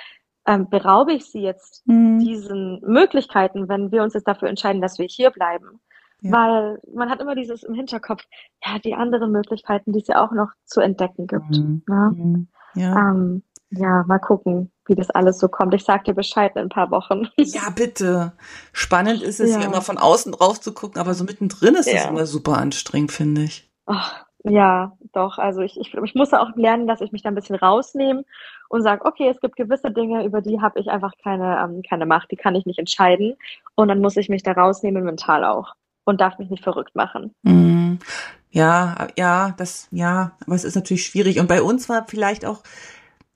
ähm, 0.49 0.67
beraube 0.69 1.13
ich 1.13 1.25
sie 1.31 1.41
jetzt 1.41 1.83
Hm. 1.87 2.19
diesen 2.19 2.81
Möglichkeiten, 2.81 3.69
wenn 3.69 3.91
wir 3.91 4.01
uns 4.03 4.15
jetzt 4.15 4.27
dafür 4.27 4.49
entscheiden, 4.49 4.81
dass 4.81 4.97
wir 4.97 5.05
hier 5.07 5.29
bleiben? 5.29 5.79
Ja. 6.21 6.31
Weil 6.33 6.79
man 6.93 7.09
hat 7.09 7.21
immer 7.21 7.35
dieses 7.35 7.63
im 7.63 7.73
Hinterkopf, 7.75 8.23
ja, 8.65 8.79
die 8.79 8.95
anderen 8.95 9.31
Möglichkeiten, 9.31 9.93
die 9.93 9.99
es 9.99 10.07
ja 10.07 10.25
auch 10.25 10.31
noch 10.31 10.49
zu 10.65 10.81
entdecken 10.81 11.27
gibt. 11.27 11.55
Hm. 11.55 11.83
Ne? 11.87 12.11
Hm. 12.15 12.47
Ja. 12.75 12.95
Ähm, 13.11 13.43
ja, 13.71 14.03
mal 14.07 14.17
gucken, 14.19 14.71
wie 14.87 14.95
das 14.95 15.11
alles 15.11 15.37
so 15.37 15.47
kommt. 15.47 15.75
Ich 15.75 15.83
sag 15.85 16.03
dir 16.05 16.15
Bescheid 16.15 16.55
in 16.55 16.63
ein 16.63 16.69
paar 16.69 16.89
Wochen. 16.91 17.27
Ja, 17.37 17.69
bitte. 17.69 18.33
Spannend 18.73 19.21
ist 19.21 19.39
es 19.39 19.51
ja. 19.51 19.59
Ja. 19.59 19.65
immer 19.67 19.81
von 19.81 19.97
außen 19.99 20.31
drauf 20.31 20.59
zu 20.59 20.73
gucken, 20.73 20.99
aber 20.99 21.13
so 21.13 21.23
mittendrin 21.23 21.75
ist 21.75 21.87
es 21.87 21.93
Ja. 21.93 22.09
immer 22.09 22.25
super 22.25 22.57
anstrengend, 22.57 23.11
finde 23.11 23.43
ich. 23.43 23.71
Ach, 23.85 24.25
ja, 24.43 24.97
doch. 25.13 25.37
Also 25.37 25.61
ich, 25.61 25.79
ich, 25.79 25.93
ich 25.93 26.15
muss 26.15 26.33
auch 26.33 26.55
lernen, 26.55 26.87
dass 26.87 27.01
ich 27.01 27.11
mich 27.11 27.21
da 27.21 27.29
ein 27.29 27.35
bisschen 27.35 27.55
rausnehme 27.55 28.23
und 28.69 28.83
sage, 28.83 29.05
okay, 29.05 29.29
es 29.29 29.39
gibt 29.41 29.55
gewisse 29.55 29.91
Dinge, 29.91 30.23
über 30.23 30.41
die 30.41 30.61
habe 30.61 30.79
ich 30.79 30.89
einfach 30.89 31.13
keine, 31.21 31.59
ähm, 31.61 31.81
keine 31.87 32.05
Macht, 32.05 32.31
die 32.31 32.35
kann 32.37 32.55
ich 32.55 32.65
nicht 32.65 32.79
entscheiden. 32.79 33.35
Und 33.75 33.89
dann 33.89 33.99
muss 33.99 34.17
ich 34.17 34.29
mich 34.29 34.43
da 34.43 34.53
rausnehmen, 34.53 35.03
mental 35.03 35.43
auch. 35.43 35.73
Und 36.05 36.21
darf 36.21 36.39
mich 36.39 36.49
nicht 36.49 36.63
verrückt 36.63 36.95
machen. 36.95 37.33
Hm. 37.45 37.99
Ja, 38.51 39.07
ja, 39.17 39.53
das, 39.57 39.87
ja, 39.91 40.31
aber 40.45 40.55
es 40.55 40.63
ist 40.63 40.75
natürlich 40.75 41.05
schwierig. 41.05 41.39
Und 41.39 41.47
bei 41.47 41.61
uns 41.61 41.87
war 41.87 42.05
vielleicht 42.07 42.45
auch 42.45 42.63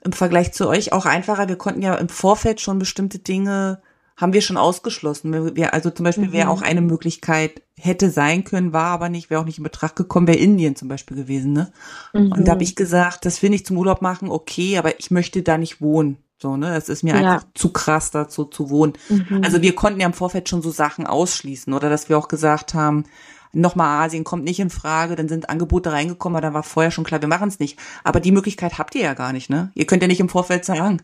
im 0.03 0.13
Vergleich 0.13 0.53
zu 0.53 0.67
euch 0.67 0.91
auch 0.91 1.05
einfacher. 1.05 1.47
Wir 1.47 1.57
konnten 1.57 1.81
ja 1.81 1.95
im 1.95 2.09
Vorfeld 2.09 2.61
schon 2.61 2.79
bestimmte 2.79 3.19
Dinge, 3.19 3.81
haben 4.15 4.33
wir 4.33 4.41
schon 4.41 4.57
ausgeschlossen. 4.57 5.55
Wir, 5.55 5.73
also 5.73 5.89
zum 5.89 6.03
Beispiel 6.03 6.31
wäre 6.31 6.45
Mhm. 6.47 6.51
auch 6.51 6.61
eine 6.61 6.81
Möglichkeit, 6.81 7.61
hätte 7.79 8.09
sein 8.11 8.43
können, 8.43 8.71
war 8.73 8.85
aber 8.87 9.09
nicht, 9.09 9.29
wäre 9.29 9.41
auch 9.41 9.45
nicht 9.45 9.57
in 9.57 9.63
Betracht 9.63 9.95
gekommen, 9.95 10.27
wäre 10.27 10.37
Indien 10.37 10.75
zum 10.75 10.87
Beispiel 10.87 11.17
gewesen, 11.17 11.53
ne? 11.53 11.71
Und 12.13 12.45
da 12.47 12.51
habe 12.51 12.59
Mhm. 12.59 12.63
ich 12.67 12.75
gesagt, 12.75 13.25
das 13.25 13.41
will 13.41 13.53
ich 13.53 13.65
zum 13.65 13.77
Urlaub 13.77 14.01
machen, 14.01 14.29
okay, 14.29 14.77
aber 14.77 14.99
ich 14.99 15.09
möchte 15.11 15.41
da 15.41 15.57
nicht 15.57 15.81
wohnen. 15.81 16.17
So, 16.39 16.57
ne? 16.57 16.67
Das 16.73 16.89
ist 16.89 17.03
mir 17.03 17.15
Ja. 17.19 17.33
einfach 17.35 17.47
zu 17.55 17.71
krass, 17.71 18.11
dazu 18.11 18.45
zu 18.45 18.69
wohnen. 18.69 18.93
Mhm. 19.09 19.41
Also 19.43 19.61
wir 19.61 19.73
konnten 19.75 19.99
ja 19.99 20.05
im 20.05 20.13
Vorfeld 20.13 20.47
schon 20.49 20.61
so 20.61 20.69
Sachen 20.71 21.07
ausschließen 21.07 21.73
oder 21.73 21.89
dass 21.89 22.09
wir 22.09 22.17
auch 22.17 22.27
gesagt 22.27 22.73
haben, 22.73 23.05
nochmal 23.53 24.05
Asien 24.05 24.23
kommt 24.23 24.43
nicht 24.43 24.59
in 24.59 24.69
Frage, 24.69 25.15
dann 25.15 25.29
sind 25.29 25.49
Angebote 25.49 25.91
reingekommen, 25.91 26.35
aber 26.35 26.47
da 26.47 26.53
war 26.53 26.63
vorher 26.63 26.91
schon 26.91 27.03
klar, 27.03 27.21
wir 27.21 27.27
machen 27.29 27.47
es 27.49 27.59
nicht. 27.59 27.79
Aber 28.03 28.19
die 28.19 28.31
Möglichkeit 28.31 28.77
habt 28.77 28.93
ihr 28.95 29.01
ja 29.03 29.13
gar 29.13 29.31
nicht, 29.33 29.49
ne? 29.49 29.71
Ihr 29.73 29.85
könnt 29.85 30.01
ja 30.03 30.07
nicht 30.07 30.19
im 30.19 30.29
Vorfeld 30.29 30.65
sagen, 30.65 31.01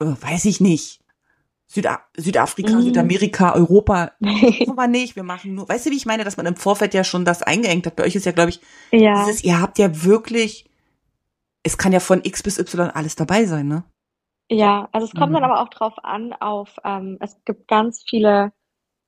äh, 0.00 0.06
weiß 0.06 0.46
ich 0.46 0.60
nicht. 0.60 1.00
Süda 1.72 2.00
Südafrika, 2.16 2.76
Mhm. 2.76 2.82
Südamerika, 2.82 3.54
Europa, 3.54 4.12
machen 4.20 4.76
wir 4.76 4.88
nicht, 4.88 5.16
wir 5.16 5.22
machen 5.22 5.54
nur, 5.54 5.68
weißt 5.68 5.86
du, 5.86 5.90
wie 5.90 5.96
ich 5.96 6.04
meine, 6.06 6.22
dass 6.24 6.36
man 6.36 6.44
im 6.46 6.56
Vorfeld 6.56 6.92
ja 6.92 7.02
schon 7.02 7.24
das 7.24 7.42
eingeengt 7.42 7.86
hat. 7.86 7.96
Bei 7.96 8.04
euch 8.04 8.14
ist 8.14 8.26
ja, 8.26 8.32
glaube 8.32 8.50
ich, 8.50 8.60
ja. 8.90 9.24
dieses, 9.24 9.42
ihr 9.42 9.58
habt 9.60 9.78
ja 9.78 10.04
wirklich, 10.04 10.68
es 11.62 11.78
kann 11.78 11.92
ja 11.92 12.00
von 12.00 12.20
X 12.24 12.42
bis 12.42 12.58
Y 12.58 12.90
alles 12.90 13.16
dabei 13.16 13.46
sein, 13.46 13.68
ne? 13.68 13.84
Ja, 14.50 14.88
also 14.92 15.06
es 15.06 15.14
kommt 15.14 15.30
Mhm. 15.30 15.36
dann 15.36 15.44
aber 15.44 15.62
auch 15.62 15.70
drauf 15.70 15.94
an, 16.02 16.34
auf, 16.34 16.76
ähm, 16.84 17.16
es 17.20 17.42
gibt 17.46 17.68
ganz 17.68 18.04
viele, 18.06 18.52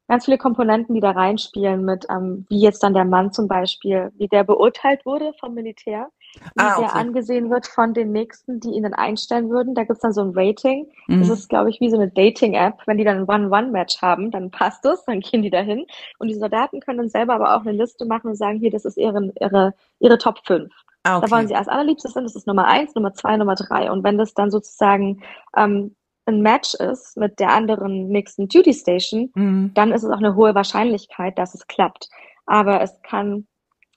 ganz 0.09 0.25
viele 0.25 0.39
Komponenten, 0.39 0.95
die 0.95 1.01
da 1.03 1.11
reinspielen 1.11 1.85
mit, 1.85 2.07
ähm, 2.11 2.47
wie 2.49 2.61
jetzt 2.61 2.83
dann 2.83 2.95
der 2.95 3.05
Mann 3.05 3.31
zum 3.33 3.47
Beispiel, 3.47 4.11
wie 4.17 4.29
der 4.29 4.45
beurteilt 4.45 5.05
wurde 5.05 5.33
vom 5.39 5.53
Militär, 5.53 6.09
wie 6.55 6.61
Ah, 6.63 6.77
der 6.77 6.91
okay. 6.91 6.99
angesehen 7.01 7.51
wird 7.51 7.67
von 7.67 7.95
den 7.95 8.13
Nächsten, 8.13 8.61
die 8.61 8.71
ihn 8.71 8.83
dann 8.85 8.95
einstellen 8.95 9.51
würden. 9.51 9.75
Da 9.75 9.85
gibt's 9.85 10.03
dann 10.03 10.13
so 10.13 10.23
ein 10.23 10.33
Rating. 10.35 10.87
Das 11.09 11.29
Mhm. 11.29 11.35
ist, 11.35 11.49
glaube 11.49 11.71
ich, 11.71 11.81
wie 11.81 11.91
so 11.91 11.97
eine 11.97 12.11
Dating-App. 12.11 12.79
Wenn 12.87 12.99
die 12.99 13.05
dann 13.05 13.19
ein 13.19 13.29
One-One-Match 13.29 14.01
haben, 14.03 14.31
dann 14.31 14.51
passt 14.51 14.85
es, 14.85 15.05
dann 15.05 15.21
gehen 15.21 15.43
die 15.43 15.51
dahin. 15.51 15.87
Und 16.19 16.29
die 16.29 16.35
Soldaten 16.35 16.81
können 16.81 16.99
dann 16.99 17.09
selber 17.09 17.35
aber 17.35 17.55
auch 17.57 17.61
eine 17.63 17.73
Liste 17.73 18.05
machen 18.07 18.29
und 18.31 18.37
sagen, 18.37 18.59
hier, 18.59 18.71
das 18.71 18.85
ist 18.85 18.97
ihre, 18.97 19.33
ihre, 19.41 19.75
ihre 20.01 20.19
Top 20.19 20.39
5. 20.45 20.73
Ah, 21.05 21.21
Da 21.21 21.31
wollen 21.31 21.41
okay. 21.43 21.49
sie 21.49 21.55
als 21.57 21.69
allerliebstes 21.69 22.13
sind, 22.15 22.25
das 22.25 22.35
ist 22.37 22.47
Nummer 22.47 22.67
eins, 22.67 22.95
Nummer 22.95 23.13
zwei, 23.15 23.37
Nummer 23.37 23.55
drei. 23.57 23.91
Und 23.91 24.03
wenn 24.05 24.17
das 24.19 24.33
dann 24.35 24.51
sozusagen 24.51 25.23
ähm, 25.57 25.95
ein 26.27 26.41
Match 26.41 26.73
ist 26.75 27.17
mit 27.19 27.39
der 27.39 27.51
anderen 27.53 28.09
nächsten 28.09 28.49
Duty 28.49 28.73
Station, 28.73 29.31
Mhm. 29.35 29.73
dann 29.75 29.93
ist 29.93 30.03
es 30.03 30.11
auch 30.11 30.17
eine 30.19 30.35
hohe 30.35 30.55
Wahrscheinlichkeit, 30.55 31.39
dass 31.39 31.55
es 31.55 31.67
klappt. 31.67 32.09
Aber 32.47 32.81
es 32.81 33.01
kann, 33.03 33.47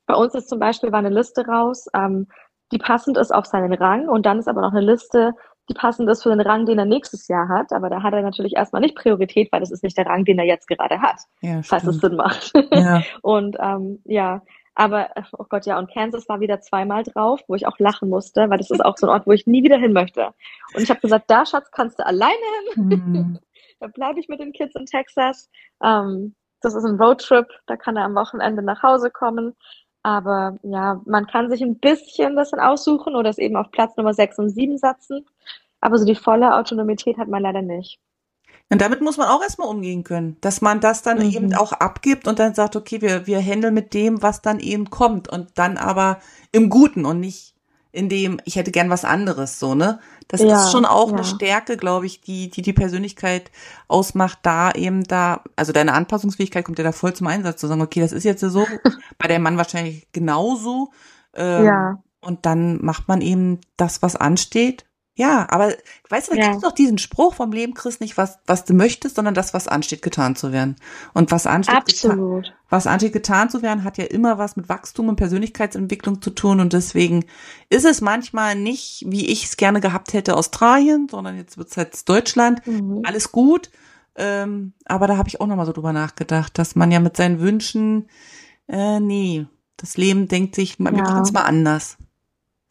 bei 0.08 0.16
uns 0.16 0.34
ist 0.34 0.50
zum 0.50 0.60
Beispiel 0.60 0.92
war 0.92 1.00
eine 1.00 1.10
Liste 1.10 1.46
raus, 1.46 1.88
ähm, 1.94 2.28
die 2.72 2.80
passend 2.80 3.18
ist 3.18 3.34
auf 3.34 3.46
seinen 3.46 3.74
Rang 3.74 4.10
und 4.10 4.26
dann 4.26 4.40
ist 4.40 4.48
aber 4.48 4.62
noch 4.62 4.72
eine 4.72 4.82
Liste, 4.82 5.34
die 5.70 5.74
passend 5.74 6.10
ist 6.10 6.24
für 6.24 6.30
den 6.30 6.42
Rang, 6.42 6.66
den 6.66 6.80
er 6.80 6.86
nächstes 6.86 7.28
Jahr 7.28 7.48
hat. 7.50 7.72
Aber 7.72 7.90
da 7.90 8.02
hat 8.02 8.14
er 8.14 8.22
natürlich 8.22 8.56
erstmal 8.56 8.82
nicht 8.82 8.96
Priorität, 8.96 9.52
weil 9.52 9.60
das 9.60 9.72
ist 9.72 9.84
nicht 9.84 9.98
der 9.98 10.06
Rang, 10.06 10.26
den 10.26 10.40
er 10.40 10.46
jetzt 10.46 10.68
gerade 10.68 11.02
hat, 11.02 11.20
Ja, 11.42 11.62
falls 11.62 11.86
es. 11.86 12.00
Sinn 12.00 12.16
macht. 12.16 12.54
Ja. 12.72 13.04
Und 13.22 13.58
ähm, 13.60 14.00
ja, 14.06 14.42
aber 14.76 15.10
oh 15.38 15.46
Gott, 15.50 15.66
ja, 15.66 15.80
und 15.80 15.92
Kansas 15.92 16.30
war 16.30 16.40
wieder 16.40 16.62
zweimal 16.62 17.02
drauf, 17.02 17.42
wo 17.48 17.56
ich 17.56 17.66
auch 17.66 17.80
lachen 17.80 18.10
musste, 18.10 18.48
weil 18.48 18.60
das 18.60 18.70
ist 18.70 18.86
auch 18.86 18.96
so 18.96 19.08
ein 19.08 19.10
Ort, 19.10 19.26
wo 19.26 19.32
ich 19.32 19.48
nie 19.48 19.64
wieder 19.64 19.78
hin 19.78 19.92
möchte. 19.92 20.28
Und 20.76 20.84
ich 20.84 20.92
habe 20.92 21.00
gesagt, 21.00 21.32
da 21.32 21.48
Schatz, 21.48 21.72
kannst 21.72 21.98
du 21.98 22.06
alleine 22.06 22.36
hin. 22.76 22.88
Mhm. 22.88 23.40
Da 23.80 23.86
bleibe 23.86 24.20
ich 24.20 24.28
mit 24.28 24.40
den 24.40 24.54
Kids 24.54 24.74
in 24.74 24.88
Texas. 24.88 25.52
Ähm, 25.84 26.34
das 26.62 26.74
ist 26.74 26.84
ein 26.84 27.00
Roadtrip, 27.00 27.46
da 27.68 27.78
kann 27.78 27.96
er 27.96 28.06
am 28.06 28.16
Wochenende 28.16 28.64
nach 28.64 28.82
Hause 28.82 29.12
kommen. 29.12 29.56
Aber 30.08 30.58
ja, 30.64 31.02
man 31.06 31.28
kann 31.28 31.50
sich 31.50 31.62
ein 31.62 31.80
bisschen 31.80 32.38
das 32.38 32.52
dann 32.52 32.62
aussuchen 32.62 33.14
oder 33.14 33.30
es 33.30 33.38
eben 33.38 33.58
auf 33.58 33.72
Platz 33.72 33.98
Nummer 33.98 34.14
6 34.14 34.40
und 34.40 34.50
7 34.50 34.78
setzen. 34.78 35.26
Aber 35.82 35.98
so 35.98 36.06
die 36.06 36.16
volle 36.16 36.56
Autonomität 36.56 37.18
hat 37.18 37.28
man 37.28 37.42
leider 37.44 37.62
nicht. 37.62 38.00
Und 38.70 38.80
damit 38.80 39.02
muss 39.02 39.18
man 39.18 39.28
auch 39.28 39.42
erstmal 39.42 39.68
umgehen 39.68 40.06
können, 40.06 40.38
dass 40.40 40.62
man 40.62 40.80
das 40.80 41.02
dann 41.02 41.18
Mhm. 41.18 41.34
eben 41.34 41.56
auch 41.56 41.74
abgibt 41.74 42.26
und 42.26 42.40
dann 42.40 42.54
sagt, 42.54 42.78
okay, 42.78 43.02
wir, 43.02 43.28
wir 43.28 43.42
handeln 43.42 43.74
mit 43.74 43.94
dem, 43.94 44.22
was 44.22 44.42
dann 44.42 44.62
eben 44.62 44.90
kommt 44.90 45.28
und 45.28 45.50
dann 45.56 45.76
aber 45.76 46.20
im 46.54 46.70
Guten 46.70 47.04
und 47.04 47.20
nicht 47.20 47.57
in 47.92 48.10
dem, 48.10 48.40
ich 48.46 48.56
hätte 48.58 48.72
gern 48.72 48.90
was 48.90 49.06
anderes, 49.06 49.60
so, 49.60 49.76
ne? 49.76 50.00
Das 50.28 50.42
Ja, 50.42 50.48
ist 50.66 50.72
schon 50.72 50.86
auch 50.86 51.14
eine 51.14 51.24
ja. 51.24 51.24
Stärke, 51.24 51.78
glaube 51.78 52.06
ich, 52.06 52.22
die, 52.22 52.50
die 52.50 52.62
die 52.62 52.74
Persönlichkeit 52.74 53.52
ausmacht, 53.88 54.40
da 54.44 54.72
eben 54.74 55.04
da, 55.06 55.44
also 55.56 55.72
deine 55.74 55.94
Anpassungsfähigkeit 55.94 56.66
kommt 56.66 56.80
ja 56.80 56.84
da 56.84 56.92
voll 56.92 57.14
zum 57.14 57.28
Einsatz, 57.28 57.62
zu 57.62 57.68
sagen, 57.68 57.82
okay, 57.82 58.02
das 58.02 58.12
ist 58.12 58.24
jetzt 58.26 58.42
so, 58.42 58.68
bei 59.20 59.28
dem 59.28 59.42
Mann 59.44 59.58
wahrscheinlich 59.58 60.08
genauso, 60.14 60.92
ähm, 61.36 61.66
Ja. 61.66 62.04
und 62.22 62.46
dann 62.46 62.84
macht 62.84 63.08
man 63.08 63.22
eben 63.22 63.62
das, 63.78 64.02
was 64.02 64.16
ansteht. 64.16 64.86
Ja, 65.20 65.48
aber 65.50 65.74
weißt 66.10 66.28
du, 66.32 66.36
da 66.36 66.42
Ja. 66.42 66.48
gibt's 66.50 66.62
doch 66.62 66.72
diesen 66.74 67.00
Spruch 67.00 67.34
vom 67.34 67.52
Leben, 67.52 67.74
Chris, 67.74 68.00
nicht 68.00 68.18
was, 68.18 68.38
was 68.46 68.66
du 68.66 68.76
möchtest, 68.76 69.16
sondern 69.16 69.34
das, 69.34 69.52
was 69.52 69.68
ansteht, 69.68 70.04
getan 70.04 70.36
zu 70.36 70.52
werden. 70.52 70.76
Und 71.16 71.32
was 71.32 71.48
ansteht, 71.48 71.86
getan, 71.88 72.12
Absolut. 72.12 72.54
was 72.70 72.86
ansteht, 72.86 73.14
getan 73.14 73.50
zu 73.50 73.64
werden, 73.64 73.84
hat 73.84 73.98
ja 73.98 74.04
immer 74.06 74.38
was 74.38 74.56
mit 74.58 74.70
Wachstum 74.70 75.10
und 75.10 75.16
Persönlichkeitsentwicklung 75.16 76.22
zu 76.22 76.30
tun. 76.30 76.60
Und 76.60 76.74
deswegen 76.74 77.26
ist 77.70 77.84
es 77.84 78.00
manchmal 78.00 78.54
nicht, 78.56 79.06
wie 79.08 79.26
ich 79.26 79.46
es 79.46 79.58
gerne 79.58 79.82
gehabt 79.82 80.14
hätte, 80.14 80.38
Australien, 80.38 81.08
sondern 81.10 81.36
jetzt 81.36 81.58
wird's 81.58 81.76
jetzt 81.76 82.08
Deutschland. 82.10 82.66
Mhm. 82.68 83.02
Alles 83.04 83.32
gut. 83.32 83.72
Ähm, 84.16 84.74
aber 84.86 85.08
da 85.08 85.18
habe 85.18 85.30
ich 85.30 85.42
auch 85.42 85.48
nochmal 85.48 85.66
so 85.66 85.74
drüber 85.74 85.94
nachgedacht, 85.94 86.60
dass 86.60 86.76
man 86.76 86.92
ja 86.92 87.00
mit 87.00 87.18
seinen 87.18 87.40
Wünschen, 87.40 88.08
äh, 88.68 89.00
nee, 89.00 89.48
das 89.78 89.98
Leben 89.98 90.28
denkt 90.28 90.54
sich, 90.54 90.78
wir 90.80 90.92
Ja. 90.92 91.02
machen 91.04 91.24
es 91.24 91.32
mal 91.34 91.42
anders. 91.44 91.98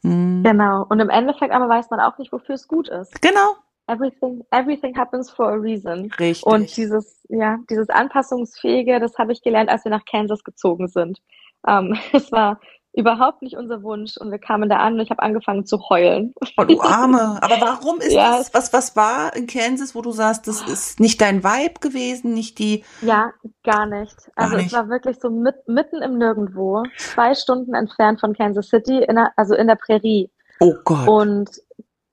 Hm. 0.03 0.43
Genau. 0.43 0.85
Und 0.89 0.99
im 0.99 1.09
Endeffekt 1.09 1.53
aber 1.53 1.69
weiß 1.69 1.89
man 1.89 1.99
auch 1.99 2.17
nicht, 2.17 2.31
wofür 2.31 2.55
es 2.55 2.67
gut 2.67 2.89
ist. 2.89 3.21
Genau. 3.21 3.55
Everything, 3.87 4.43
everything 4.51 4.97
happens 4.97 5.29
for 5.29 5.47
a 5.47 5.55
reason. 5.55 6.11
Richtig. 6.19 6.45
Und 6.45 6.75
dieses, 6.75 7.25
ja, 7.29 7.57
dieses 7.69 7.89
Anpassungsfähige, 7.89 8.99
das 8.99 9.17
habe 9.17 9.31
ich 9.31 9.41
gelernt, 9.41 9.69
als 9.69 9.85
wir 9.85 9.91
nach 9.91 10.05
Kansas 10.05 10.43
gezogen 10.43 10.87
sind. 10.87 11.21
Ähm, 11.65 11.97
es 12.13 12.31
war 12.31 12.59
überhaupt 12.97 13.41
nicht 13.43 13.55
unser 13.55 13.83
Wunsch 13.83 14.17
und 14.17 14.31
wir 14.31 14.39
kamen 14.39 14.69
da 14.69 14.77
an 14.77 14.93
und 14.95 14.99
ich 15.01 15.11
habe 15.11 15.21
angefangen 15.21 15.65
zu 15.65 15.87
heulen. 15.89 16.33
Oh, 16.57 16.63
du 16.63 16.81
Arme. 16.81 17.39
Aber 17.41 17.61
warum 17.61 17.99
ist 17.99 18.11
Ja. 18.11 18.37
das? 18.37 18.53
Was, 18.53 18.73
was 18.73 18.95
war 18.95 19.35
in 19.35 19.45
Kansas, 19.47 19.93
wo 19.95 20.01
du 20.01 20.11
sagst, 20.11 20.47
das 20.47 20.61
ist 20.63 20.99
nicht 20.99 21.21
dein 21.21 21.43
Vibe 21.43 21.79
gewesen, 21.79 22.33
nicht 22.33 22.57
die. 22.59 22.83
Ja, 23.01 23.31
gar 23.63 23.85
nicht. 23.85 24.15
Also 24.35 24.57
nicht. 24.57 24.67
es 24.67 24.73
war 24.73 24.89
wirklich 24.89 25.19
so 25.19 25.29
mit, 25.29 25.55
mitten 25.67 26.01
im 26.01 26.17
Nirgendwo, 26.17 26.83
zwei 26.97 27.35
Stunden 27.35 27.73
entfernt 27.75 28.19
von 28.19 28.33
Kansas 28.35 28.67
City, 28.69 29.03
in 29.03 29.15
der, 29.15 29.31
also 29.35 29.53
in 29.55 29.67
der 29.67 29.75
Prärie. 29.75 30.31
Oh 30.59 30.73
Gott. 30.83 31.07
Und 31.07 31.49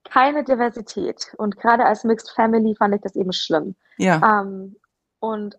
keine 0.03 0.43
Diversität. 0.43 1.33
Und 1.37 1.57
gerade 1.57 1.83
als 1.85 2.03
Mixed 2.03 2.29
Family 2.35 2.75
fand 2.75 2.93
ich 2.95 3.01
das 3.01 3.15
eben 3.15 3.33
schlimm. 3.33 3.75
ja. 3.97 4.41
Ähm, 4.41 4.75
und 5.19 5.57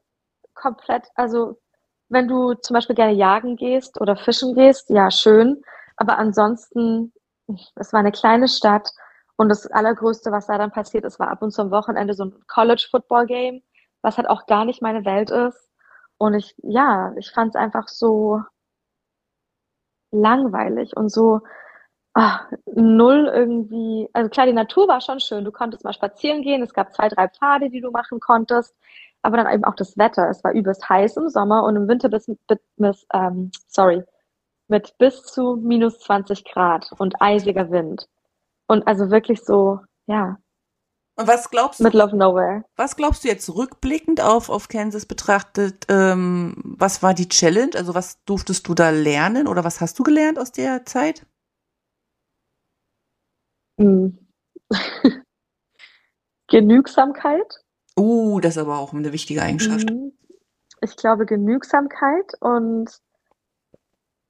komplett, 0.54 1.02
also 1.16 1.58
wenn 2.08 2.28
du 2.28 2.54
zum 2.54 2.74
Beispiel 2.74 2.96
gerne 2.96 3.12
jagen 3.12 3.56
gehst 3.56 4.00
oder 4.00 4.16
fischen 4.16 4.54
gehst, 4.54 4.90
ja, 4.90 5.10
schön. 5.10 5.62
Aber 5.96 6.18
ansonsten, 6.18 7.12
es 7.76 7.92
war 7.92 8.00
eine 8.00 8.12
kleine 8.12 8.48
Stadt 8.48 8.90
Und 9.36 9.48
das 9.50 9.66
Allergrößte, 9.66 10.32
was 10.32 10.46
da 10.46 10.56
dann 10.58 10.70
passiert 10.72 11.04
ist, 11.04 11.18
war 11.18 11.28
ab 11.30 11.42
und 11.42 11.50
zu 11.52 11.60
am 11.62 11.70
Wochenende 11.70 12.14
so 12.14 12.24
ein 12.24 12.34
College-Football-Game, 12.48 13.62
was 14.02 14.16
halt 14.16 14.28
auch 14.30 14.46
gar 14.46 14.64
nicht 14.64 14.80
meine 14.82 15.04
Welt 15.04 15.30
ist. 15.30 15.70
Und 16.18 16.34
ich, 16.34 16.54
ja, 16.62 17.12
ich 17.18 17.30
fand 17.32 17.50
es 17.50 17.56
einfach 17.56 17.88
so 17.88 18.40
langweilig 20.10 20.96
und 20.96 21.10
so 21.10 21.40
ach, 22.14 22.46
null 22.66 23.30
irgendwie. 23.34 24.08
Also 24.14 24.30
klar, 24.30 24.46
die 24.46 24.52
Natur 24.52 24.88
war 24.88 25.00
schon 25.02 25.20
schön. 25.20 25.44
Du 25.44 25.52
konntest 25.52 25.84
mal 25.84 25.92
spazieren 25.94 26.42
gehen. 26.42 26.62
Es 26.62 26.74
gab 26.74 26.94
zwei, 26.94 27.08
drei 27.08 27.28
Pfade, 27.28 27.70
die 27.70 27.80
du 27.82 27.90
machen 27.92 28.20
konntest. 28.20 28.74
Aber 29.26 29.38
dann 29.38 29.52
eben 29.52 29.64
auch 29.64 29.74
das 29.74 29.98
Wetter. 29.98 30.30
Es 30.30 30.44
war 30.44 30.52
übelst 30.52 30.88
heiß 30.88 31.16
im 31.16 31.28
Sommer 31.28 31.64
und 31.64 31.74
im 31.74 31.88
Winter 31.88 32.08
bis, 32.08 32.30
bis, 32.76 33.06
ähm, 33.12 33.50
sorry, 33.66 34.04
mit 34.68 34.96
bis 34.98 35.24
zu 35.24 35.56
minus 35.56 35.98
20 35.98 36.44
Grad 36.44 36.92
und 36.98 37.20
eisiger 37.20 37.72
Wind. 37.72 38.08
Und 38.68 38.86
also 38.86 39.10
wirklich 39.10 39.42
so, 39.42 39.80
ja. 40.06 40.38
Und 41.16 41.26
was 41.26 41.50
glaubst 41.50 41.80
du? 41.80 41.84
Middle 41.84 42.04
of 42.04 42.12
nowhere. 42.12 42.62
Was 42.76 42.94
glaubst 42.94 43.24
du 43.24 43.28
jetzt 43.28 43.52
rückblickend 43.52 44.20
auf, 44.20 44.48
auf 44.48 44.68
Kansas 44.68 45.06
betrachtet? 45.06 45.86
Ähm, 45.88 46.54
was 46.62 47.02
war 47.02 47.12
die 47.12 47.28
Challenge? 47.28 47.72
Also 47.74 47.96
was 47.96 48.22
durftest 48.26 48.68
du 48.68 48.74
da 48.74 48.90
lernen 48.90 49.48
oder 49.48 49.64
was 49.64 49.80
hast 49.80 49.98
du 49.98 50.04
gelernt 50.04 50.38
aus 50.38 50.52
der 50.52 50.86
Zeit? 50.86 51.26
Hm. 53.80 54.18
Genügsamkeit. 56.46 57.65
Uh, 57.98 58.40
das 58.40 58.56
ist 58.56 58.62
aber 58.62 58.78
auch 58.78 58.92
eine 58.92 59.12
wichtige 59.12 59.42
Eigenschaft. 59.42 59.90
Mhm. 59.90 60.12
Ich 60.82 60.96
glaube 60.96 61.24
Genügsamkeit 61.24 62.32
und 62.40 62.90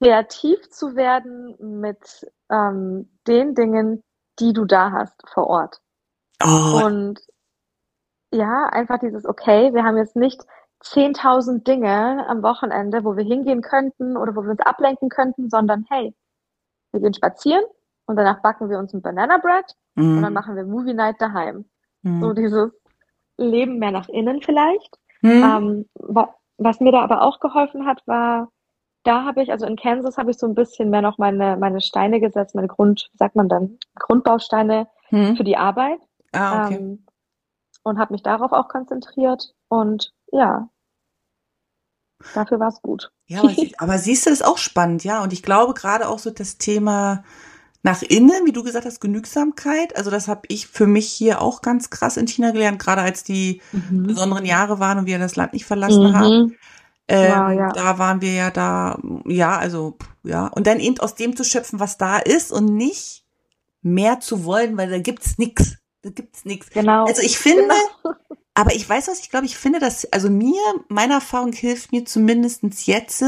kreativ 0.01 0.69
zu 0.69 0.95
werden 0.95 1.55
mit 1.59 2.31
ähm, 2.49 3.09
den 3.27 3.55
Dingen, 3.55 4.03
die 4.39 4.53
du 4.53 4.65
da 4.65 4.91
hast 4.91 5.21
vor 5.33 5.47
Ort. 5.47 5.81
Oh, 6.43 6.81
Und 6.85 7.19
ja, 8.31 8.67
einfach 8.71 8.99
dieses, 8.99 9.25
okay, 9.25 9.73
wir 9.73 9.83
haben 9.83 9.97
jetzt 9.97 10.15
nicht 10.15 10.41
10.000 10.83 11.63
Dinge 11.63 12.25
am 12.27 12.43
Wochenende, 12.43 13.03
wo 13.03 13.17
wir 13.17 13.23
hingehen 13.23 13.61
könnten 13.61 14.15
oder 14.15 14.35
wo 14.35 14.43
wir 14.43 14.51
uns 14.51 14.59
ablenken 14.59 15.09
könnten, 15.09 15.49
sondern 15.49 15.85
hey, 15.89 16.13
wir 16.91 17.01
gehen 17.01 17.13
spazieren 17.13 17.63
und 18.05 18.15
danach 18.15 18.41
backen 18.41 18.69
wir 18.69 18.77
uns 18.77 18.93
ein 18.93 19.01
Banana 19.01 19.37
Bread 19.37 19.75
und 19.95 20.21
dann 20.21 20.31
mm, 20.31 20.35
machen 20.35 20.55
wir 20.55 20.65
Movie 20.65 20.93
Night 20.93 21.15
daheim. 21.19 21.65
So 22.03 22.09
mm, 22.09 22.35
dieses 22.35 22.71
Leben 23.37 23.79
mehr 23.79 23.91
nach 23.91 24.09
innen 24.09 24.41
vielleicht. 24.41 24.97
mm, 25.21 25.27
Ähm, 25.27 25.89
wa 25.95 26.33
was 26.59 26.79
mir 26.79 26.91
da 26.91 27.03
aber 27.03 27.21
auch 27.21 27.39
geholfen 27.39 27.85
hat, 27.85 28.01
war, 28.07 28.49
da 29.03 29.23
habe 29.25 29.43
ich, 29.43 29.51
also 29.51 29.67
in 29.67 29.75
Kansas 29.75 30.17
habe 30.17 30.31
ich 30.31 30.39
so 30.39 30.47
ein 30.47 30.55
bisschen 30.55 30.89
mehr 30.89 31.03
noch 31.03 31.19
meine, 31.19 31.55
meine 31.55 31.81
Steine 31.81 32.19
gesetzt, 32.19 32.55
meine 32.55 32.67
Grund, 32.67 33.09
wie 33.13 33.17
sagt 33.17 33.35
man 33.35 33.47
dann, 33.47 33.77
Grundbausteine 33.93 34.87
mm. 35.11 35.35
für 35.35 35.43
die 35.43 35.55
Arbeit 35.55 35.99
Ah, 36.33 36.65
okay. 36.65 36.75
ähm, 36.75 37.05
und 37.83 37.99
habe 37.99 38.13
mich 38.13 38.23
darauf 38.23 38.51
auch 38.51 38.67
konzentriert. 38.67 39.53
Und 39.69 40.13
ja, 40.31 40.69
dafür 42.33 42.59
war 42.59 42.69
es 42.69 42.81
gut. 42.81 43.11
Ja, 43.27 43.39
aber, 43.39 43.49
sie, 43.49 43.73
aber 43.77 43.97
siehst 43.97 44.25
du, 44.25 44.29
das 44.29 44.41
ist 44.41 44.45
auch 44.45 44.57
spannend, 44.57 45.03
ja. 45.03 45.23
Und 45.23 45.33
ich 45.33 45.43
glaube 45.43 45.73
gerade 45.73 46.07
auch 46.07 46.19
so 46.19 46.31
das 46.31 46.57
Thema 46.57 47.23
nach 47.83 48.01
innen, 48.01 48.45
wie 48.45 48.51
du 48.51 48.63
gesagt 48.63 48.85
hast, 48.85 48.99
Genügsamkeit. 48.99 49.95
Also 49.95 50.09
das 50.11 50.27
habe 50.27 50.41
ich 50.49 50.67
für 50.67 50.87
mich 50.87 51.09
hier 51.09 51.41
auch 51.41 51.61
ganz 51.61 51.89
krass 51.89 52.17
in 52.17 52.27
China 52.27 52.51
gelernt, 52.51 52.79
gerade 52.79 53.01
als 53.01 53.23
die 53.23 53.61
Mhm. 53.71 54.03
besonderen 54.07 54.45
Jahre 54.45 54.79
waren 54.79 54.97
und 54.99 55.05
wir 55.05 55.19
das 55.19 55.35
Land 55.35 55.53
nicht 55.53 55.65
verlassen 55.65 56.13
haben. 56.17 56.37
Mhm. 56.43 56.55
Wow, 57.09 57.51
Ähm, 57.51 57.57
ja. 57.57 57.71
da 57.71 57.97
waren 57.99 58.19
wir 58.21 58.33
ja 58.33 58.51
da, 58.51 58.99
ja, 59.25 59.57
also, 59.57 59.97
ja. 60.23 60.47
Und 60.47 60.67
dann 60.67 60.79
eben 60.81 60.99
aus 60.99 61.15
dem 61.15 61.37
zu 61.37 61.45
schöpfen, 61.45 61.79
was 61.79 61.97
da 61.97 62.17
ist 62.17 62.51
und 62.51 62.65
nicht 62.75 63.23
mehr 63.81 64.19
zu 64.19 64.43
wollen, 64.43 64.75
weil 64.77 64.89
da 64.89 64.99
gibt's 64.99 65.37
nix. 65.37 65.77
Da 66.01 66.09
gibt's 66.09 66.43
nix. 66.43 66.69
Genau. 66.69 67.05
Also 67.05 67.21
ich 67.21 67.37
finde, 67.37 67.63
Genau. 68.03 68.15
aber 68.55 68.75
ich 68.75 68.87
weiß 68.89 69.07
was, 69.07 69.19
ich 69.19 69.29
glaube, 69.29 69.45
ich 69.45 69.55
finde, 69.57 69.79
dass, 69.79 70.11
also 70.11 70.29
mir, 70.29 70.59
meine 70.89 71.13
Erfahrung 71.13 71.53
hilft 71.53 71.91
mir 71.93 72.03
zumindestens 72.05 72.85
jetzt, 72.87 73.23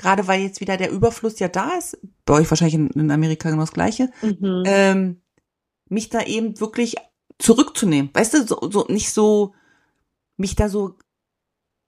gerade 0.00 0.26
weil 0.26 0.40
jetzt 0.40 0.60
wieder 0.60 0.76
der 0.76 0.90
Überfluss 0.90 1.38
ja 1.38 1.48
da 1.48 1.70
ist, 1.78 1.98
bei 2.24 2.34
euch 2.34 2.50
wahrscheinlich 2.50 2.74
in, 2.74 2.88
in 2.90 3.10
Amerika 3.10 3.50
genau 3.50 3.62
das 3.62 3.72
Gleiche, 3.72 4.10
Mhm. 4.22 4.62
ähm, 4.66 5.20
mich 5.88 6.08
da 6.08 6.22
eben 6.22 6.58
wirklich 6.60 6.96
zurückzunehmen. 7.38 8.10
Weißt 8.12 8.34
du, 8.34 8.46
so, 8.46 8.58
so 8.70 8.86
nicht 8.88 9.12
so, 9.12 9.54
mich 10.36 10.56
da 10.56 10.68
so 10.68 10.96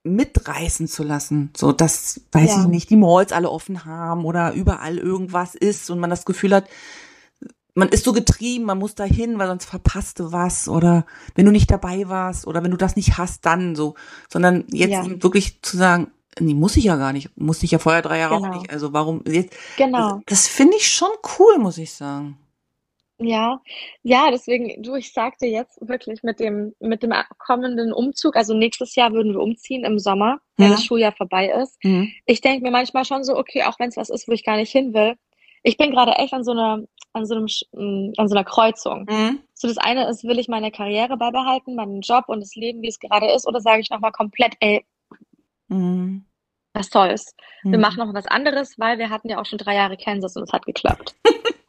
mitreißen 0.05 0.89
zu 0.89 1.05
lassen. 1.05 1.51
So, 1.57 1.73
dass, 1.73 2.21
weiß 2.33 2.51
Ja. 2.51 2.61
ich 2.63 2.67
nicht, 2.69 2.91
die 2.91 2.97
Malls 2.97 3.33
alle 3.33 3.51
offen 3.51 3.85
haben 3.85 4.25
oder 4.25 4.53
überall 4.53 4.99
irgendwas 4.99 5.55
ist 5.55 5.91
und 5.91 5.99
man 6.01 6.11
das 6.11 6.25
Gefühl 6.25 6.55
hat, 6.55 6.69
man 7.75 7.89
ist 7.89 8.05
so 8.05 8.13
getrieben, 8.13 8.65
man 8.65 8.79
muss 8.79 8.95
da 8.95 9.05
hin, 9.05 9.39
weil 9.39 9.47
sonst 9.49 9.65
verpasst 9.65 10.19
du 10.19 10.33
was 10.33 10.69
oder 10.69 11.07
wenn 11.37 11.47
du 11.47 11.53
nicht 11.53 11.71
dabei 11.71 12.09
warst 12.09 12.47
oder 12.47 12.63
wenn 12.63 12.71
du 12.71 12.77
das 12.77 12.97
nicht 12.97 13.17
hast, 13.17 13.47
dann 13.47 13.75
so. 13.77 13.95
Sondern 14.31 14.65
jetzt 14.71 14.91
Ja. 14.91 15.23
wirklich 15.23 15.63
zu 15.63 15.77
sagen, 15.77 16.09
nee, 16.39 16.55
muss 16.55 16.77
ich 16.77 16.85
ja 16.85 16.97
gar 16.97 17.13
nicht. 17.13 17.31
Musste 17.37 17.65
ich 17.65 17.71
ja 17.73 17.79
vorher 17.79 18.03
drei 18.03 18.19
Jahre 18.19 18.35
auch 18.37 18.43
Genau. 18.43 18.59
nicht. 18.59 18.71
Also 18.71 18.93
warum 18.93 19.23
jetzt? 19.27 19.55
Genau. 19.77 19.99
Also, 19.99 20.21
das 20.27 20.49
finde 20.49 20.77
ich 20.77 20.87
schon 20.89 21.11
cool, 21.39 21.59
muss 21.59 21.79
ich 21.79 21.93
sagen. 21.93 22.39
Ja, 23.19 23.61
ja, 24.03 24.31
deswegen, 24.33 24.83
du, 24.83 24.97
ich 24.97 25.13
sagte 25.13 25.47
jetzt 25.47 25.79
wirklich 25.87 26.25
mit 26.25 26.41
dem, 26.41 26.75
mit 26.81 27.05
dem 27.05 27.13
kommenden 27.39 27.93
Umzug, 27.93 28.35
also 28.35 28.53
nächstes 28.53 28.97
Jahr 28.97 29.13
würden 29.13 29.33
wir 29.33 29.41
umziehen 29.41 29.85
im 29.85 30.01
Sommer, 30.01 30.41
wenn 30.57 30.71
Ja. 30.71 30.73
das 30.73 30.85
Schuljahr 30.85 31.13
vorbei 31.13 31.49
ist. 31.63 31.79
Mhm. 31.85 32.11
Ich 32.27 32.41
denke 32.41 32.63
mir 32.65 32.73
manchmal 32.73 33.05
schon 33.05 33.23
so, 33.23 33.37
okay, 33.37 33.63
auch 33.63 33.79
wenn 33.79 33.91
es 33.91 33.97
was 33.97 34.11
ist, 34.11 34.27
wo 34.27 34.33
ich 34.33 34.45
gar 34.45 34.57
nicht 34.57 34.73
hin 34.73 34.93
will. 34.93 35.15
Ich 35.63 35.77
bin 35.77 35.93
gerade 35.93 36.13
echt 36.13 36.33
an 36.35 36.43
so 36.43 36.51
einer, 36.51 36.83
an 37.13 37.25
so 37.27 37.37
einem, 37.37 37.45
Sch- 37.47 37.63
m, 37.75 38.13
an 38.17 38.27
so 38.27 38.35
einer 38.35 38.45
Kreuzung. 38.45 39.07
Mhm. 39.09 39.39
So 39.55 39.69
das 39.69 39.79
eine 39.79 40.09
ist, 40.09 40.25
will 40.25 40.41
ich 40.41 40.49
meine 40.49 40.73
Karriere 40.73 41.17
beibehalten, 41.17 41.77
meinen 41.77 42.01
Job 42.01 42.25
und 42.27 42.41
das 42.41 42.57
Leben, 42.57 42.83
wie 42.83 42.89
es 42.89 42.99
gerade 42.99 43.31
ist, 43.31 43.47
oder 43.47 43.61
sage 43.61 43.83
ich 43.83 43.91
nochmal 43.91 44.11
komplett, 44.11 44.55
ey, 44.59 44.85
Mhm. 45.73 46.25
was 46.75 46.89
soll's? 46.89 47.35
Wir 47.65 47.77
Mhm. 47.77 47.81
machen 47.83 47.99
noch 47.99 48.15
was 48.15 48.27
anderes, 48.27 48.79
weil 48.79 48.99
wir 48.99 49.11
hatten 49.11 49.29
ja 49.29 49.39
auch 49.41 49.47
schon 49.47 49.59
drei 49.59 49.75
Jahre 49.75 49.97
Kansas 49.99 50.35
und 50.37 50.45
es 50.45 50.53
hat 50.53 50.65
geklappt. 50.67 51.15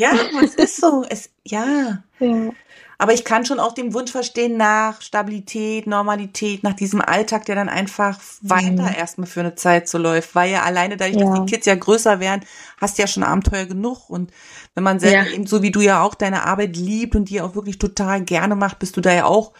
Ja, 0.00 0.12
es 0.44 0.54
ist 0.54 0.76
so. 0.76 1.04
Es, 1.10 1.30
ja. 1.44 2.04
Ja. 2.20 2.50
Aber 2.98 3.14
ich 3.14 3.24
kann 3.24 3.44
schon 3.44 3.58
auch 3.58 3.72
den 3.72 3.94
Wunsch 3.94 4.12
verstehen 4.12 4.56
nach 4.56 5.02
Stabilität, 5.02 5.88
Normalität, 5.88 6.62
nach 6.62 6.74
diesem 6.74 7.00
Alltag, 7.00 7.46
der 7.46 7.56
dann 7.56 7.68
einfach 7.68 8.16
weiter 8.42 8.70
Mhm. 8.90 8.94
erstmal 8.96 9.26
für 9.26 9.40
eine 9.40 9.56
Zeit 9.56 9.88
so 9.88 9.98
läuft. 9.98 10.36
Weil 10.36 10.52
ja 10.52 10.62
alleine 10.62 10.96
dadurch, 10.96 11.16
dass 11.16 11.28
Ja. 11.36 11.40
die 11.44 11.50
Kids 11.52 11.66
ja 11.66 11.74
größer 11.74 12.20
werden, 12.20 12.44
hast 12.80 12.96
du 12.96 13.02
ja 13.02 13.08
schon 13.08 13.24
Abenteuer 13.24 13.64
genug. 13.66 14.08
Und 14.08 14.30
wenn 14.76 14.84
man 14.84 15.00
selber 15.00 15.26
Ja. 15.28 15.34
eben 15.34 15.48
so 15.48 15.62
wie 15.62 15.72
du 15.72 15.80
ja 15.80 16.00
auch 16.04 16.14
deine 16.14 16.44
Arbeit 16.44 16.76
liebt 16.76 17.16
und 17.16 17.28
die 17.28 17.40
auch 17.40 17.56
wirklich 17.56 17.78
total 17.78 18.22
gerne 18.22 18.54
macht, 18.54 18.78
bist 18.78 18.96
du 18.96 19.00
da 19.00 19.12
ja 19.12 19.24
auch 19.24 19.52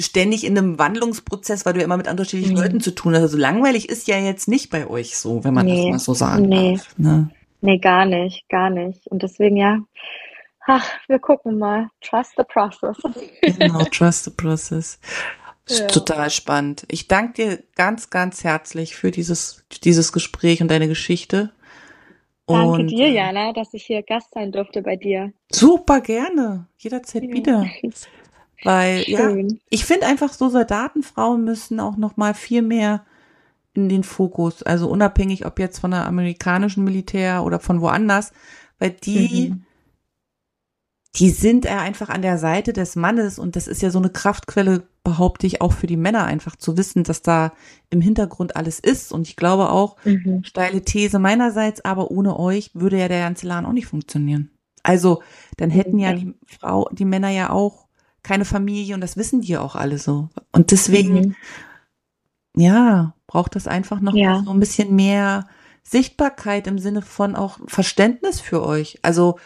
ständig 0.00 0.44
in 0.44 0.56
einem 0.56 0.78
Wandlungsprozess, 0.78 1.66
weil 1.66 1.72
du 1.74 1.80
ja 1.80 1.84
immer 1.84 1.96
mit 1.96 2.08
unterschiedlichen 2.08 2.54
Mhm. 2.54 2.60
Leuten 2.62 2.80
zu 2.80 2.94
tun 2.94 3.14
hast. 3.14 3.22
Also 3.22 3.36
langweilig 3.36 3.88
ist 3.88 4.06
ja 4.08 4.18
jetzt 4.18 4.48
nicht 4.48 4.70
bei 4.70 4.86
euch 4.86 5.16
so, 5.16 5.42
wenn 5.44 5.54
man 5.54 5.66
das 5.66 5.76
Nee. 5.76 5.90
mal 5.90 5.98
so 5.98 6.14
sagen 6.14 6.46
Nee. 6.48 6.74
darf. 6.74 6.98
Ne? 6.98 7.30
Nee, 7.60 7.78
gar 7.78 8.04
nicht, 8.04 8.48
gar 8.48 8.70
nicht. 8.70 9.06
Und 9.08 9.22
deswegen, 9.24 9.56
ja, 9.56 9.80
ach, 10.66 10.88
wir 11.08 11.18
gucken 11.18 11.58
mal. 11.58 11.90
Trust 12.00 12.34
the 12.36 12.44
process. 12.44 12.96
Genau, 13.42 13.82
trust 13.84 14.24
the 14.24 14.30
process. 14.30 14.98
Ja. 15.70 15.86
Total 15.86 16.30
spannend. 16.30 16.86
Ich 16.90 17.08
danke 17.08 17.32
dir 17.34 17.62
ganz, 17.76 18.08
ganz 18.08 18.42
herzlich 18.42 18.96
für 18.96 19.10
dieses, 19.10 19.66
dieses 19.84 20.14
Gespräch 20.14 20.62
und 20.62 20.70
deine 20.70 20.88
Geschichte. 20.88 21.52
Danke 22.46 22.68
Und, 22.70 22.86
dir, 22.86 23.08
äh, 23.08 23.12
Jana, 23.14 23.52
dass 23.52 23.74
ich 23.74 23.84
hier 23.84 24.02
Gast 24.02 24.32
sein 24.32 24.50
durfte 24.50 24.80
bei 24.80 24.96
dir. 24.96 25.30
Super 25.52 26.00
gerne. 26.00 26.68
Jederzeit 26.78 27.24
Ja. 27.24 27.32
wieder. 27.34 27.66
Weil, 28.62 29.04
ja, 29.08 29.30
Schön. 29.30 29.60
ich 29.70 29.84
finde 29.84 30.06
einfach 30.06 30.32
so 30.32 30.48
Soldatenfrauen 30.48 31.44
müssen 31.44 31.80
auch 31.80 31.96
noch 31.96 32.16
mal 32.16 32.34
viel 32.34 32.62
mehr 32.62 33.04
in 33.72 33.88
den 33.88 34.02
Fokus. 34.04 34.62
Also 34.62 34.88
unabhängig, 34.90 35.46
ob 35.46 35.58
jetzt 35.58 35.78
von 35.78 35.92
der 35.92 36.06
amerikanischen 36.06 36.84
Militär 36.84 37.44
oder 37.44 37.60
von 37.60 37.80
woanders. 37.80 38.32
Weil 38.78 38.90
die, 38.90 39.50
Mhm. 39.50 39.62
die 41.16 41.30
sind 41.30 41.64
ja 41.64 41.80
einfach 41.80 42.08
an 42.10 42.22
der 42.22 42.38
Seite 42.38 42.72
des 42.72 42.94
Mannes 42.96 43.38
und 43.38 43.56
das 43.56 43.66
ist 43.66 43.82
ja 43.82 43.90
so 43.90 43.98
eine 43.98 44.10
Kraftquelle, 44.10 44.86
behaupte 45.04 45.46
ich, 45.46 45.60
auch 45.62 45.72
für 45.72 45.86
die 45.86 45.96
Männer 45.96 46.24
einfach 46.24 46.54
zu 46.56 46.76
wissen, 46.76 47.02
dass 47.02 47.22
da 47.22 47.52
im 47.90 48.00
Hintergrund 48.00 48.56
alles 48.56 48.78
ist. 48.78 49.12
Und 49.12 49.26
ich 49.26 49.36
glaube 49.36 49.70
auch, 49.70 49.96
Mhm. 50.04 50.42
steile 50.44 50.82
These 50.82 51.18
meinerseits, 51.18 51.84
aber 51.84 52.10
ohne 52.10 52.38
euch 52.38 52.70
würde 52.74 52.98
ja 52.98 53.08
der 53.08 53.20
ganze 53.20 53.46
Laden 53.46 53.66
auch 53.66 53.72
nicht 53.72 53.86
funktionieren. 53.86 54.50
Also, 54.82 55.22
dann 55.56 55.70
hätten 55.70 55.98
ja 55.98 56.10
Ja. 56.10 56.16
die 56.16 56.34
Frau, 56.46 56.88
die 56.92 57.04
Männer 57.04 57.30
ja 57.30 57.50
auch 57.50 57.87
keine 58.22 58.44
Familie 58.44 58.94
und 58.94 59.00
das 59.00 59.16
wissen 59.16 59.40
die 59.40 59.56
auch 59.56 59.74
alle 59.76 59.98
so. 59.98 60.28
Und 60.52 60.70
deswegen, 60.70 61.14
Mhm. 61.14 61.34
ja, 62.56 63.14
braucht 63.26 63.54
das 63.56 63.66
einfach 63.68 64.00
noch 64.00 64.14
Ja. 64.14 64.42
so 64.44 64.50
ein 64.50 64.60
bisschen 64.60 64.94
mehr 64.94 65.46
Sichtbarkeit 65.82 66.66
im 66.66 66.78
Sinne 66.78 67.02
von 67.02 67.36
auch 67.36 67.58
Verständnis 67.66 68.40
für 68.40 68.64
euch. 68.64 68.98
Also 69.02 69.38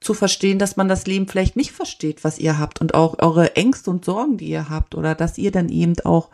zu 0.00 0.14
verstehen, 0.14 0.58
dass 0.58 0.76
man 0.76 0.88
das 0.88 1.06
Leben 1.06 1.28
vielleicht 1.28 1.56
nicht 1.56 1.72
versteht, 1.72 2.24
was 2.24 2.38
ihr 2.38 2.58
habt 2.58 2.80
und 2.80 2.94
auch 2.94 3.18
eure 3.18 3.56
Ängste 3.56 3.90
und 3.90 4.04
Sorgen, 4.04 4.38
die 4.38 4.48
ihr 4.48 4.70
habt 4.70 4.94
oder 4.94 5.14
dass 5.14 5.36
ihr 5.36 5.50
dann 5.50 5.68
eben 5.68 5.94
auch 6.04 6.30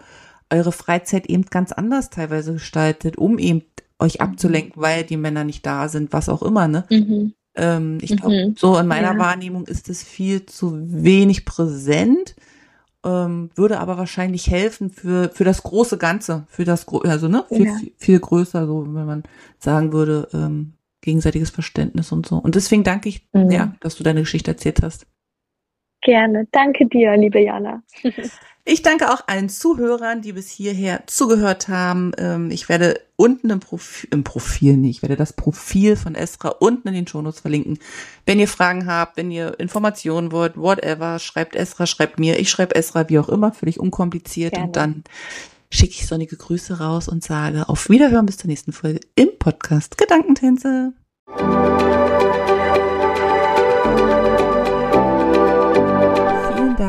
eure 0.50 0.70
Freizeit 0.70 1.26
eben 1.26 1.46
ganz 1.46 1.72
anders 1.72 2.10
teilweise 2.10 2.52
gestaltet, 2.52 3.18
um 3.18 3.38
eben 3.40 3.62
euch 3.98 4.20
abzulenken, 4.20 4.80
weil 4.80 5.02
die 5.02 5.16
Männer 5.16 5.42
nicht 5.42 5.66
da 5.66 5.88
sind, 5.88 6.12
was 6.12 6.28
auch 6.28 6.42
immer, 6.42 6.68
ne? 6.68 6.84
Mhm. 6.90 7.34
Ähm, 7.56 7.98
ich 8.02 8.16
glaube, 8.16 8.48
mhm. 8.48 8.54
so 8.56 8.78
in 8.78 8.86
meiner 8.86 9.14
ja. 9.14 9.18
Wahrnehmung 9.18 9.66
ist 9.66 9.88
es 9.88 10.02
viel 10.02 10.46
zu 10.46 10.74
wenig 10.76 11.44
präsent, 11.44 12.36
ähm, 13.04 13.50
würde 13.54 13.78
aber 13.78 13.98
wahrscheinlich 13.98 14.50
helfen 14.50 14.90
für, 14.90 15.30
für 15.30 15.44
das 15.44 15.62
große 15.62 15.96
Ganze, 15.96 16.44
für 16.48 16.64
das, 16.64 16.86
also 17.04 17.28
ne, 17.28 17.44
viel, 17.48 17.66
ja. 17.66 17.76
viel, 17.76 17.92
viel 17.96 18.20
größer, 18.20 18.66
so 18.66 18.84
wenn 18.94 19.06
man 19.06 19.22
sagen 19.58 19.92
würde, 19.92 20.28
ähm, 20.34 20.74
gegenseitiges 21.00 21.50
Verständnis 21.50 22.12
und 22.12 22.26
so. 22.26 22.36
Und 22.36 22.56
deswegen 22.56 22.84
danke 22.84 23.08
ich, 23.08 23.26
mhm. 23.32 23.50
ja, 23.50 23.74
dass 23.80 23.96
du 23.96 24.04
deine 24.04 24.20
Geschichte 24.20 24.50
erzählt 24.50 24.82
hast. 24.82 25.06
Gerne. 26.02 26.46
Danke 26.52 26.86
dir, 26.86 27.16
liebe 27.16 27.40
Jana. 27.40 27.82
Ich 28.68 28.82
danke 28.82 29.12
auch 29.12 29.22
allen 29.28 29.48
Zuhörern, 29.48 30.22
die 30.22 30.32
bis 30.32 30.50
hierher 30.50 31.04
zugehört 31.06 31.68
haben. 31.68 32.10
Ähm, 32.18 32.50
ich 32.50 32.68
werde 32.68 33.00
unten 33.14 33.48
im 33.50 33.60
Profil, 33.60 34.08
im 34.10 34.24
Profil 34.24 34.76
nicht, 34.76 34.96
ich 34.96 35.02
werde 35.02 35.14
das 35.14 35.32
Profil 35.32 35.94
von 35.94 36.16
Esra 36.16 36.48
unten 36.48 36.88
in 36.88 36.94
den 36.94 37.06
Shownotes 37.06 37.38
verlinken. 37.38 37.78
Wenn 38.26 38.40
ihr 38.40 38.48
Fragen 38.48 38.86
habt, 38.86 39.18
wenn 39.18 39.30
ihr 39.30 39.60
Informationen 39.60 40.32
wollt, 40.32 40.56
whatever, 40.56 41.20
schreibt 41.20 41.54
Esra, 41.54 41.86
schreibt 41.86 42.18
mir, 42.18 42.40
ich 42.40 42.50
schreibe 42.50 42.74
Esra, 42.74 43.08
wie 43.08 43.20
auch 43.20 43.28
immer, 43.28 43.52
völlig 43.52 43.78
unkompliziert. 43.78 44.54
Gerne. 44.54 44.66
Und 44.66 44.74
dann 44.74 45.04
schicke 45.70 45.92
ich 45.92 46.08
sonnige 46.08 46.36
Grüße 46.36 46.80
raus 46.80 47.06
und 47.06 47.22
sage 47.22 47.68
auf 47.68 47.88
Wiederhören 47.88 48.26
bis 48.26 48.38
zur 48.38 48.48
nächsten 48.48 48.72
Folge 48.72 48.98
im 49.14 49.28
Podcast 49.38 49.96
Gedankentänze. 49.96 50.92